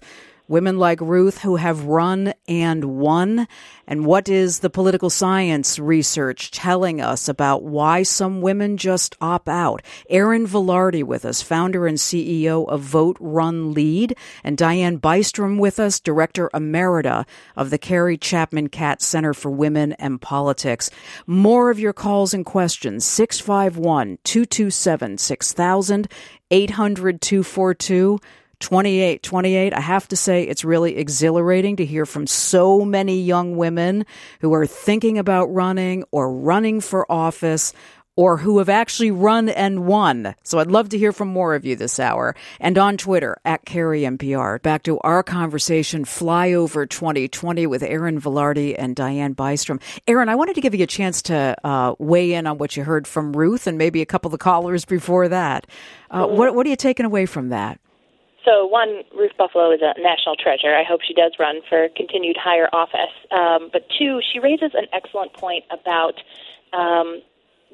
women 0.49 0.79
like 0.79 0.99
Ruth 0.99 1.37
who 1.43 1.55
have 1.55 1.85
run 1.85 2.33
and 2.47 2.83
won? 2.99 3.47
And 3.87 4.05
what 4.05 4.27
is 4.27 4.59
the 4.59 4.69
political 4.69 5.09
science 5.09 5.79
research 5.79 6.51
telling 6.51 6.99
us 6.99 7.29
about 7.29 7.63
why 7.63 8.03
some 8.03 8.41
women 8.41 8.75
just 8.75 9.15
opt 9.21 9.47
out? 9.47 9.81
Erin 10.09 10.45
Vilardi 10.45 11.03
with 11.03 11.23
us, 11.23 11.41
founder 11.41 11.87
and 11.87 11.97
CEO 11.97 12.67
of 12.67 12.81
Vote 12.81 13.15
Run 13.19 13.73
Lead, 13.73 14.17
and 14.43 14.57
Dianne 14.57 14.99
Bystrom 14.99 15.59
with 15.59 15.79
us, 15.79 15.99
director 15.99 16.49
emerita 16.53 17.25
of 17.55 17.69
the 17.69 17.77
Carrie 17.77 18.17
Chapman 18.17 18.69
Catt 18.69 19.01
Center 19.01 19.33
for 19.33 19.51
Women 19.51 19.93
and 19.93 20.19
Politics. 20.19 20.89
More 21.27 21.69
of 21.69 21.79
your 21.79 21.93
calls 21.93 22.33
and 22.33 22.45
questions, 22.45 23.05
651 23.05 24.17
227 24.23 25.17
6000, 25.19 26.07
800 26.51 27.21
242 27.21 28.19
28, 28.59 29.23
28. 29.23 29.73
I 29.73 29.79
have 29.79 30.07
to 30.09 30.15
say 30.15 30.43
it's 30.43 30.65
really 30.65 30.97
exhilarating 30.97 31.77
to 31.77 31.85
hear 31.85 32.05
from 32.05 32.27
so 32.27 32.81
many 32.81 33.21
young 33.21 33.57
women 33.57 34.05
who 34.41 34.53
are 34.53 34.65
thinking 34.65 35.17
about 35.17 35.45
running 35.53 36.03
or 36.11 36.33
running 36.33 36.81
for 36.81 37.09
office 37.11 37.73
or 38.19 38.35
who 38.35 38.57
have 38.57 38.67
actually 38.67 39.11
run 39.11 39.47
and 39.47 39.87
won. 39.87 40.35
So 40.43 40.59
I'd 40.59 40.69
love 40.69 40.89
to 40.89 40.97
hear 40.97 41.13
from 41.13 41.29
more 41.29 41.55
of 41.55 41.63
you 41.63 41.77
this 41.77 42.01
hour. 42.01 42.35
And 42.59 42.77
on 42.77 42.97
Twitter, 42.97 43.37
at 43.45 43.65
Kerri 43.65 44.01
MPR. 44.01 44.61
Back 44.61 44.83
to 44.83 44.99
our 44.99 45.23
conversation, 45.23 46.03
Flyover 46.03 46.89
2020 46.89 47.65
with 47.65 47.81
Erin 47.81 48.19
Vilardi 48.19 48.75
and 48.77 48.93
Dianne 48.93 49.35
Bystrom. 49.35 49.81
Erin, 50.05 50.27
I 50.27 50.35
wanted 50.35 50.55
to 50.55 50.61
give 50.61 50.75
you 50.75 50.83
a 50.83 50.87
chance 50.87 51.21
to 51.23 51.55
uh, 51.63 51.95
weigh 51.97 52.33
in 52.33 52.45
on 52.45 52.57
what 52.57 52.75
you 52.75 52.83
heard 52.83 53.07
from 53.07 53.31
Ruth 53.31 53.67
and 53.67 53.77
maybe 53.77 54.01
a 54.01 54.05
couple 54.05 54.27
of 54.27 54.33
the 54.33 54.37
callers 54.37 54.83
before 54.83 55.29
that. 55.29 55.65
Uh, 56.11 56.27
what, 56.27 56.53
what 56.53 56.65
are 56.65 56.69
you 56.69 56.75
taking 56.75 57.05
away 57.05 57.25
from 57.25 57.47
that? 57.49 57.79
So, 58.49 58.65
one, 58.65 59.03
Ruth 59.15 59.37
Buffalo 59.37 59.69
is 59.71 59.81
a 59.81 59.93
national 60.01 60.35
treasure. 60.35 60.73
I 60.75 60.83
hope 60.83 61.01
she 61.07 61.13
does 61.13 61.33
run 61.37 61.61
for 61.69 61.87
continued 61.95 62.35
higher 62.35 62.67
office. 62.73 63.13
Um, 63.29 63.69
but 63.71 63.85
two, 63.99 64.21
she 64.25 64.39
raises 64.39 64.71
an 64.73 64.87
excellent 64.91 65.33
point 65.33 65.65
about 65.69 66.15
um, 66.73 67.21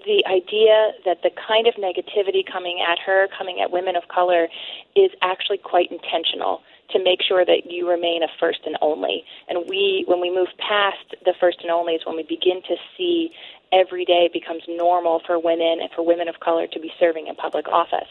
the 0.03 0.19
idea 0.27 0.91
that 1.05 1.23
the 1.23 1.31
kind 1.47 1.67
of 1.67 1.75
negativity 1.75 2.43
coming 2.45 2.83
at 2.85 2.99
her, 2.99 3.29
coming 3.37 3.61
at 3.61 3.71
women 3.71 3.95
of 3.95 4.09
color, 4.09 4.49
is 4.97 5.11
actually 5.21 5.59
quite 5.59 5.89
intentional. 5.91 6.61
to 6.91 7.03
make 7.03 7.21
sure 7.27 7.43
that 7.43 7.65
you 7.69 7.89
remain 7.89 8.21
a 8.21 8.27
first 8.39 8.59
and 8.65 8.77
only. 8.81 9.23
And 9.49 9.67
we, 9.67 10.03
when 10.07 10.21
we 10.21 10.29
move 10.29 10.49
past 10.59 11.15
the 11.25 11.33
first 11.39 11.59
and 11.61 11.71
only, 11.71 11.93
is 11.93 12.05
when 12.05 12.15
we 12.15 12.23
begin 12.23 12.61
to 12.67 12.75
see 12.95 13.31
every 13.71 14.05
day 14.05 14.29
becomes 14.31 14.63
normal 14.67 15.21
for 15.25 15.39
women 15.39 15.79
and 15.81 15.89
for 15.95 16.05
women 16.05 16.27
of 16.27 16.39
color 16.39 16.67
to 16.67 16.79
be 16.79 16.91
serving 16.99 17.27
in 17.27 17.35
public 17.35 17.67
office. 17.67 18.07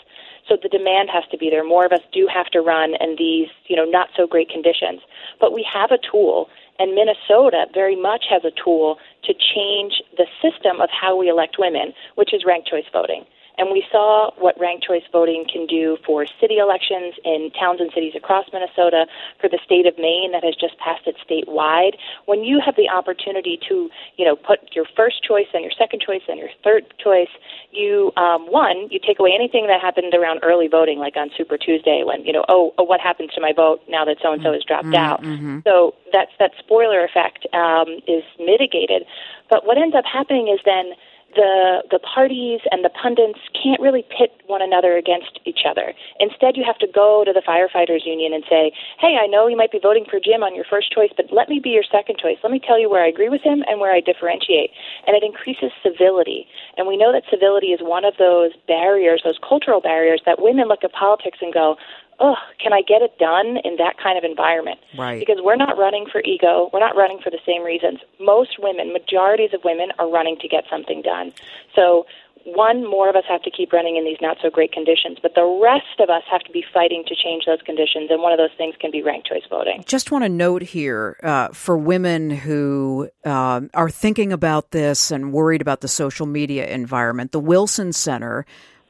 So 0.49 0.57
the 0.63 0.69
demand 0.69 1.09
has 1.11 1.25
to 1.31 1.39
be 1.39 1.49
there. 1.51 1.65
More 1.65 1.87
of 1.87 1.93
us 1.93 2.01
do 2.13 2.29
have 2.33 2.47
to 2.51 2.61
run 2.61 2.95
in 3.01 3.17
these, 3.19 3.49
you 3.67 3.77
know, 3.77 3.85
not 3.85 4.11
so 4.17 4.27
great 4.27 4.51
conditions. 4.51 5.01
But 5.41 5.53
we 5.53 5.67
have 5.73 5.91
a 5.91 5.99
tool, 5.99 6.49
and 6.79 6.95
Minnesota 6.95 7.67
very 7.73 7.97
much 7.97 8.25
has 8.29 8.45
a 8.45 8.53
tool 8.53 8.99
to 9.25 9.33
change 9.33 10.03
the 10.17 10.27
system 10.43 10.81
of 10.81 10.91
how 10.91 11.17
we 11.17 11.29
elect 11.29 11.57
women, 11.59 11.95
which 12.17 12.35
is 12.35 12.45
ranked 12.45 12.69
choice 12.69 12.85
voting. 12.93 13.25
And 13.57 13.71
we 13.71 13.85
saw 13.91 14.33
what 14.39 14.59
ranked 14.59 14.85
choice 14.85 15.05
voting 15.13 15.45
can 15.51 15.67
do 15.67 15.97
for 16.05 16.27
city 16.41 16.59
elections 16.59 17.15
in 17.25 17.51
towns 17.59 17.81
and 17.81 17.91
cities 17.95 18.15
across 18.17 18.47
Minnesota, 18.53 19.07
for 19.41 19.49
the 19.49 19.61
state 19.65 19.87
of 19.87 19.97
Maine 19.97 20.33
that 20.33 20.43
has 20.43 20.57
just 20.57 20.77
passed 20.79 21.07
it 21.07 21.17
statewide. 21.23 21.95
When 22.27 22.43
you 22.43 22.61
have 22.65 22.75
the 22.75 22.89
opportunity 22.89 23.59
to, 23.69 23.89
you 24.17 24.25
know, 24.25 24.35
put 24.35 24.75
your 24.75 24.87
first 24.97 25.23
choice 25.23 25.47
and 25.55 25.63
your 25.63 25.73
second 25.79 26.03
choice 26.03 26.23
and 26.29 26.39
your 26.39 26.51
third 26.65 26.83
choice, 26.99 27.31
you, 27.71 28.13
um, 28.17 28.51
one, 28.51 28.89
you 28.91 28.99
take 28.99 29.21
away 29.21 29.31
anything 29.35 29.69
that 29.69 29.81
happened 29.81 30.13
around 30.15 30.41
early 30.43 30.67
voting, 30.67 30.99
like 30.99 31.17
on 31.17 31.31
Super 31.37 31.57
Tuesday, 31.57 32.03
when, 32.05 32.25
you 32.25 32.33
know, 32.33 32.45
oh, 32.49 32.75
oh 32.79 32.83
what 32.83 33.01
happens 33.01 33.31
to 33.35 33.41
my 33.41 33.53
vote 33.53 33.81
now 33.89 34.05
that 34.05 34.17
so 34.21 34.33
and 34.33 34.43
so 34.43 34.53
has 34.53 34.65
dropped 34.65 34.87
mm-hmm. 34.87 34.97
out. 34.97 35.23
Mm-hmm. 35.23 35.59
So 35.65 35.95
that's, 36.13 36.33
that 36.39 36.51
spoiler 36.59 37.05
effect 37.05 37.47
um, 37.55 37.87
is 38.09 38.25
mitigated. 38.41 39.05
But 39.49 39.65
what 39.65 39.79
ends 39.79 39.95
up 39.95 40.05
happening 40.05 40.49
is 40.49 40.61
then, 40.65 40.93
the 41.35 41.83
the 41.91 41.99
parties 41.99 42.61
and 42.71 42.85
the 42.85 42.91
pundits 42.91 43.39
can't 43.53 43.81
really 43.81 44.03
pit 44.09 44.31
one 44.47 44.63
another 44.63 44.97
against 44.97 45.41
each 45.45 45.67
other. 45.69 45.95
Instead, 46.21 46.57
you 46.57 46.65
have 46.65 46.79
to 46.79 46.87
go 46.87 47.25
to 47.25 47.33
the 47.33 47.43
firefighters 47.43 48.07
union 48.07 48.33
and 48.33 48.45
say, 48.49 48.73
"Hey, 48.99 49.17
I 49.21 49.27
know 49.27 49.47
you 49.47 49.57
might 49.57 49.73
be 49.73 49.79
voting 49.79 50.05
for 50.05 50.21
Jim 50.21 50.43
on 50.43 50.55
your 50.55 50.65
first 50.65 50.93
choice, 50.93 51.11
but 51.17 51.33
let 51.33 51.49
me 51.49 51.61
be 51.61 51.71
your 51.71 51.85
second 51.85 52.19
choice. 52.19 52.39
Let 52.43 52.53
me 52.53 52.61
tell 52.61 52.79
you 52.79 52.89
where 52.89 53.05
I 53.05 53.09
agree 53.09 53.29
with 53.29 53.43
him 53.43 53.65
and 53.69 53.81
where 53.81 53.93
I 53.93 54.01
differentiate." 54.01 54.71
And 55.07 55.17
it 55.17 55.23
increases 55.23 55.73
civility. 55.83 56.47
And 56.77 56.87
we 56.87 56.97
know 56.97 57.13
that 57.13 57.25
civility 57.31 57.73
is 57.73 57.81
one 57.81 58.05
of 58.05 58.17
those 58.19 58.53
barriers, 58.67 59.23
those 59.25 59.39
cultural 59.39 59.81
barriers 59.81 60.23
that 60.27 60.41
women 60.41 60.69
look 60.69 60.85
at 60.85 60.93
politics 60.93 61.39
and 61.41 61.53
go, 61.53 61.77
oh, 62.21 62.37
can 62.63 62.73
I 62.73 62.83
get 62.83 63.03
it 63.03 63.19
done 63.19 63.59
in 63.65 63.77
that 63.77 63.97
kind 64.03 64.19
of 64.19 64.25
environment? 64.25 64.79
Right. 64.97 65.19
Because 65.19 65.39
we're 65.43 65.57
not 65.57 65.77
running 65.79 66.07
for 66.11 66.23
ego. 66.23 66.71
We're 66.73 66.81
not 66.81 66.97
running 66.97 67.21
for 67.23 67.31
the 67.31 67.41
same 67.47 67.63
reasons. 67.63 68.01
Most 68.21 68.57
women, 68.59 68.93
majorities 68.93 69.51
of 69.55 69.63
women, 69.65 69.89
are 69.99 70.11
running 70.11 70.37
to 70.41 70.49
get 70.49 70.65
something 70.71 71.03
done. 71.03 71.33
So, 71.75 72.07
one, 72.45 72.89
more 72.89 73.09
of 73.09 73.17
us 73.17 73.25
have 73.27 73.41
to 73.43 73.51
keep 73.51 73.73
running 73.73 73.97
in 73.97 74.05
these 74.05 74.19
not 74.21 74.37
so 74.43 74.51
great 74.51 74.71
conditions, 74.71 75.17
but 75.23 75.35
the 75.35 75.61
rest 75.63 75.99
of 75.99 76.11
us 76.11 76.23
have 76.31 76.43
to 76.43 76.53
be 76.53 76.63
fighting 76.75 77.03
to 77.07 77.15
change 77.15 77.45
those 77.47 77.63
conditions. 77.65 78.11
And 78.11 78.21
one 78.21 78.33
of 78.33 78.39
those 78.39 78.55
things 78.59 78.75
can 78.79 78.91
be 78.91 79.03
ranked 79.03 79.29
choice 79.29 79.45
voting. 79.49 79.83
Just 79.87 80.11
want 80.11 80.25
to 80.25 80.29
note 80.29 80.63
here 80.63 81.17
uh, 81.23 81.49
for 81.49 81.79
women 81.79 82.29
who 82.29 83.09
um, 83.25 83.71
are 83.73 83.89
thinking 83.89 84.31
about 84.31 84.73
this 84.73 85.11
and 85.11 85.33
worried 85.33 85.63
about 85.63 85.81
the 85.81 85.89
social 85.89 86.27
media 86.27 86.67
environment, 86.67 87.33
the 87.33 87.41
Wilson 87.41 87.95
Center 87.95 88.45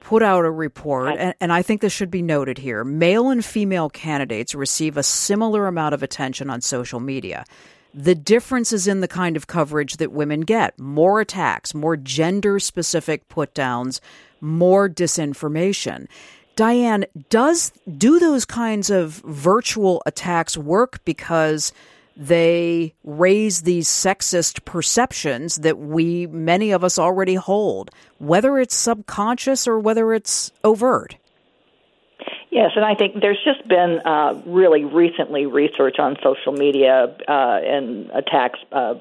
put 0.05 0.23
out 0.23 0.45
a 0.45 0.51
report, 0.51 1.17
and, 1.19 1.35
and, 1.41 1.51
I 1.51 1.63
think 1.63 1.81
this 1.81 1.93
should 1.93 2.11
be 2.11 2.21
noted 2.21 2.59
here. 2.59 2.85
Male 2.85 3.31
and 3.31 3.43
female 3.43 3.89
candidates 3.89 4.55
receive 4.55 4.99
a 4.99 5.03
similar 5.03 5.67
amount 5.67 5.95
of 5.95 6.03
attention 6.03 6.51
on 6.51 6.61
social 6.61 7.01
media. 7.01 7.47
The 7.95 8.15
difference 8.15 8.71
is 8.73 8.87
in 8.87 9.01
the 9.01 9.09
kind 9.09 9.35
of 9.35 9.47
coverage 9.47 9.97
that 9.97 10.13
women 10.13 10.43
get 10.43 10.79
more 10.79 11.21
attacks, 11.23 11.75
more 11.75 11.97
gender 11.97 12.59
specific 12.61 13.29
put 13.29 13.55
downs, 13.55 14.03
more 14.43 14.91
disinformation. 14.91 16.07
Dianne, 16.55 17.07
does 17.31 17.73
do 17.97 18.21
those 18.21 18.45
kinds 18.45 18.91
of 18.91 19.23
virtual 19.25 20.03
attacks 20.05 20.57
work 20.57 21.03
because 21.07 21.73
they 22.17 22.95
raise 23.03 23.63
these 23.63 23.89
sexist 23.89 24.65
perceptions 24.65 25.57
that 25.57 25.79
we, 25.79 26.27
many 26.27 26.71
of 26.71 26.85
us, 26.85 26.99
already 26.99 27.35
hold, 27.35 27.91
whether 28.19 28.59
it's 28.59 28.75
subconscious 28.75 29.67
or 29.67 29.79
whether 29.79 30.13
it's 30.13 30.53
overt. 30.63 31.17
Yes, 32.51 32.71
and 32.77 32.85
I 32.85 32.95
think 32.95 33.21
there's 33.21 33.43
just 33.45 33.67
been 33.67 34.01
uh, 34.05 34.41
really 34.47 34.85
recently 34.85 35.45
research 35.47 35.99
on 35.99 36.17
social 36.23 36.53
media 36.53 37.17
uh, 37.27 37.59
and 37.65 38.09
attacks 38.11 38.61
uh, 38.71 38.95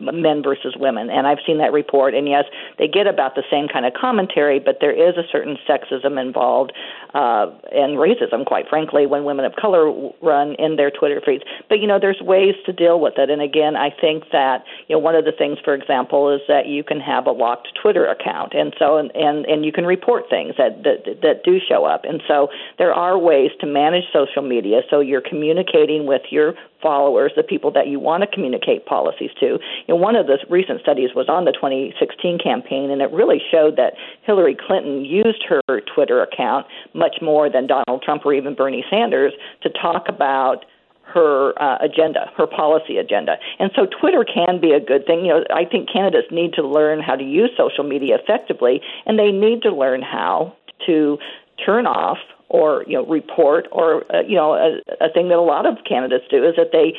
men 0.00 0.42
versus 0.42 0.74
women. 0.78 1.10
And 1.10 1.26
I've 1.26 1.38
seen 1.46 1.58
that 1.58 1.72
report. 1.72 2.14
And 2.14 2.28
yes, 2.28 2.44
they 2.78 2.88
get 2.88 3.06
about 3.06 3.34
the 3.34 3.44
same 3.50 3.68
kind 3.68 3.86
of 3.86 3.94
commentary, 3.94 4.58
but 4.58 4.78
there 4.80 4.92
is 4.92 5.16
a 5.16 5.26
certain 5.30 5.56
sexism 5.68 6.20
involved 6.20 6.72
uh, 7.14 7.46
and 7.72 7.98
racism, 7.98 8.44
quite 8.46 8.68
frankly, 8.68 9.06
when 9.06 9.24
women 9.24 9.44
of 9.44 9.54
color 9.56 9.92
run 10.22 10.54
in 10.58 10.76
their 10.76 10.90
Twitter 10.90 11.20
feeds. 11.24 11.44
But 11.68 11.80
you 11.80 11.86
know, 11.86 11.98
there's 12.00 12.20
ways 12.20 12.54
to 12.66 12.72
deal 12.72 13.00
with 13.00 13.14
it. 13.18 13.30
And 13.30 13.42
again, 13.42 13.76
I 13.76 13.90
think 13.90 14.24
that 14.32 14.64
you 14.88 14.96
know 14.96 15.00
one 15.00 15.14
of 15.14 15.24
the 15.24 15.32
things, 15.32 15.58
for 15.64 15.74
example, 15.74 16.32
is 16.34 16.40
that 16.48 16.66
you 16.66 16.84
can 16.84 17.00
have 17.00 17.26
a 17.26 17.32
locked 17.32 17.68
Twitter 17.80 18.06
account, 18.06 18.54
and 18.54 18.74
so 18.78 18.96
and 18.96 19.10
and, 19.14 19.44
and 19.46 19.64
you 19.64 19.72
can 19.72 19.84
report 19.84 20.24
things 20.30 20.54
that, 20.58 20.82
that 20.84 21.20
that 21.22 21.44
do 21.44 21.58
show 21.60 21.84
up. 21.84 22.04
And 22.04 22.22
so 22.26 22.48
there 22.78 22.92
are 22.92 23.18
ways 23.18 23.50
to 23.60 23.66
manage 23.66 24.04
social 24.12 24.42
media 24.42 24.80
so 24.90 25.00
you're 25.00 25.22
communicating 25.22 26.06
with 26.06 26.22
your 26.30 26.54
followers, 26.82 27.32
the 27.36 27.42
people 27.42 27.70
that 27.70 27.86
you 27.86 28.00
want 28.00 28.22
to 28.22 28.26
communicate 28.26 28.84
policies 28.84 29.30
to. 29.38 29.46
You 29.46 29.88
know, 29.88 29.96
one 29.96 30.16
of 30.16 30.26
the 30.26 30.38
recent 30.50 30.80
studies 30.80 31.10
was 31.14 31.28
on 31.28 31.44
the 31.44 31.52
2016 31.52 32.38
campaign, 32.42 32.90
and 32.90 33.00
it 33.00 33.10
really 33.12 33.40
showed 33.50 33.76
that 33.76 33.94
Hillary 34.26 34.56
Clinton 34.58 35.04
used 35.04 35.44
her 35.48 35.62
Twitter 35.94 36.22
account 36.22 36.66
much 37.02 37.16
more 37.20 37.50
than 37.50 37.66
Donald 37.66 38.00
Trump 38.02 38.24
or 38.24 38.32
even 38.32 38.54
Bernie 38.54 38.84
Sanders 38.88 39.32
to 39.62 39.68
talk 39.68 40.04
about 40.08 40.64
her 41.02 41.52
uh, 41.60 41.78
agenda, 41.80 42.30
her 42.36 42.46
policy 42.46 42.96
agenda. 42.96 43.36
And 43.58 43.72
so 43.74 43.86
Twitter 43.86 44.24
can 44.24 44.60
be 44.60 44.70
a 44.70 44.80
good 44.80 45.04
thing. 45.04 45.26
You 45.26 45.34
know, 45.34 45.44
I 45.52 45.64
think 45.64 45.90
candidates 45.92 46.28
need 46.30 46.52
to 46.54 46.62
learn 46.62 47.00
how 47.00 47.16
to 47.16 47.24
use 47.24 47.50
social 47.56 47.84
media 47.84 48.16
effectively, 48.22 48.80
and 49.04 49.18
they 49.18 49.32
need 49.32 49.62
to 49.62 49.74
learn 49.74 50.00
how 50.00 50.54
to 50.86 51.18
turn 51.66 51.86
off 51.86 52.18
or 52.48 52.84
you 52.86 52.94
know 52.94 53.06
report 53.06 53.66
or 53.72 54.04
uh, 54.14 54.20
you 54.26 54.36
know 54.36 54.54
a, 54.54 54.78
a 55.00 55.12
thing 55.12 55.28
that 55.28 55.38
a 55.38 55.48
lot 55.54 55.66
of 55.66 55.78
candidates 55.88 56.24
do 56.30 56.44
is 56.44 56.54
that 56.56 56.70
they 56.72 56.94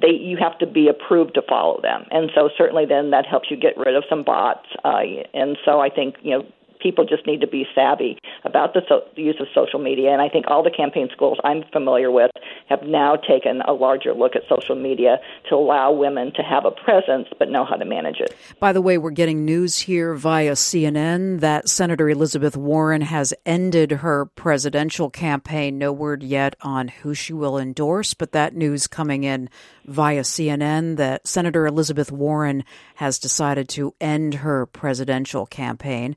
they 0.00 0.10
you 0.10 0.36
have 0.36 0.58
to 0.58 0.66
be 0.66 0.88
approved 0.88 1.34
to 1.34 1.42
follow 1.48 1.80
them 1.80 2.04
and 2.10 2.30
so 2.34 2.50
certainly 2.58 2.84
then 2.84 3.10
that 3.10 3.24
helps 3.24 3.50
you 3.50 3.56
get 3.56 3.76
rid 3.76 3.94
of 3.94 4.04
some 4.08 4.22
bots 4.22 4.66
uh, 4.84 5.00
and 5.32 5.56
so 5.64 5.80
I 5.80 5.88
think 5.88 6.16
you 6.22 6.32
know 6.32 6.46
people 6.84 7.04
just 7.04 7.26
need 7.26 7.40
to 7.40 7.46
be 7.46 7.66
savvy 7.74 8.18
about 8.44 8.74
the, 8.74 8.82
so, 8.88 9.00
the 9.16 9.22
use 9.22 9.36
of 9.40 9.46
social 9.54 9.80
media. 9.80 10.10
And 10.12 10.20
I 10.20 10.28
think 10.28 10.44
all 10.48 10.62
the 10.62 10.70
campaign 10.70 11.08
schools 11.10 11.38
I'm 11.42 11.64
familiar 11.72 12.10
with 12.10 12.30
have 12.68 12.82
now 12.82 13.16
taken 13.16 13.62
a 13.62 13.72
larger 13.72 14.12
look 14.12 14.36
at 14.36 14.42
social 14.48 14.76
media 14.76 15.18
to 15.48 15.54
allow 15.54 15.90
women 15.92 16.32
to 16.34 16.42
have 16.42 16.66
a 16.66 16.70
presence 16.70 17.28
but 17.38 17.48
know 17.48 17.64
how 17.64 17.76
to 17.76 17.86
manage 17.86 18.20
it. 18.20 18.36
By 18.60 18.72
the 18.72 18.82
way, 18.82 18.98
we're 18.98 19.10
getting 19.10 19.44
news 19.44 19.78
here 19.78 20.14
via 20.14 20.52
CNN 20.52 21.40
that 21.40 21.68
Senator 21.68 22.08
Elizabeth 22.10 22.56
Warren 22.56 23.00
has 23.00 23.32
ended 23.46 23.90
her 23.90 24.26
presidential 24.26 25.08
campaign. 25.08 25.78
No 25.78 25.90
word 25.90 26.22
yet 26.22 26.54
on 26.60 26.88
who 26.88 27.14
she 27.14 27.32
will 27.32 27.56
endorse, 27.56 28.12
but 28.12 28.32
that 28.32 28.54
news 28.54 28.86
coming 28.86 29.24
in 29.24 29.48
via 29.86 30.20
CNN 30.20 30.96
that 30.96 31.26
Senator 31.26 31.66
Elizabeth 31.66 32.12
Warren 32.12 32.64
has 32.96 33.18
decided 33.18 33.68
to 33.70 33.94
end 34.00 34.34
her 34.34 34.66
presidential 34.66 35.46
campaign. 35.46 36.14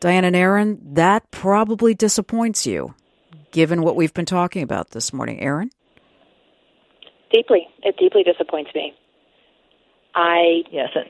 Dianne 0.00 0.24
and 0.24 0.36
Erin, 0.36 0.78
that 0.94 1.30
probably 1.30 1.94
disappoints 1.94 2.66
you, 2.66 2.94
given 3.52 3.82
what 3.82 3.96
we've 3.96 4.14
been 4.14 4.26
talking 4.26 4.62
about 4.62 4.90
this 4.90 5.12
morning. 5.12 5.40
Erin? 5.40 5.70
Deeply. 7.30 7.68
It 7.82 7.96
deeply 7.98 8.22
disappoints 8.22 8.70
me. 8.74 8.94
I. 10.14 10.62
Yes. 10.70 10.88
It, 10.94 11.06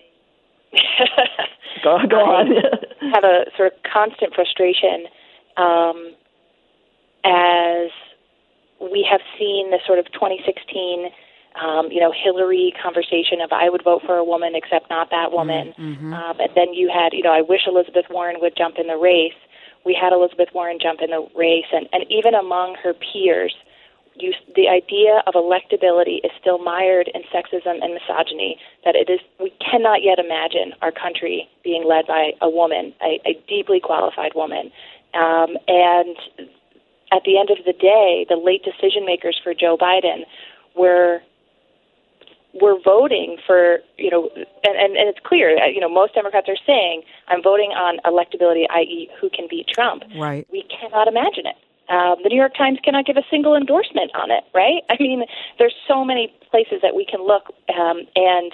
go, 1.84 1.98
go 2.08 2.16
on. 2.16 2.48
have 3.12 3.24
a 3.24 3.44
sort 3.56 3.72
of 3.72 3.78
constant 3.90 4.34
frustration 4.34 5.06
um, 5.56 6.14
as 7.24 7.90
we 8.80 9.06
have 9.10 9.20
seen 9.38 9.70
the 9.70 9.78
sort 9.86 9.98
of 9.98 10.06
2016 10.12 11.10
um, 11.56 11.90
you 11.90 12.00
know, 12.00 12.12
Hillary 12.12 12.72
conversation 12.82 13.40
of 13.40 13.52
I 13.52 13.68
would 13.68 13.82
vote 13.82 14.02
for 14.06 14.16
a 14.16 14.24
woman 14.24 14.52
except 14.54 14.88
not 14.90 15.10
that 15.10 15.32
woman. 15.32 15.74
Mm-hmm. 15.78 16.12
Um, 16.12 16.40
and 16.40 16.50
then 16.54 16.74
you 16.74 16.90
had, 16.92 17.12
you 17.12 17.22
know, 17.22 17.32
I 17.32 17.42
wish 17.42 17.62
Elizabeth 17.66 18.06
Warren 18.10 18.36
would 18.40 18.56
jump 18.56 18.76
in 18.78 18.86
the 18.86 18.96
race. 18.96 19.34
We 19.84 19.96
had 19.98 20.12
Elizabeth 20.12 20.48
Warren 20.54 20.78
jump 20.80 21.00
in 21.00 21.10
the 21.10 21.26
race, 21.34 21.66
and, 21.72 21.88
and 21.92 22.04
even 22.10 22.34
among 22.34 22.76
her 22.82 22.92
peers, 22.94 23.54
you, 24.14 24.34
the 24.54 24.68
idea 24.68 25.22
of 25.26 25.34
electability 25.34 26.18
is 26.22 26.30
still 26.38 26.58
mired 26.58 27.10
in 27.14 27.22
sexism 27.32 27.82
and 27.82 27.94
misogyny. 27.94 28.58
That 28.84 28.94
it 28.94 29.08
is, 29.08 29.20
we 29.40 29.52
cannot 29.58 30.02
yet 30.02 30.18
imagine 30.18 30.74
our 30.82 30.92
country 30.92 31.48
being 31.64 31.86
led 31.88 32.06
by 32.06 32.32
a 32.40 32.50
woman, 32.50 32.92
a, 33.02 33.20
a 33.24 33.40
deeply 33.48 33.80
qualified 33.80 34.32
woman. 34.34 34.70
Um, 35.14 35.56
and 35.66 36.16
at 37.10 37.22
the 37.24 37.38
end 37.38 37.50
of 37.50 37.64
the 37.64 37.72
day, 37.72 38.26
the 38.28 38.36
late 38.36 38.62
decision 38.62 39.04
makers 39.04 39.40
for 39.42 39.54
Joe 39.54 39.76
Biden 39.76 40.22
were 40.76 41.20
we're 42.54 42.80
voting 42.82 43.36
for 43.46 43.78
you 43.98 44.10
know 44.10 44.28
and, 44.34 44.76
and, 44.76 44.96
and 44.96 45.08
it's 45.08 45.20
clear 45.24 45.56
uh, 45.62 45.66
you 45.66 45.80
know 45.80 45.88
most 45.88 46.14
democrats 46.14 46.48
are 46.48 46.58
saying 46.66 47.02
i'm 47.28 47.42
voting 47.42 47.70
on 47.70 47.98
electability 48.04 48.64
i.e 48.70 49.08
who 49.20 49.30
can 49.30 49.46
beat 49.48 49.66
trump 49.68 50.02
right 50.18 50.46
we 50.50 50.64
cannot 50.68 51.06
imagine 51.08 51.46
it 51.46 51.56
um, 51.90 52.22
the 52.22 52.28
New 52.28 52.36
York 52.36 52.54
Times 52.54 52.78
cannot 52.84 53.04
give 53.04 53.16
a 53.16 53.24
single 53.28 53.56
endorsement 53.56 54.12
on 54.14 54.30
it, 54.30 54.44
right? 54.54 54.84
I 54.88 54.96
mean, 55.00 55.24
there's 55.58 55.74
so 55.88 56.04
many 56.04 56.32
places 56.48 56.78
that 56.82 56.94
we 56.94 57.04
can 57.04 57.26
look, 57.26 57.50
um, 57.68 58.06
and 58.14 58.52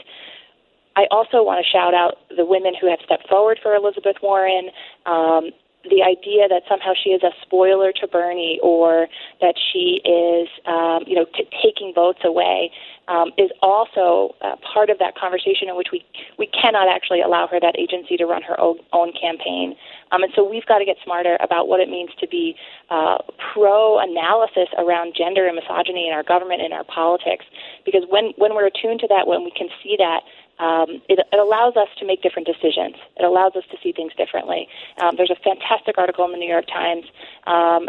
I 0.97 1.05
also 1.11 1.45
want 1.45 1.63
to 1.63 1.71
shout 1.71 1.93
out 1.93 2.17
the 2.35 2.47
women 2.47 2.73
who 2.81 2.89
have 2.89 2.99
stepped 3.05 3.29
forward 3.29 3.61
for 3.63 3.75
Elizabeth 3.75 4.17
Warren. 4.23 4.71
Um, 5.05 5.51
the 5.91 6.03
idea 6.03 6.49
that 6.49 6.63
somehow 6.69 6.93
she 6.95 7.11
is 7.11 7.23
a 7.23 7.31
spoiler 7.43 7.93
to 7.93 8.07
Bernie 8.07 8.59
or 8.63 9.09
that 9.41 9.55
she 9.57 10.01
is, 10.05 10.49
um, 10.67 11.05
you 11.07 11.15
know, 11.15 11.27
t- 11.35 11.49
taking 11.63 11.93
votes 11.95 12.21
away 12.25 12.71
um, 13.09 13.31
is 13.39 13.51
also 13.63 14.35
uh, 14.43 14.57
part 14.63 14.91
of 14.91 14.99
that 14.99 15.17
conversation 15.17 15.69
in 15.69 15.77
which 15.77 15.89
we 15.93 16.05
we 16.39 16.47
cannot 16.47 16.89
actually 16.89 17.21
allow 17.21 17.47
her 17.47 17.61
that 17.61 17.79
agency 17.79 18.17
to 18.17 18.27
run 18.27 18.43
her 18.43 18.59
own, 18.61 18.79
own 18.93 19.13
campaign. 19.13 19.77
Um, 20.11 20.23
and 20.23 20.33
so 20.35 20.43
we've 20.43 20.67
got 20.67 20.79
to 20.79 20.85
get 20.85 20.97
smarter 21.05 21.37
about 21.41 21.69
what 21.69 21.81
it 21.81 21.89
means 21.89 22.11
to 22.21 22.27
be 22.27 22.57
uh, 22.91 23.19
pro 23.53 23.99
analysis 23.99 24.69
around 24.79 25.15
gender 25.17 25.47
and 25.47 25.57
misogyny 25.57 26.09
in 26.09 26.15
our 26.15 26.23
government 26.23 26.63
and 26.63 26.73
our 26.73 26.85
politics. 26.85 27.45
Because 27.85 28.03
when 28.09 28.33
when 28.37 28.55
we're 28.55 28.67
attuned 28.67 29.01
to 29.01 29.09
that, 29.09 29.27
when 29.27 29.45
we 29.45 29.53
can 29.57 29.69
see 29.83 29.97
that, 29.99 30.21
um, 30.59 31.03
it, 31.09 31.19
it, 31.21 31.39
allows 31.39 31.77
us 31.77 31.89
to 31.99 32.07
make 32.07 32.23
different 32.23 32.47
decisions. 32.47 32.97
It 33.17 33.25
allows 33.25 33.57
us 33.57 33.65
to 33.71 33.77
see 33.83 33.93
things 33.93 34.13
differently. 34.17 34.69
Um, 34.99 35.17
there's 35.17 35.31
a 35.31 35.37
fantastic 35.43 35.99
article 35.99 36.25
in 36.25 36.33
the 36.33 36.39
New 36.39 36.49
York 36.49 36.67
Times 36.67 37.05
um, 37.47 37.89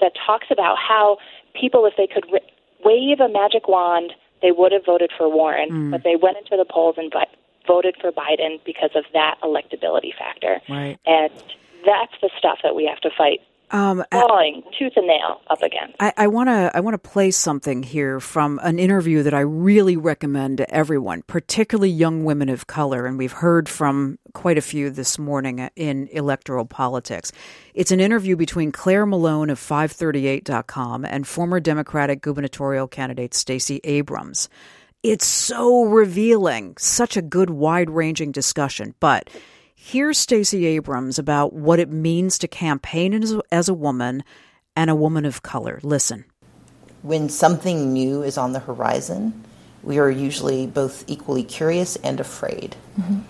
that 0.00 0.12
talks 0.26 0.46
about 0.50 0.76
how 0.78 1.18
people, 1.54 1.86
if 1.86 1.94
they 1.96 2.06
could 2.06 2.26
ri- 2.32 2.52
wave 2.84 3.20
a 3.20 3.28
magic 3.28 3.68
wand, 3.68 4.12
they 4.42 4.52
would 4.52 4.72
have 4.72 4.84
voted 4.84 5.10
for 5.16 5.28
Warren, 5.28 5.70
mm. 5.70 5.90
but 5.90 6.02
they 6.04 6.16
went 6.16 6.36
into 6.38 6.56
the 6.56 6.64
polls 6.64 6.94
and 6.98 7.12
vi- 7.12 7.26
voted 7.66 7.96
for 8.00 8.10
Biden 8.10 8.58
because 8.64 8.90
of 8.94 9.04
that 9.12 9.36
electability 9.42 10.14
factor. 10.16 10.60
Right. 10.68 10.98
And 11.06 11.32
that's 11.84 12.14
the 12.20 12.30
stuff 12.38 12.58
that 12.62 12.74
we 12.74 12.86
have 12.86 13.00
to 13.00 13.10
fight 13.16 13.40
um, 13.70 14.04
clawing 14.10 14.62
tooth 14.78 14.92
and 14.96 15.06
nail 15.06 15.40
up 15.50 15.62
again. 15.62 15.92
I 16.00 16.26
want 16.26 16.48
to 16.48 16.70
I 16.74 16.80
want 16.80 16.94
to 16.94 17.10
play 17.10 17.30
something 17.30 17.82
here 17.82 18.20
from 18.20 18.60
an 18.62 18.78
interview 18.78 19.22
that 19.22 19.34
I 19.34 19.40
really 19.40 19.96
recommend 19.96 20.58
to 20.58 20.74
everyone, 20.74 21.22
particularly 21.22 21.90
young 21.90 22.24
women 22.24 22.48
of 22.48 22.66
color, 22.66 23.06
and 23.06 23.18
we've 23.18 23.32
heard 23.32 23.68
from 23.68 24.18
quite 24.32 24.58
a 24.58 24.62
few 24.62 24.90
this 24.90 25.18
morning 25.18 25.68
in 25.76 26.08
electoral 26.08 26.64
politics. 26.64 27.32
It's 27.74 27.90
an 27.90 28.00
interview 28.00 28.36
between 28.36 28.72
Claire 28.72 29.06
Malone 29.06 29.50
of 29.50 29.58
538.com 29.58 31.04
and 31.04 31.26
former 31.26 31.60
Democratic 31.60 32.20
gubernatorial 32.22 32.88
candidate 32.88 33.34
Stacey 33.34 33.80
Abrams. 33.84 34.48
It's 35.02 35.26
so 35.26 35.84
revealing, 35.84 36.76
such 36.76 37.16
a 37.16 37.22
good 37.22 37.50
wide-ranging 37.50 38.32
discussion, 38.32 38.94
but 38.98 39.30
Here's 39.80 40.18
Stacey 40.18 40.66
Abrams 40.66 41.18
about 41.18 41.54
what 41.54 41.78
it 41.78 41.88
means 41.88 42.36
to 42.38 42.48
campaign 42.48 43.14
as 43.14 43.32
a, 43.32 43.40
as 43.50 43.68
a 43.70 43.74
woman 43.74 44.22
and 44.76 44.90
a 44.90 44.94
woman 44.94 45.24
of 45.24 45.42
color. 45.42 45.78
Listen. 45.82 46.26
When 47.00 47.30
something 47.30 47.92
new 47.92 48.22
is 48.22 48.36
on 48.36 48.52
the 48.52 48.58
horizon, 48.58 49.44
we 49.82 49.98
are 49.98 50.10
usually 50.10 50.66
both 50.66 51.04
equally 51.06 51.42
curious 51.42 51.96
and 51.96 52.20
afraid. 52.20 52.76
Mm-hmm. 53.00 53.20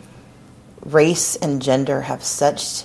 Race 0.91 1.37
and 1.37 1.63
gender 1.63 2.01
have 2.01 2.25
such 2.25 2.85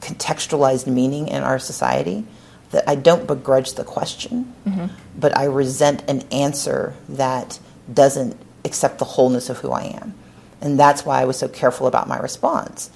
contextualized 0.00 0.86
meaning 0.86 1.28
in 1.28 1.42
our 1.42 1.58
society 1.58 2.24
that 2.70 2.88
I 2.88 2.94
don't 2.94 3.26
begrudge 3.26 3.74
the 3.74 3.84
question, 3.84 4.54
mm-hmm. 4.64 4.86
but 5.18 5.36
I 5.36 5.44
resent 5.44 6.08
an 6.08 6.22
answer 6.32 6.94
that 7.10 7.58
doesn't 7.92 8.40
accept 8.64 9.00
the 9.00 9.04
wholeness 9.04 9.50
of 9.50 9.58
who 9.58 9.72
I 9.72 9.82
am. 9.82 10.14
And 10.60 10.78
that's 10.78 11.04
why 11.04 11.20
I 11.20 11.24
was 11.24 11.38
so 11.38 11.48
careful 11.48 11.86
about 11.86 12.08
my 12.08 12.18
response. 12.18 12.90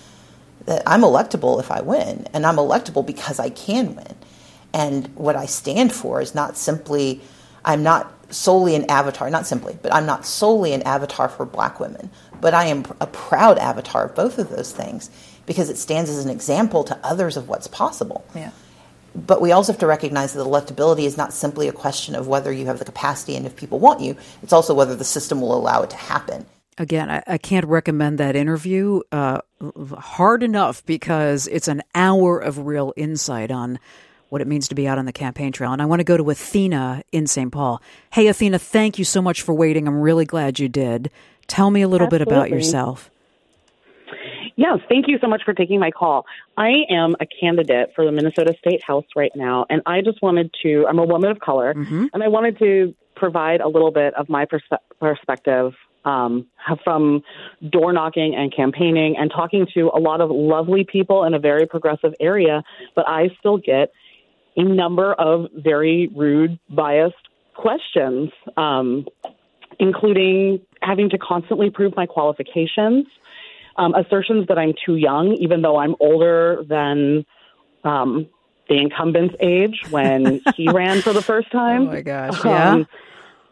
That 0.66 0.82
I'm 0.86 1.02
electable 1.02 1.60
if 1.60 1.70
I 1.70 1.80
win, 1.80 2.26
and 2.32 2.46
I'm 2.46 2.56
electable 2.56 3.04
because 3.04 3.38
I 3.38 3.50
can 3.50 3.96
win. 3.96 4.14
And 4.72 5.08
what 5.16 5.36
I 5.36 5.46
stand 5.46 5.92
for 5.92 6.20
is 6.20 6.34
not 6.34 6.56
simply, 6.56 7.20
I'm 7.64 7.82
not 7.82 8.12
solely 8.32 8.74
an 8.74 8.88
avatar, 8.88 9.28
not 9.30 9.46
simply, 9.46 9.76
but 9.82 9.92
I'm 9.92 10.06
not 10.06 10.24
solely 10.24 10.72
an 10.72 10.82
avatar 10.82 11.28
for 11.28 11.44
black 11.44 11.80
women, 11.80 12.10
but 12.40 12.54
I 12.54 12.66
am 12.66 12.84
a 13.00 13.06
proud 13.06 13.58
avatar 13.58 14.04
of 14.04 14.14
both 14.14 14.38
of 14.38 14.50
those 14.50 14.72
things 14.72 15.10
because 15.46 15.68
it 15.68 15.76
stands 15.76 16.08
as 16.08 16.24
an 16.24 16.30
example 16.30 16.84
to 16.84 16.98
others 17.02 17.36
of 17.36 17.48
what's 17.48 17.66
possible. 17.66 18.24
Yeah. 18.34 18.52
But 19.14 19.40
we 19.40 19.50
also 19.50 19.72
have 19.72 19.80
to 19.80 19.88
recognize 19.88 20.34
that 20.34 20.40
electability 20.40 21.02
is 21.02 21.16
not 21.16 21.32
simply 21.32 21.66
a 21.66 21.72
question 21.72 22.14
of 22.14 22.28
whether 22.28 22.52
you 22.52 22.66
have 22.66 22.78
the 22.78 22.84
capacity 22.84 23.34
and 23.34 23.44
if 23.44 23.56
people 23.56 23.80
want 23.80 24.00
you, 24.00 24.16
it's 24.42 24.52
also 24.52 24.72
whether 24.72 24.94
the 24.94 25.04
system 25.04 25.40
will 25.40 25.56
allow 25.56 25.82
it 25.82 25.90
to 25.90 25.96
happen 25.96 26.46
again, 26.80 27.10
I, 27.10 27.22
I, 27.26 27.38
can't 27.38 27.66
recommend 27.66 28.18
that 28.18 28.34
interview 28.34 29.02
uh, 29.12 29.40
hard 29.98 30.42
enough 30.42 30.84
because 30.86 31.46
it's 31.46 31.68
an 31.68 31.82
hour 31.94 32.38
of 32.38 32.66
real 32.66 32.94
insight 32.96 33.50
on 33.50 33.78
what 34.30 34.40
it 34.40 34.46
means 34.46 34.68
to 34.68 34.74
be 34.74 34.88
out 34.88 34.96
on 34.96 35.04
the 35.04 35.12
campaign 35.12 35.52
trail. 35.52 35.72
And 35.72 35.82
I 35.82 35.84
want 35.84 36.00
to 36.00 36.04
go 36.04 36.16
to 36.16 36.30
Athena 36.30 37.02
in 37.12 37.26
St. 37.26 37.52
Paul. 37.52 37.82
Hey, 38.10 38.28
Athena, 38.28 38.58
thank 38.58 38.98
you 38.98 39.04
so 39.04 39.20
much 39.20 39.42
for 39.42 39.52
waiting. 39.52 39.86
I'm 39.86 40.00
really 40.00 40.24
glad 40.24 40.58
you 40.58 40.68
did. 40.68 41.10
Tell 41.48 41.70
me 41.70 41.82
a 41.82 41.88
little 41.88 42.06
Absolutely. 42.06 42.24
bit 42.26 42.34
about 42.34 42.50
yourself. 42.50 43.10
Yes, 44.56 44.78
thank 44.88 45.06
you 45.08 45.18
so 45.20 45.26
much 45.26 45.42
for 45.44 45.52
taking 45.52 45.80
my 45.80 45.90
call. 45.90 46.26
I 46.56 46.84
am 46.90 47.14
a 47.20 47.26
candidate 47.26 47.92
for 47.94 48.04
the 48.04 48.12
Minnesota 48.12 48.54
State 48.58 48.82
House 48.82 49.06
right 49.16 49.32
now, 49.34 49.66
and 49.68 49.82
I 49.86 50.00
just 50.00 50.22
wanted 50.22 50.54
to, 50.62 50.86
I'm 50.88 50.98
a 50.98 51.04
woman 51.04 51.30
of 51.30 51.40
color, 51.40 51.74
mm-hmm. 51.74 52.06
and 52.12 52.22
I 52.22 52.28
wanted 52.28 52.58
to 52.58 52.94
provide 53.16 53.60
a 53.60 53.68
little 53.68 53.90
bit 53.90 54.14
of 54.14 54.28
my 54.28 54.46
perspe- 54.46 54.78
perspective 54.98 55.74
um, 56.04 56.46
from 56.84 57.22
door 57.68 57.92
knocking 57.92 58.34
and 58.34 58.54
campaigning 58.54 59.16
and 59.18 59.30
talking 59.30 59.66
to 59.74 59.90
a 59.94 59.98
lot 59.98 60.20
of 60.20 60.30
lovely 60.30 60.84
people 60.84 61.24
in 61.24 61.34
a 61.34 61.38
very 61.38 61.66
progressive 61.66 62.14
area, 62.20 62.62
but 62.94 63.08
I 63.08 63.28
still 63.38 63.58
get 63.58 63.92
a 64.56 64.62
number 64.62 65.12
of 65.12 65.46
very 65.54 66.10
rude, 66.14 66.58
biased 66.68 67.14
questions, 67.54 68.30
um, 68.56 69.06
including 69.78 70.60
having 70.82 71.10
to 71.10 71.18
constantly 71.18 71.70
prove 71.70 71.94
my 71.96 72.06
qualifications, 72.06 73.06
um, 73.76 73.94
assertions 73.94 74.46
that 74.48 74.58
I'm 74.58 74.74
too 74.84 74.96
young, 74.96 75.34
even 75.34 75.62
though 75.62 75.76
I'm 75.76 75.94
older 76.00 76.64
than 76.68 77.24
um, 77.84 78.28
the 78.68 78.78
incumbent's 78.78 79.34
age 79.40 79.82
when 79.90 80.40
he 80.56 80.68
ran 80.72 81.02
for 81.02 81.12
the 81.12 81.22
first 81.22 81.50
time. 81.50 81.82
Oh 81.82 81.92
my 81.92 82.00
gosh! 82.02 82.44
Yeah. 82.44 82.84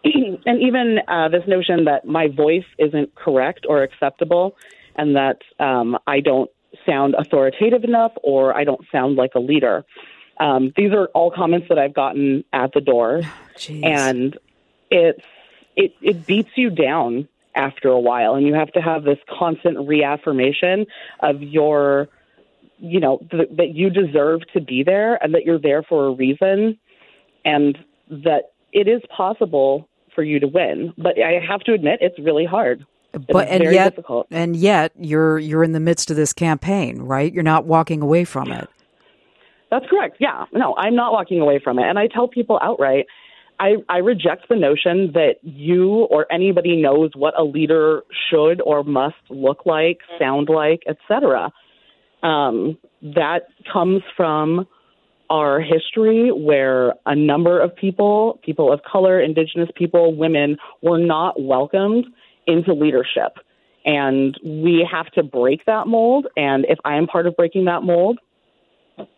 And 0.47 0.63
even 0.63 0.99
uh, 1.09 1.29
this 1.29 1.43
notion 1.47 1.85
that 1.85 2.07
my 2.07 2.29
voice 2.29 2.65
isn't 2.79 3.15
correct 3.15 3.67
or 3.69 3.83
acceptable, 3.83 4.57
and 4.97 5.17
that 5.17 5.39
um, 5.59 5.99
I 6.07 6.21
don't 6.21 6.51
sound 6.87 7.15
authoritative 7.19 7.85
enough 7.85 8.13
or 8.23 8.57
I 8.57 8.65
don't 8.65 8.85
sound 8.93 9.17
like 9.17 9.35
a 9.35 9.41
leader. 9.41 9.85
Um, 10.39 10.73
these 10.77 10.93
are 10.93 11.07
all 11.15 11.31
comments 11.31 11.67
that 11.69 11.79
I've 11.79 11.95
gotten 11.95 12.45
at 12.53 12.73
the 12.73 12.81
door, 12.81 13.23
and 13.69 14.39
it's 14.91 15.25
it 15.77 15.95
it 16.01 16.27
beats 16.27 16.51
you 16.57 16.71
down 16.71 17.29
after 17.55 17.89
a 17.89 17.99
while, 17.99 18.35
and 18.35 18.47
you 18.47 18.55
have 18.55 18.73
to 18.73 18.81
have 18.81 19.05
this 19.05 19.19
constant 19.39 19.89
reaffirmation 19.89 20.87
of 21.21 21.43
your, 21.43 22.09
you 22.79 23.01
know, 23.01 23.19
th- 23.31 23.49
that 23.57 23.75
you 23.75 23.91
deserve 23.91 24.41
to 24.53 24.61
be 24.61 24.85
there 24.85 25.23
and 25.23 25.35
that 25.35 25.45
you're 25.45 25.59
there 25.59 25.83
for 25.83 26.07
a 26.07 26.13
reason, 26.13 26.79
and 27.45 27.77
that 28.09 28.53
it 28.73 28.89
is 28.89 29.03
possible 29.15 29.89
for 30.15 30.23
you 30.23 30.41
to 30.41 30.47
win. 30.47 30.93
But 30.99 31.15
I 31.23 31.41
have 31.47 31.61
to 31.61 31.73
admit, 31.73 31.99
it's 32.01 32.19
really 32.19 32.45
hard. 32.45 32.85
But 33.13 33.49
and 33.49 33.65
yet, 33.65 33.95
difficult. 33.95 34.27
and 34.31 34.55
yet, 34.55 34.93
you're 34.99 35.39
you're 35.39 35.65
in 35.65 35.73
the 35.73 35.81
midst 35.81 36.11
of 36.11 36.17
this 36.17 36.33
campaign, 36.33 37.01
right? 37.01 37.33
You're 37.33 37.43
not 37.43 37.65
walking 37.65 38.03
away 38.03 38.25
from 38.25 38.53
it. 38.53 38.69
That's 39.71 39.87
correct. 39.89 40.17
Yeah, 40.21 40.45
no, 40.53 40.75
I'm 40.77 40.95
not 40.95 41.13
walking 41.13 41.41
away 41.41 41.61
from 41.63 41.79
it, 41.79 41.85
and 41.89 41.99
I 41.99 42.07
tell 42.07 42.29
people 42.29 42.59
outright. 42.63 43.07
I, 43.61 43.77
I 43.89 43.99
reject 43.99 44.49
the 44.49 44.55
notion 44.55 45.11
that 45.15 45.37
you 45.43 46.07
or 46.11 46.33
anybody 46.33 46.81
knows 46.81 47.11
what 47.17 47.37
a 47.37 47.43
leader 47.43 48.03
should 48.31 48.61
or 48.61 48.85
must 48.85 49.17
look 49.31 49.67
like, 49.67 49.99
sound 50.19 50.49
like, 50.49 50.85
etc. 50.87 51.51
Um, 52.23 52.79
that 53.03 53.49
comes 53.73 54.03
from 54.17 54.67
our 55.31 55.61
history 55.61 56.31
where 56.33 56.95
a 57.07 57.15
number 57.15 57.61
of 57.61 57.75
people, 57.77 58.41
people 58.45 58.73
of 58.73 58.81
color, 58.91 59.21
indigenous 59.21 59.69
people, 59.77 60.15
women, 60.15 60.57
were 60.83 60.99
not 60.99 61.41
welcomed 61.41 62.07
into 62.47 62.73
leadership. 62.73 63.39
And 63.85 64.39
we 64.45 64.87
have 64.91 65.07
to 65.13 65.23
break 65.23 65.65
that 65.67 65.87
mold. 65.87 66.27
And 66.37 66.65
if 66.69 66.79
I 66.85 66.97
am 66.97 67.07
part 67.07 67.27
of 67.27 67.37
breaking 67.37 67.67
that 67.67 67.83
mold, 67.83 68.19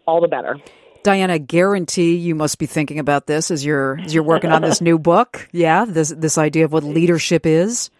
all 0.06 0.20
the 0.20 0.28
better. 0.28 0.56
Diana, 1.02 1.38
guarantee 1.38 2.16
you 2.16 2.34
must 2.34 2.58
be 2.58 2.66
thinking 2.66 2.98
about 2.98 3.26
this 3.26 3.50
as 3.50 3.64
you're 3.64 3.98
as 4.00 4.12
you're 4.12 4.22
working 4.22 4.52
on 4.52 4.60
this 4.62 4.80
new 4.82 4.98
book. 4.98 5.48
Yeah, 5.50 5.86
this 5.86 6.10
this 6.10 6.36
idea 6.36 6.66
of 6.66 6.72
what 6.72 6.84
leadership 6.84 7.46
is. 7.46 7.90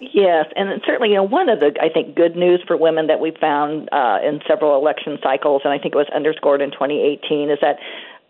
Yes, 0.00 0.46
and 0.54 0.80
certainly, 0.86 1.10
you 1.10 1.16
know, 1.16 1.24
one 1.24 1.48
of 1.48 1.58
the 1.58 1.74
I 1.82 1.88
think 1.88 2.14
good 2.14 2.36
news 2.36 2.62
for 2.66 2.76
women 2.76 3.08
that 3.08 3.18
we 3.18 3.32
found 3.32 3.88
uh, 3.90 4.18
in 4.22 4.40
several 4.46 4.76
election 4.76 5.18
cycles, 5.22 5.62
and 5.64 5.72
I 5.72 5.78
think 5.78 5.94
it 5.94 5.98
was 5.98 6.08
underscored 6.14 6.62
in 6.62 6.70
2018, 6.70 7.50
is 7.50 7.58
that 7.62 7.78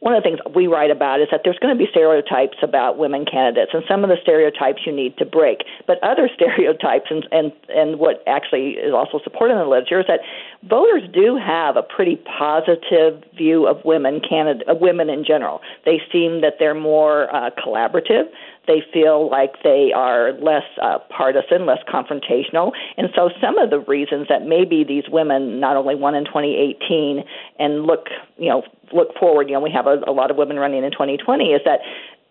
one 0.00 0.14
of 0.14 0.22
the 0.22 0.28
things 0.30 0.38
we 0.54 0.68
write 0.68 0.92
about 0.92 1.20
is 1.20 1.26
that 1.32 1.40
there's 1.42 1.58
going 1.58 1.76
to 1.76 1.78
be 1.78 1.90
stereotypes 1.90 2.56
about 2.62 2.98
women 2.98 3.26
candidates, 3.26 3.72
and 3.74 3.82
some 3.88 4.04
of 4.04 4.10
the 4.10 4.16
stereotypes 4.22 4.82
you 4.86 4.92
need 4.92 5.16
to 5.18 5.26
break. 5.26 5.64
But 5.86 6.02
other 6.02 6.30
stereotypes, 6.34 7.10
and 7.10 7.26
and 7.32 7.52
and 7.68 7.98
what 7.98 8.22
actually 8.26 8.78
is 8.78 8.94
also 8.94 9.18
supported 9.24 9.54
in 9.54 9.60
the 9.60 9.66
literature, 9.66 10.00
is 10.00 10.06
that 10.06 10.20
voters 10.62 11.02
do 11.12 11.36
have 11.36 11.76
a 11.76 11.82
pretty 11.82 12.16
positive 12.16 13.24
view 13.36 13.66
of 13.66 13.84
women 13.84 14.20
candidate, 14.20 14.68
of 14.68 14.80
women 14.80 15.10
in 15.10 15.24
general. 15.24 15.60
They 15.84 16.00
seem 16.12 16.42
that 16.42 16.54
they're 16.58 16.74
more 16.74 17.34
uh, 17.34 17.50
collaborative. 17.50 18.30
They 18.68 18.82
feel 18.92 19.28
like 19.28 19.62
they 19.64 19.90
are 19.92 20.32
less 20.34 20.62
uh, 20.80 20.98
partisan, 21.08 21.66
less 21.66 21.78
confrontational. 21.88 22.72
And 22.96 23.08
so 23.16 23.30
some 23.40 23.58
of 23.58 23.70
the 23.70 23.80
reasons 23.80 24.28
that 24.28 24.46
maybe 24.46 24.84
these 24.84 25.04
women 25.08 25.58
not 25.58 25.76
only 25.76 25.94
won 25.94 26.14
in 26.14 26.24
2018 26.26 27.24
and 27.58 27.86
look, 27.86 28.06
you 28.36 28.50
know, 28.50 28.62
look 28.92 29.14
forward, 29.18 29.48
you 29.48 29.54
know, 29.54 29.60
we 29.60 29.70
have 29.72 29.86
a, 29.86 29.98
a 30.06 30.12
lot 30.12 30.30
of 30.30 30.36
women 30.36 30.58
running 30.58 30.84
in 30.84 30.92
2020 30.92 31.44
is 31.46 31.62
that 31.64 31.80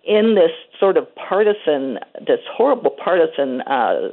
in 0.06 0.36
this 0.36 0.52
sort 0.80 0.96
of 0.96 1.08
partisan, 1.16 2.00
this 2.26 2.40
horrible 2.56 2.92
partisan 2.92 3.62
uh, 3.62 4.10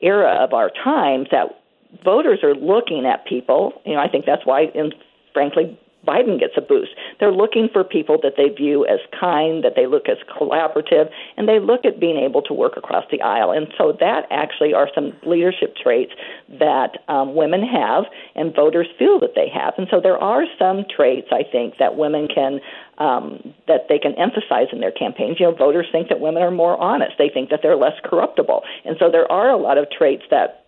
era 0.00 0.42
of 0.42 0.52
our 0.52 0.70
times 0.70 1.28
that 1.30 1.60
voters 2.02 2.40
are 2.42 2.54
looking 2.54 3.06
at 3.06 3.24
people, 3.26 3.80
you 3.84 3.94
know, 3.94 4.00
I 4.00 4.08
think 4.08 4.24
that's 4.26 4.44
why 4.44 4.64
in 4.74 4.92
frankly 5.32 5.78
Biden 6.06 6.38
gets 6.38 6.54
a 6.56 6.60
boost. 6.60 6.92
They're 7.18 7.32
looking 7.32 7.68
for 7.72 7.82
people 7.82 8.18
that 8.22 8.34
they 8.36 8.48
view 8.48 8.86
as 8.86 9.00
kind, 9.18 9.64
that 9.64 9.72
they 9.74 9.86
look 9.86 10.08
as 10.08 10.18
collaborative, 10.28 11.10
and 11.36 11.48
they 11.48 11.58
look 11.58 11.84
at 11.84 11.98
being 11.98 12.16
able 12.16 12.42
to 12.42 12.54
work 12.54 12.76
across 12.76 13.04
the 13.10 13.20
aisle. 13.20 13.50
And 13.50 13.66
so 13.76 13.96
that 14.00 14.26
actually 14.30 14.72
are 14.74 14.88
some 14.94 15.12
leadership 15.24 15.74
traits 15.76 16.12
that 16.58 16.98
um, 17.08 17.34
women 17.34 17.62
have 17.62 18.04
and 18.34 18.54
voters 18.54 18.86
feel 18.98 19.18
that 19.20 19.34
they 19.34 19.48
have. 19.52 19.74
And 19.78 19.88
so 19.90 20.00
there 20.00 20.18
are 20.18 20.44
some 20.58 20.84
traits 20.94 21.28
I 21.32 21.42
think 21.50 21.78
that 21.78 21.96
women 21.96 22.28
can 22.32 22.60
um, 22.98 23.52
that 23.68 23.88
they 23.88 23.98
can 23.98 24.14
emphasize 24.14 24.68
in 24.72 24.80
their 24.80 24.90
campaigns. 24.92 25.36
You 25.38 25.46
know, 25.46 25.54
voters 25.54 25.86
think 25.92 26.08
that 26.08 26.20
women 26.20 26.42
are 26.42 26.50
more 26.50 26.80
honest. 26.80 27.12
They 27.18 27.28
think 27.28 27.50
that 27.50 27.60
they're 27.62 27.76
less 27.76 27.98
corruptible. 28.04 28.62
And 28.86 28.96
so 28.98 29.10
there 29.10 29.30
are 29.30 29.50
a 29.50 29.58
lot 29.58 29.76
of 29.76 29.90
traits 29.90 30.22
that 30.30 30.64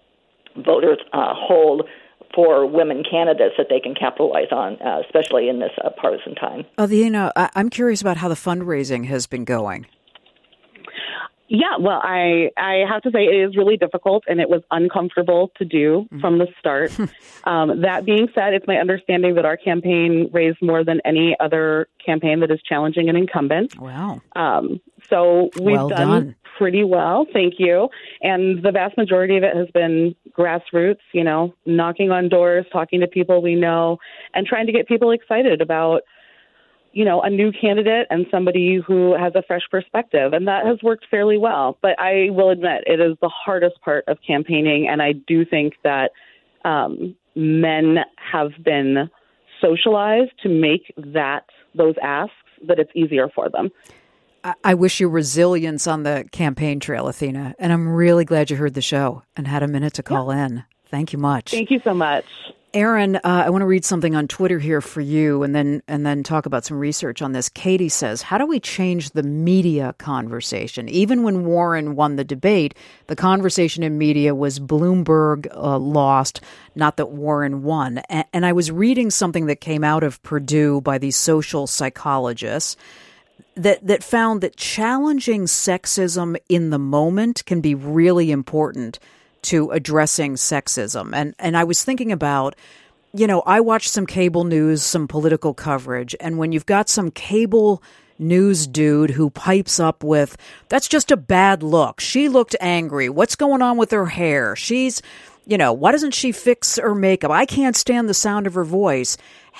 voters 0.57 0.99
uh, 1.12 1.32
hold 1.34 1.89
for 2.34 2.66
women 2.66 3.02
candidates 3.08 3.54
that 3.58 3.66
they 3.70 3.80
can 3.80 3.94
capitalize 3.94 4.52
on, 4.52 4.80
uh, 4.80 5.00
especially 5.04 5.48
in 5.48 5.60
this 5.60 5.72
uh, 5.84 5.90
partisan 6.00 6.34
time. 6.34 6.64
Athena, 6.76 7.32
I- 7.34 7.50
I'm 7.54 7.70
curious 7.70 8.00
about 8.00 8.18
how 8.18 8.28
the 8.28 8.34
fundraising 8.34 9.06
has 9.06 9.26
been 9.26 9.44
going. 9.44 9.86
Yeah, 11.50 11.78
well, 11.80 12.00
I 12.02 12.50
I 12.58 12.84
have 12.88 13.02
to 13.02 13.10
say 13.10 13.20
it 13.24 13.48
is 13.48 13.56
really 13.56 13.78
difficult 13.78 14.24
and 14.28 14.38
it 14.38 14.50
was 14.50 14.62
uncomfortable 14.70 15.50
to 15.56 15.64
do 15.64 16.04
mm-hmm. 16.04 16.20
from 16.20 16.38
the 16.38 16.46
start. 16.58 16.92
um, 17.44 17.80
that 17.82 18.04
being 18.04 18.28
said, 18.34 18.52
it's 18.52 18.66
my 18.66 18.76
understanding 18.76 19.34
that 19.36 19.46
our 19.46 19.56
campaign 19.56 20.28
raised 20.32 20.58
more 20.60 20.84
than 20.84 21.00
any 21.06 21.34
other 21.40 21.88
campaign 22.04 22.40
that 22.40 22.50
is 22.50 22.60
challenging 22.68 23.08
an 23.08 23.16
incumbent. 23.16 23.78
Wow. 23.80 24.20
Um, 24.36 24.80
so 25.08 25.48
we've 25.58 25.76
well 25.76 25.88
done, 25.88 26.08
done, 26.08 26.36
pretty 26.59 26.84
well, 26.84 27.26
thank 27.32 27.54
you. 27.59 27.88
And 28.20 28.62
the 28.62 28.72
vast 28.72 28.96
majority 28.98 29.36
of 29.36 29.44
it 29.44 29.56
has 29.56 29.68
been 29.72 30.14
grassroots, 30.36 30.98
you 31.12 31.24
know, 31.24 31.54
knocking 31.64 32.11
on 32.11 32.28
doors, 32.28 32.66
talking 32.72 33.00
to 33.00 33.06
people 33.06 33.40
we 33.40 33.54
know, 33.54 33.98
and 34.34 34.46
trying 34.46 34.66
to 34.66 34.72
get 34.72 34.88
people 34.88 35.12
excited 35.12 35.62
about 35.62 36.02
you 36.92 37.04
know, 37.04 37.20
a 37.20 37.30
new 37.30 37.52
candidate 37.52 38.06
and 38.11 38.26
somebody 38.30 38.80
who 38.84 39.14
has 39.14 39.32
a 39.36 39.42
fresh 39.46 39.62
perspective. 39.70 40.32
And 40.32 40.48
that 40.48 40.66
has 40.66 40.82
worked 40.82 41.06
fairly 41.11 41.36
well. 41.36 41.78
But 41.82 41.98
I 42.00 42.30
will 42.30 42.50
admit 42.50 42.84
it 42.86 42.98
is 42.98 43.16
the 43.20 43.28
hardest 43.28 43.80
part 43.82 44.04
of 44.09 44.18
campaigning. 44.26 44.88
And 44.88 45.02
I 45.02 45.12
do 45.12 45.44
think 45.44 45.74
that 45.84 46.12
um, 46.64 47.14
men 47.36 47.98
have 48.16 48.50
been 48.64 49.11
socialized 49.61 50.32
to 50.42 50.48
make 50.48 50.92
that 50.96 51.44
those 51.74 51.94
asks 52.02 52.34
that 52.66 52.78
it's 52.78 52.90
easier 52.94 53.28
for 53.28 53.48
them. 53.48 53.70
I 54.64 54.74
wish 54.74 55.01
you 55.01 55.09
resilience 55.09 55.86
on 55.86 56.03
the 56.03 56.26
campaign 56.32 56.80
trail, 56.80 57.09
Athena. 57.09 57.55
And 57.59 57.72
I'm 57.72 57.88
really 57.88 58.24
glad 58.24 58.51
you 58.51 58.57
heard 58.57 58.74
the 58.74 58.82
show 58.82 59.22
and 59.36 59.46
had 59.46 59.62
a 59.62 59.68
minute 59.68 59.94
to 59.94 60.03
call 60.03 60.32
yeah. 60.32 60.46
in. 60.46 60.64
Thank 60.90 61.12
you 61.12 61.18
much. 61.18 61.51
Thank 61.51 61.70
you 61.70 61.80
so 61.84 61.94
much. 61.94 62.24
Erin, 62.74 63.16
uh, 63.16 63.20
I 63.24 63.49
want 63.49 63.62
to 63.62 63.66
read 63.66 63.86
something 63.86 64.14
on 64.14 64.28
Twitter 64.28 64.59
here 64.59 64.82
for 64.82 65.01
you, 65.01 65.42
and 65.42 65.55
then 65.55 65.82
and 65.88 66.05
then 66.05 66.22
talk 66.22 66.44
about 66.44 66.66
some 66.66 66.78
research 66.78 67.22
on 67.22 67.32
this. 67.32 67.49
Katie 67.49 67.88
says, 67.88 68.20
"How 68.20 68.36
do 68.36 68.44
we 68.44 68.61
change 68.61 69.11
the 69.11 69.22
media 69.22 69.94
conversation? 69.96 70.86
Even 70.86 71.22
when 71.22 71.46
Warren 71.46 71.96
won 71.96 72.16
the 72.16 72.24
debate, 72.24 72.74
the 73.07 73.16
conversation 73.16 73.82
in 73.82 73.96
media 73.96 74.34
was 74.34 74.61
Bloomberg 74.61 75.46
uh, 75.55 75.78
lost, 75.78 76.42
not 76.74 76.99
that 76.99 77.11
Warren 77.11 77.62
won." 77.62 77.99
And, 78.11 78.26
and 78.34 78.44
I 78.44 78.53
was 78.53 78.70
reading 78.70 79.11
something 79.11 79.46
that 79.46 79.62
came 79.62 79.82
out 79.82 80.03
of 80.03 80.22
Purdue 80.22 80.82
by 80.82 80.99
these 80.99 81.16
social 81.16 81.66
psychologists 81.66 82.76
that 83.59 83.86
that 83.86 84.02
found 84.02 84.40
that 84.40 84.56
challenging 84.56 85.42
sexism 85.44 86.36
in 86.48 86.70
the 86.70 86.78
moment 86.78 87.44
can 87.44 87.61
be 87.61 87.74
really 87.74 88.30
important 88.30 88.98
to 89.42 89.70
addressing 89.70 90.34
sexism. 90.34 91.14
And 91.14 91.34
and 91.38 91.56
I 91.56 91.64
was 91.64 91.84
thinking 91.84 92.12
about 92.12 92.56
you 93.14 93.26
know, 93.26 93.40
I 93.46 93.61
watch 93.61 93.88
some 93.88 94.06
cable 94.06 94.44
news, 94.44 94.82
some 94.82 95.09
political 95.09 95.54
coverage, 95.54 96.14
and 96.20 96.36
when 96.38 96.52
you've 96.52 96.66
got 96.66 96.88
some 96.88 97.11
cable 97.11 97.82
news 98.18 98.66
dude 98.66 99.11
who 99.11 99.30
pipes 99.30 99.80
up 99.80 100.04
with, 100.04 100.36
that's 100.68 100.88
just 100.88 101.11
a 101.11 101.16
bad 101.16 101.62
look. 101.62 102.00
She 102.00 102.28
looked 102.28 102.56
angry. 102.61 103.09
What's 103.09 103.36
going 103.36 103.62
on 103.62 103.76
with 103.76 103.92
her 103.92 104.06
hair? 104.06 104.56
She's, 104.56 105.00
you 105.46 105.56
know, 105.56 105.72
why 105.72 105.92
doesn't 105.92 106.14
she 106.14 106.32
fix 106.32 106.76
her 106.76 106.94
makeup? 106.94 107.30
I 107.30 107.46
can't 107.46 107.76
stand 107.76 108.09
the 108.09 108.14
sound 108.14 108.46
of 108.46 108.54
her 108.54 108.64
voice. 108.64 109.16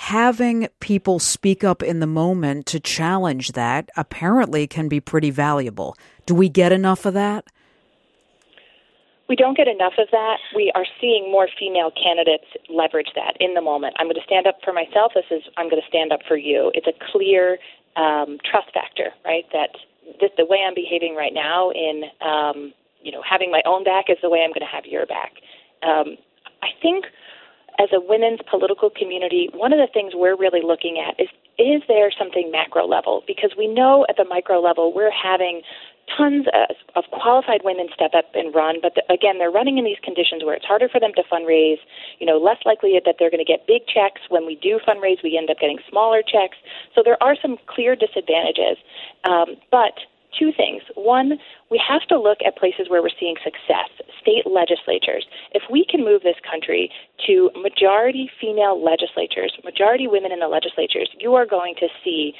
Having 0.07 0.69
people 0.79 1.19
speak 1.19 1.63
up 1.63 1.83
in 1.83 1.99
the 1.99 2.07
moment 2.07 2.65
to 2.67 2.79
challenge 2.79 3.51
that 3.51 3.89
apparently 3.95 4.65
can 4.65 4.87
be 4.87 4.99
pretty 4.99 5.29
valuable. 5.29 5.95
Do 6.25 6.33
we 6.33 6.49
get 6.49 6.71
enough 6.71 7.05
of 7.05 7.13
that? 7.13 7.45
we 9.29 9.35
don't 9.35 9.55
get 9.55 9.67
enough 9.67 9.93
of 9.99 10.07
that. 10.11 10.37
We 10.55 10.71
are 10.73 10.85
seeing 10.99 11.31
more 11.31 11.47
female 11.57 11.91
candidates 11.91 12.49
leverage 12.67 13.09
that 13.15 13.37
in 13.39 13.53
the 13.53 13.61
moment. 13.61 13.95
I'm 13.99 14.07
going 14.07 14.15
to 14.15 14.25
stand 14.25 14.47
up 14.47 14.57
for 14.65 14.73
myself. 14.73 15.13
This 15.13 15.29
is 15.29 15.43
I'm 15.55 15.69
going 15.69 15.81
to 15.81 15.87
stand 15.87 16.11
up 16.11 16.21
for 16.27 16.35
you. 16.35 16.71
It's 16.73 16.87
a 16.87 16.97
clear 17.11 17.59
um, 17.95 18.39
trust 18.43 18.73
factor, 18.73 19.13
right? 19.23 19.45
That 19.53 19.77
this, 20.19 20.31
the 20.35 20.45
way 20.45 20.65
I'm 20.65 20.73
behaving 20.73 21.15
right 21.15 21.33
now 21.33 21.69
in 21.69 22.09
um, 22.25 22.73
you 23.03 23.11
know 23.11 23.21
having 23.21 23.51
my 23.51 23.61
own 23.67 23.83
back 23.83 24.05
is 24.09 24.17
the 24.23 24.29
way 24.29 24.41
I'm 24.41 24.49
going 24.49 24.65
to 24.65 24.73
have 24.73 24.87
your 24.87 25.05
back. 25.05 25.33
Um, 25.83 26.17
I 26.63 26.73
think 26.81 27.05
as 27.79 27.89
a 27.93 27.99
women's 27.99 28.39
political 28.49 28.89
community, 28.89 29.49
one 29.53 29.71
of 29.71 29.79
the 29.79 29.87
things 29.91 30.11
we're 30.13 30.35
really 30.35 30.61
looking 30.61 30.99
at 30.99 31.19
is 31.19 31.29
is 31.57 31.81
there 31.87 32.11
something 32.11 32.51
macro 32.51 32.87
level? 32.87 33.23
Because 33.27 33.51
we 33.57 33.67
know 33.67 34.05
at 34.07 34.15
the 34.15 34.23
micro 34.23 34.59
level 34.61 34.93
we're 34.93 35.11
having 35.11 35.61
tons 36.17 36.47
of, 36.95 37.03
qualified 37.11 37.61
women 37.63 37.87
step 37.93 38.11
up 38.15 38.25
and 38.33 38.55
run, 38.55 38.77
but 38.81 38.95
the, 38.95 39.03
again, 39.13 39.37
they're 39.37 39.51
running 39.51 39.77
in 39.77 39.85
these 39.85 39.99
conditions 40.03 40.43
where 40.43 40.55
it's 40.55 40.65
harder 40.65 40.89
for 40.89 40.99
them 40.99 41.11
to 41.15 41.23
fundraise. 41.31 41.79
You 42.19 42.25
know, 42.25 42.37
less 42.37 42.57
likely 42.65 42.99
that 43.03 43.15
they're 43.19 43.29
going 43.29 43.43
to 43.43 43.47
get 43.47 43.67
big 43.67 43.85
checks. 43.87 44.21
When 44.29 44.45
we 44.45 44.55
do 44.55 44.79
fundraise, 44.87 45.21
we 45.23 45.37
end 45.37 45.49
up 45.49 45.59
getting 45.59 45.79
smaller 45.89 46.21
checks. 46.21 46.57
So 46.95 47.01
there 47.03 47.21
are 47.21 47.35
some 47.41 47.57
clear 47.67 47.95
disadvantages. 47.95 48.77
Um, 49.23 49.55
but 49.71 49.99
two 50.37 50.51
things. 50.55 50.83
One, 50.95 51.39
we 51.71 51.81
have 51.81 52.01
to 52.09 52.19
look 52.19 52.39
at 52.45 52.57
places 52.57 52.87
where 52.89 53.01
we're 53.01 53.15
seeing 53.19 53.35
success, 53.43 53.89
state 54.21 54.45
legislatures. 54.45 55.25
If 55.53 55.63
we 55.69 55.85
can 55.89 56.03
move 56.03 56.23
this 56.23 56.37
country 56.49 56.91
to 57.27 57.49
majority 57.61 58.29
female 58.39 58.83
legislatures, 58.83 59.53
majority 59.63 60.07
women 60.07 60.31
in 60.31 60.39
the 60.39 60.47
legislatures, 60.47 61.09
you 61.19 61.35
are 61.35 61.45
going 61.45 61.75
to 61.79 61.87
see 62.03 62.33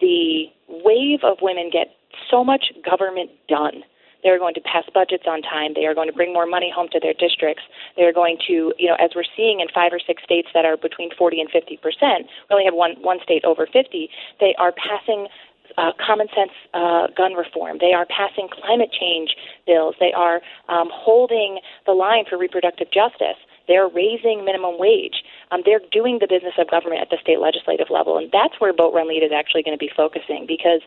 the 0.00 0.46
wave 0.68 1.20
of 1.22 1.38
women 1.42 1.70
get 1.72 1.96
so 2.30 2.44
much 2.44 2.72
government 2.84 3.30
done. 3.48 3.82
They 4.24 4.30
are 4.30 4.38
going 4.38 4.54
to 4.54 4.60
pass 4.62 4.84
budgets 4.92 5.24
on 5.28 5.42
time. 5.42 5.72
They 5.76 5.84
are 5.84 5.94
going 5.94 6.08
to 6.08 6.16
bring 6.16 6.32
more 6.32 6.46
money 6.46 6.72
home 6.74 6.88
to 6.92 6.98
their 6.98 7.12
districts. 7.12 7.62
They 7.94 8.04
are 8.04 8.12
going 8.12 8.38
to, 8.48 8.72
you 8.78 8.88
know, 8.88 8.96
as 8.96 9.10
we're 9.14 9.28
seeing 9.36 9.60
in 9.60 9.68
five 9.68 9.92
or 9.92 10.00
six 10.00 10.24
states 10.24 10.48
that 10.54 10.64
are 10.64 10.78
between 10.78 11.10
40 11.14 11.42
and 11.42 11.50
50 11.50 11.76
percent, 11.76 12.24
we 12.48 12.56
only 12.56 12.64
have 12.64 12.72
one, 12.72 12.96
one 13.04 13.18
state 13.22 13.44
over 13.44 13.68
50, 13.70 14.08
they 14.40 14.54
are 14.58 14.72
passing 14.72 15.28
uh, 15.76 15.92
common 16.04 16.28
sense 16.34 16.52
uh, 16.72 17.08
gun 17.16 17.34
reform. 17.34 17.78
They 17.80 17.92
are 17.92 18.06
passing 18.06 18.48
climate 18.48 18.90
change 18.92 19.34
bills. 19.66 19.94
They 19.98 20.12
are 20.12 20.40
um, 20.68 20.88
holding 20.92 21.60
the 21.86 21.92
line 21.92 22.24
for 22.28 22.38
reproductive 22.38 22.88
justice. 22.92 23.38
They're 23.66 23.88
raising 23.88 24.44
minimum 24.44 24.78
wage. 24.78 25.24
Um, 25.50 25.62
they're 25.64 25.80
doing 25.90 26.18
the 26.20 26.28
business 26.28 26.54
of 26.58 26.70
government 26.70 27.00
at 27.00 27.10
the 27.10 27.16
state 27.20 27.40
legislative 27.40 27.88
level, 27.90 28.18
and 28.18 28.30
that's 28.30 28.60
where 28.60 28.72
Vote 28.72 28.92
Run 28.92 29.08
Lead 29.08 29.24
is 29.24 29.32
actually 29.32 29.62
going 29.62 29.76
to 29.76 29.80
be 29.80 29.90
focusing 29.94 30.44
because 30.46 30.82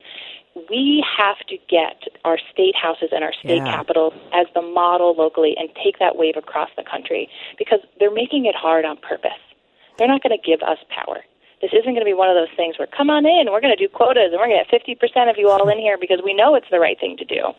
we 0.70 1.04
have 1.06 1.38
to 1.50 1.58
get 1.70 2.04
our 2.26 2.38
state 2.52 2.76
houses 2.76 3.10
and 3.12 3.24
our 3.24 3.34
state 3.34 3.58
yeah. 3.58 3.76
capitals 3.76 4.14
as 4.34 4.48
the 4.54 4.62
model 4.62 5.16
locally 5.18 5.56
and 5.58 5.70
take 5.84 6.00
that 6.00 6.18
wave 6.18 6.36
across 6.38 6.70
the 6.78 6.84
country 6.84 7.30
because 7.58 7.80
they're 8.00 8.14
making 8.14 8.46
it 8.46 8.56
hard 8.56 8.86
on 8.86 8.98
purpose. 8.98 9.42
They're 9.98 10.08
not 10.08 10.22
going 10.24 10.38
to 10.38 10.44
give 10.44 10.62
us 10.62 10.78
power. 10.90 11.22
This 11.62 11.72
isn't 11.74 11.90
going 11.90 12.06
to 12.06 12.06
be 12.06 12.14
one 12.14 12.30
of 12.30 12.36
those 12.36 12.54
things 12.56 12.78
where 12.78 12.88
come 12.88 13.10
on 13.10 13.26
in, 13.26 13.52
we're 13.52 13.62
going 13.62 13.76
to 13.76 13.82
do 13.82 13.90
quotas 13.90 14.30
and 14.32 14.38
we're 14.40 14.48
going 14.48 14.64
to 14.64 14.70
get 14.70 15.02
50% 15.02 15.30
of 15.30 15.38
you 15.38 15.50
all 15.50 15.68
in 15.70 15.80
here 15.80 15.98
because 16.00 16.22
we 16.24 16.34
know 16.34 16.56
it's 16.56 16.70
the 16.70 16.80
right 16.80 17.00
thing 17.00 17.18
to 17.18 17.26
do. 17.26 17.54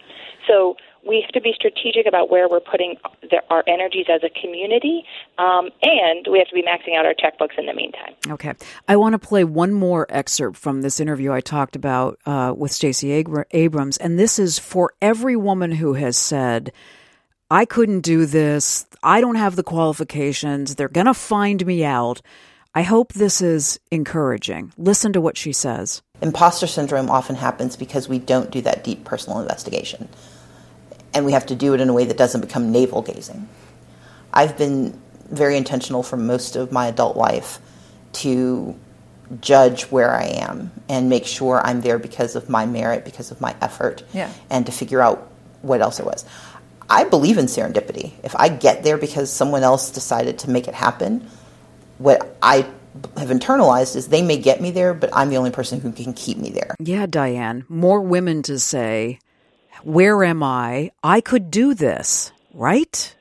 So 0.47 0.77
we 1.07 1.21
have 1.23 1.33
to 1.33 1.41
be 1.41 1.53
strategic 1.55 2.07
about 2.07 2.31
where 2.31 2.49
we're 2.49 2.61
putting 2.61 2.97
the, 3.23 3.43
our 3.51 3.65
energies 3.67 4.07
as 4.09 4.23
a 4.23 4.31
community, 4.41 5.05
um, 5.39 5.71
and 5.83 6.27
we 6.31 6.39
have 6.39 6.49
to 6.49 6.55
be 6.55 6.63
maxing 6.63 6.97
out 6.97 7.07
our 7.07 7.15
checkbooks 7.15 7.59
in 7.59 7.67
the 7.67 7.75
meantime. 7.75 8.15
Okay, 8.29 8.55
I 8.87 8.97
want 8.97 9.15
to 9.15 9.19
play 9.19 9.45
one 9.45 9.73
more 9.73 10.07
excerpt 10.09 10.57
from 10.57 10.83
this 10.83 11.01
interview 11.01 11.33
I 11.33 11.41
talked 11.41 11.77
about 11.77 12.19
uh, 12.27 12.55
with 12.57 12.73
Stacey 12.73 13.13
Abrams, 13.51 13.97
and 13.99 14.19
this 14.19 14.39
is 14.39 14.59
for 14.59 14.93
every 15.01 15.37
woman 15.37 15.73
who 15.73 15.95
has 15.95 16.17
said. 16.17 16.73
I 17.51 17.65
couldn't 17.65 18.03
do 18.03 18.27
this. 18.27 18.85
I 19.03 19.23
don't 19.23 19.37
have 19.37 19.57
the 19.57 19.63
qualifications. 19.63 20.75
They're 20.75 20.87
going 20.87 21.07
to 21.07 21.15
find 21.15 21.65
me 21.65 21.83
out. 21.83 22.21
I 22.75 22.83
hope 22.83 23.13
this 23.13 23.41
is 23.41 23.81
encouraging. 23.91 24.73
Listen 24.77 25.13
to 25.13 25.21
what 25.21 25.37
she 25.37 25.53
says. 25.53 26.03
Imposter 26.21 26.67
syndrome 26.67 27.11
often 27.11 27.37
happens 27.37 27.77
because 27.77 28.09
we 28.09 28.19
don't 28.19 28.51
do 28.51 28.61
that 28.63 28.85
deep 28.85 29.05
personal 29.05 29.41
investigation 29.41 30.09
and 31.15 31.25
we 31.25 31.33
have 31.33 31.47
to 31.47 31.55
do 31.55 31.75
it 31.75 31.81
in 31.81 31.89
a 31.89 31.93
way 31.93 32.05
that 32.05 32.17
doesn't 32.17 32.41
become 32.41 32.71
navel 32.71 33.03
gazing. 33.03 33.49
I've 34.33 34.57
been 34.57 35.01
very 35.31 35.57
intentional 35.57 36.03
for 36.03 36.17
most 36.17 36.57
of 36.57 36.73
my 36.73 36.87
adult 36.87 37.17
life 37.17 37.59
to 38.15 38.79
judge 39.41 39.85
where 39.85 40.15
I 40.15 40.25
am 40.25 40.71
and 40.89 41.09
make 41.09 41.27
sure 41.27 41.61
I'm 41.65 41.81
there 41.83 41.99
because 41.99 42.35
of 42.37 42.49
my 42.49 42.67
merit, 42.67 43.05
because 43.05 43.31
of 43.31 43.41
my 43.41 43.55
effort, 43.61 44.03
yeah. 44.13 44.33
and 44.49 44.65
to 44.67 44.73
figure 44.73 45.03
out 45.03 45.31
what 45.63 45.81
else 45.81 46.01
it 46.01 46.07
was. 46.07 46.25
I 46.89 47.05
believe 47.05 47.37
in 47.37 47.47
serendipity. 47.47 48.13
If 48.23 48.35
I 48.37 48.49
get 48.49 48.83
there 48.85 48.97
because 48.97 49.31
someone 49.31 49.63
else 49.63 49.91
decided 49.91 50.39
to 50.41 50.51
make 50.51 50.69
it 50.69 50.75
happen, 50.75 51.29
what 51.99 52.37
I 52.43 52.69
have 53.17 53.29
internalized 53.29 53.97
is 53.97 54.09
they 54.09 54.23
may 54.23 54.39
get 54.39 54.61
me 54.61 54.71
there, 54.71 54.95
but 54.95 55.11
I'm 55.13 55.29
the 55.31 55.37
only 55.37 55.51
person 55.51 55.81
who 55.81 55.93
can 55.93 56.13
keep 56.13 56.39
me 56.39 56.51
there. 56.51 56.75
Yeah, 56.81 57.07
Dianne. 57.07 57.69
More 57.69 58.01
women 58.01 58.43
to 58.45 58.59
say, 58.59 59.21
where 59.83 60.25
am 60.25 60.43
I? 60.43 60.91
I 61.03 61.21
could 61.21 61.51
do 61.51 61.75
this, 61.75 62.33
right? 62.53 63.15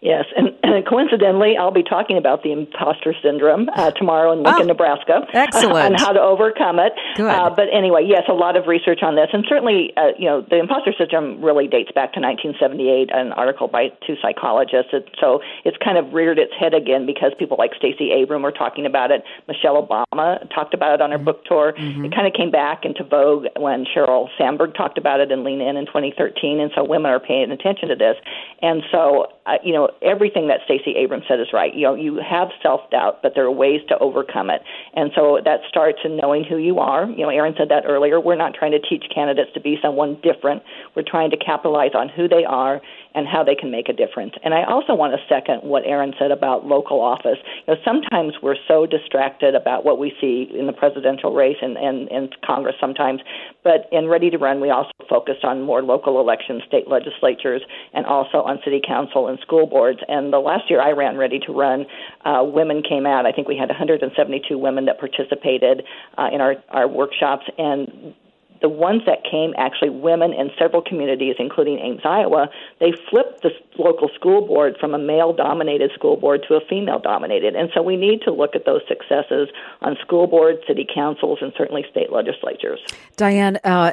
Yes, 0.00 0.26
and, 0.36 0.45
coincidentally, 0.88 1.56
I'll 1.58 1.72
be 1.72 1.82
talking 1.82 2.18
about 2.18 2.42
the 2.42 2.52
imposter 2.52 3.14
syndrome 3.22 3.68
uh, 3.74 3.90
tomorrow 3.92 4.32
in 4.32 4.42
Lincoln, 4.42 4.62
oh, 4.64 4.74
Nebraska. 4.74 5.26
Excellent. 5.32 5.94
and 5.94 6.00
how 6.00 6.12
to 6.12 6.20
overcome 6.20 6.78
it. 6.78 6.92
Good. 7.16 7.30
Uh, 7.30 7.50
but 7.50 7.66
anyway, 7.72 8.04
yes, 8.06 8.22
a 8.28 8.34
lot 8.34 8.56
of 8.56 8.66
research 8.66 9.00
on 9.02 9.16
this, 9.16 9.28
and 9.32 9.44
certainly, 9.48 9.92
uh, 9.96 10.12
you 10.18 10.26
know, 10.26 10.42
the 10.42 10.58
imposter 10.58 10.92
syndrome 10.96 11.42
really 11.42 11.66
dates 11.66 11.90
back 11.92 12.12
to 12.14 12.20
1978, 12.20 13.10
an 13.12 13.32
article 13.32 13.68
by 13.68 13.88
two 14.06 14.14
psychologists. 14.20 14.92
It, 14.92 15.08
so 15.20 15.40
it's 15.64 15.76
kind 15.82 15.98
of 15.98 16.12
reared 16.12 16.38
its 16.38 16.52
head 16.58 16.74
again 16.74 17.06
because 17.06 17.32
people 17.38 17.56
like 17.58 17.72
Stacey 17.76 18.10
Abram 18.22 18.42
were 18.42 18.52
talking 18.52 18.86
about 18.86 19.10
it. 19.10 19.22
Michelle 19.48 19.80
Obama 19.80 20.42
talked 20.54 20.74
about 20.74 20.94
it 20.94 21.00
on 21.00 21.10
her 21.10 21.16
mm-hmm. 21.16 21.24
book 21.24 21.44
tour. 21.44 21.72
Mm-hmm. 21.76 22.06
It 22.06 22.14
kind 22.14 22.26
of 22.26 22.32
came 22.32 22.50
back 22.50 22.84
into 22.84 23.04
vogue 23.04 23.46
when 23.56 23.84
Sheryl 23.84 24.28
Sandberg 24.38 24.74
talked 24.74 24.98
about 24.98 25.20
it 25.20 25.30
in 25.30 25.44
Lean 25.44 25.60
In 25.60 25.76
in 25.76 25.86
2013, 25.86 26.60
and 26.60 26.70
so 26.74 26.84
women 26.84 27.10
are 27.10 27.20
paying 27.20 27.50
attention 27.50 27.88
to 27.88 27.96
this. 27.96 28.16
And 28.62 28.82
so, 28.90 29.32
uh, 29.46 29.58
you 29.62 29.72
know, 29.72 29.90
everything 30.02 30.48
that 30.48 30.55
Stacey 30.64 30.94
Abrams 30.96 31.24
said 31.28 31.40
is 31.40 31.52
right. 31.52 31.74
You 31.74 31.82
know, 31.82 31.94
you 31.94 32.16
have 32.16 32.48
self 32.62 32.88
doubt, 32.90 33.22
but 33.22 33.32
there 33.34 33.44
are 33.44 33.50
ways 33.50 33.80
to 33.88 33.98
overcome 33.98 34.50
it. 34.50 34.62
And 34.94 35.10
so 35.14 35.38
that 35.44 35.60
starts 35.68 35.98
in 36.04 36.16
knowing 36.16 36.44
who 36.44 36.56
you 36.56 36.78
are. 36.78 37.08
You 37.08 37.22
know, 37.24 37.28
Erin 37.28 37.54
said 37.56 37.68
that 37.70 37.84
earlier. 37.86 38.20
We're 38.20 38.36
not 38.36 38.54
trying 38.54 38.72
to 38.72 38.80
teach 38.80 39.04
candidates 39.14 39.50
to 39.54 39.60
be 39.60 39.78
someone 39.82 40.18
different. 40.22 40.62
We're 40.94 41.04
trying 41.06 41.30
to 41.30 41.36
capitalize 41.36 41.92
on 41.94 42.08
who 42.08 42.28
they 42.28 42.44
are 42.44 42.80
and 43.16 43.26
how 43.26 43.42
they 43.42 43.54
can 43.54 43.70
make 43.70 43.88
a 43.88 43.94
difference. 43.94 44.34
And 44.44 44.52
I 44.52 44.64
also 44.64 44.94
want 44.94 45.14
to 45.14 45.20
second 45.26 45.62
what 45.62 45.84
Erin 45.86 46.12
said 46.18 46.30
about 46.30 46.66
local 46.66 47.00
office. 47.00 47.38
You 47.66 47.74
know, 47.74 47.80
sometimes 47.82 48.34
we're 48.42 48.60
so 48.68 48.84
distracted 48.84 49.54
about 49.54 49.84
what 49.86 49.98
we 49.98 50.12
see 50.20 50.52
in 50.52 50.66
the 50.66 50.72
presidential 50.72 51.32
race 51.32 51.56
and, 51.62 51.78
and, 51.78 52.08
and 52.12 52.36
Congress 52.44 52.76
sometimes, 52.78 53.22
but 53.64 53.88
in 53.90 54.06
Ready 54.06 54.28
to 54.30 54.36
Run, 54.36 54.60
we 54.60 54.68
also 54.70 54.90
focus 55.08 55.36
on 55.42 55.62
more 55.62 55.82
local 55.82 56.20
elections, 56.20 56.62
state 56.68 56.88
legislatures, 56.88 57.62
and 57.94 58.04
also 58.04 58.42
on 58.42 58.58
city 58.62 58.82
council 58.86 59.28
and 59.28 59.38
school 59.40 59.66
boards. 59.66 60.00
And 60.08 60.30
the 60.30 60.38
last 60.38 60.68
year 60.68 60.82
I 60.82 60.90
ran 60.90 61.16
Ready 61.16 61.38
to 61.46 61.52
Run, 61.52 61.86
uh, 62.26 62.44
women 62.44 62.82
came 62.86 63.06
out. 63.06 63.24
I 63.24 63.32
think 63.32 63.48
we 63.48 63.56
had 63.56 63.70
172 63.70 64.58
women 64.58 64.84
that 64.84 65.00
participated 65.00 65.82
uh, 66.18 66.28
in 66.32 66.42
our, 66.42 66.56
our 66.68 66.86
workshops, 66.86 67.46
and 67.56 68.14
the 68.60 68.68
ones 68.68 69.02
that 69.06 69.18
came, 69.28 69.54
actually 69.56 69.90
women 69.90 70.32
in 70.32 70.50
several 70.58 70.82
communities, 70.82 71.36
including 71.38 71.78
Ames, 71.78 72.00
Iowa, 72.04 72.48
they 72.80 72.92
flipped 73.10 73.42
the 73.42 73.50
local 73.78 74.08
school 74.14 74.46
board 74.46 74.76
from 74.80 74.94
a 74.94 74.98
male 74.98 75.32
dominated 75.32 75.90
school 75.94 76.16
board 76.16 76.44
to 76.48 76.54
a 76.54 76.60
female 76.68 76.98
dominated. 76.98 77.54
And 77.54 77.70
so 77.74 77.82
we 77.82 77.96
need 77.96 78.22
to 78.22 78.32
look 78.32 78.54
at 78.54 78.64
those 78.64 78.82
successes 78.88 79.48
on 79.82 79.96
school 80.02 80.26
boards, 80.26 80.60
city 80.66 80.86
councils, 80.92 81.38
and 81.40 81.52
certainly 81.56 81.84
state 81.90 82.12
legislatures. 82.12 82.80
Dianne, 83.16 83.58
uh, 83.64 83.92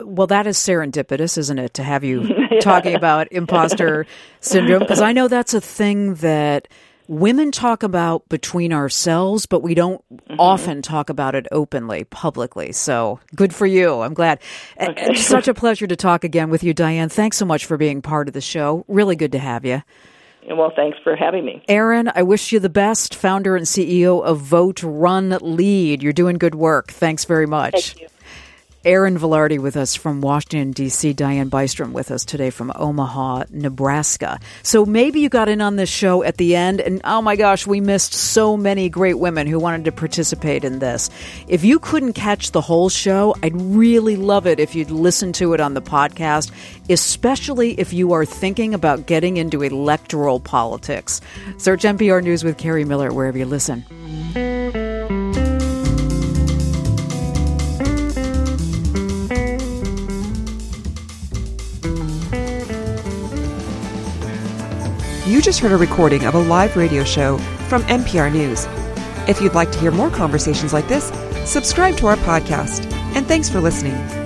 well, 0.00 0.26
that 0.26 0.46
is 0.46 0.56
serendipitous, 0.56 1.38
isn't 1.38 1.58
it, 1.58 1.74
to 1.74 1.82
have 1.82 2.04
you 2.04 2.22
yeah. 2.22 2.58
talking 2.60 2.94
about 2.94 3.30
imposter 3.32 4.06
syndrome? 4.40 4.80
Because 4.80 5.00
I 5.00 5.12
know 5.12 5.28
that's 5.28 5.54
a 5.54 5.60
thing 5.60 6.14
that 6.16 6.68
women 7.08 7.50
talk 7.50 7.82
about 7.82 8.28
between 8.28 8.72
ourselves, 8.72 9.46
but 9.46 9.62
we 9.62 9.74
don't 9.74 10.02
mm-hmm. 10.12 10.36
often 10.38 10.82
talk 10.82 11.10
about 11.10 11.34
it 11.34 11.46
openly, 11.52 12.04
publicly. 12.04 12.72
So 12.72 13.20
good 13.34 13.54
for 13.54 13.66
you. 13.66 14.00
I'm 14.00 14.14
glad. 14.14 14.40
Okay. 14.80 15.06
It's 15.10 15.26
such 15.26 15.48
a 15.48 15.54
pleasure 15.54 15.86
to 15.86 15.96
talk 15.96 16.24
again 16.24 16.50
with 16.50 16.62
you, 16.62 16.74
Dianne. 16.74 17.10
Thanks 17.10 17.36
so 17.36 17.44
much 17.44 17.66
for 17.66 17.76
being 17.76 18.02
part 18.02 18.28
of 18.28 18.34
the 18.34 18.40
show. 18.40 18.84
Really 18.88 19.16
good 19.16 19.32
to 19.32 19.38
have 19.38 19.64
you. 19.64 19.82
Well, 20.50 20.72
thanks 20.76 20.98
for 21.02 21.16
having 21.16 21.44
me. 21.46 21.62
Erin, 21.68 22.10
I 22.14 22.22
wish 22.22 22.52
you 22.52 22.60
the 22.60 22.68
best, 22.68 23.14
founder 23.14 23.56
and 23.56 23.64
CEO 23.64 24.22
of 24.22 24.40
Vote 24.40 24.82
Run 24.82 25.38
Lead. 25.40 26.02
You're 26.02 26.12
doing 26.12 26.36
good 26.36 26.54
work. 26.54 26.92
Thanks 26.92 27.24
very 27.24 27.46
much. 27.46 27.94
Thank 27.94 28.02
you. 28.02 28.08
Erin 28.84 29.16
Vilardi 29.18 29.58
with 29.58 29.76
us 29.76 29.94
from 29.94 30.20
Washington, 30.20 30.72
D.C., 30.72 31.14
Dianne 31.14 31.48
Bystrom 31.48 31.92
with 31.92 32.10
us 32.10 32.24
today 32.24 32.50
from 32.50 32.70
Omaha, 32.74 33.44
Nebraska. 33.50 34.38
So 34.62 34.84
maybe 34.84 35.20
you 35.20 35.30
got 35.30 35.48
in 35.48 35.62
on 35.62 35.76
this 35.76 35.88
show 35.88 36.22
at 36.22 36.36
the 36.36 36.54
end, 36.54 36.82
and 36.82 37.00
oh 37.04 37.22
my 37.22 37.36
gosh, 37.36 37.66
we 37.66 37.80
missed 37.80 38.12
so 38.12 38.56
many 38.56 38.90
great 38.90 39.18
women 39.18 39.46
who 39.46 39.58
wanted 39.58 39.86
to 39.86 39.92
participate 39.92 40.64
in 40.64 40.80
this. 40.80 41.08
If 41.48 41.64
you 41.64 41.78
couldn't 41.78 42.12
catch 42.12 42.50
the 42.50 42.60
whole 42.60 42.90
show, 42.90 43.34
I'd 43.42 43.56
really 43.56 44.16
love 44.16 44.46
it 44.46 44.60
if 44.60 44.74
you'd 44.74 44.90
listen 44.90 45.32
to 45.34 45.54
it 45.54 45.60
on 45.60 45.72
the 45.72 45.82
podcast, 45.82 46.50
especially 46.90 47.80
if 47.80 47.94
you 47.94 48.12
are 48.12 48.26
thinking 48.26 48.74
about 48.74 49.06
getting 49.06 49.38
into 49.38 49.62
electoral 49.62 50.40
politics. 50.40 51.22
Search 51.56 51.84
MPR 51.84 52.22
News 52.22 52.44
with 52.44 52.58
Kerri 52.58 52.86
Miller 52.86 53.14
wherever 53.14 53.38
you 53.38 53.46
listen. 53.46 54.83
You 65.34 65.42
just 65.42 65.58
heard 65.58 65.72
a 65.72 65.76
recording 65.76 66.26
of 66.26 66.36
a 66.36 66.38
live 66.38 66.76
radio 66.76 67.02
show 67.02 67.38
from 67.68 67.82
MPR 67.86 68.32
News. 68.32 68.66
If 69.28 69.40
you'd 69.40 69.52
like 69.52 69.72
to 69.72 69.78
hear 69.80 69.90
more 69.90 70.08
conversations 70.08 70.72
like 70.72 70.86
this, 70.86 71.06
subscribe 71.44 71.96
to 71.96 72.06
our 72.06 72.16
podcast. 72.18 72.88
And 73.16 73.26
thanks 73.26 73.50
for 73.50 73.60
listening. 73.60 74.23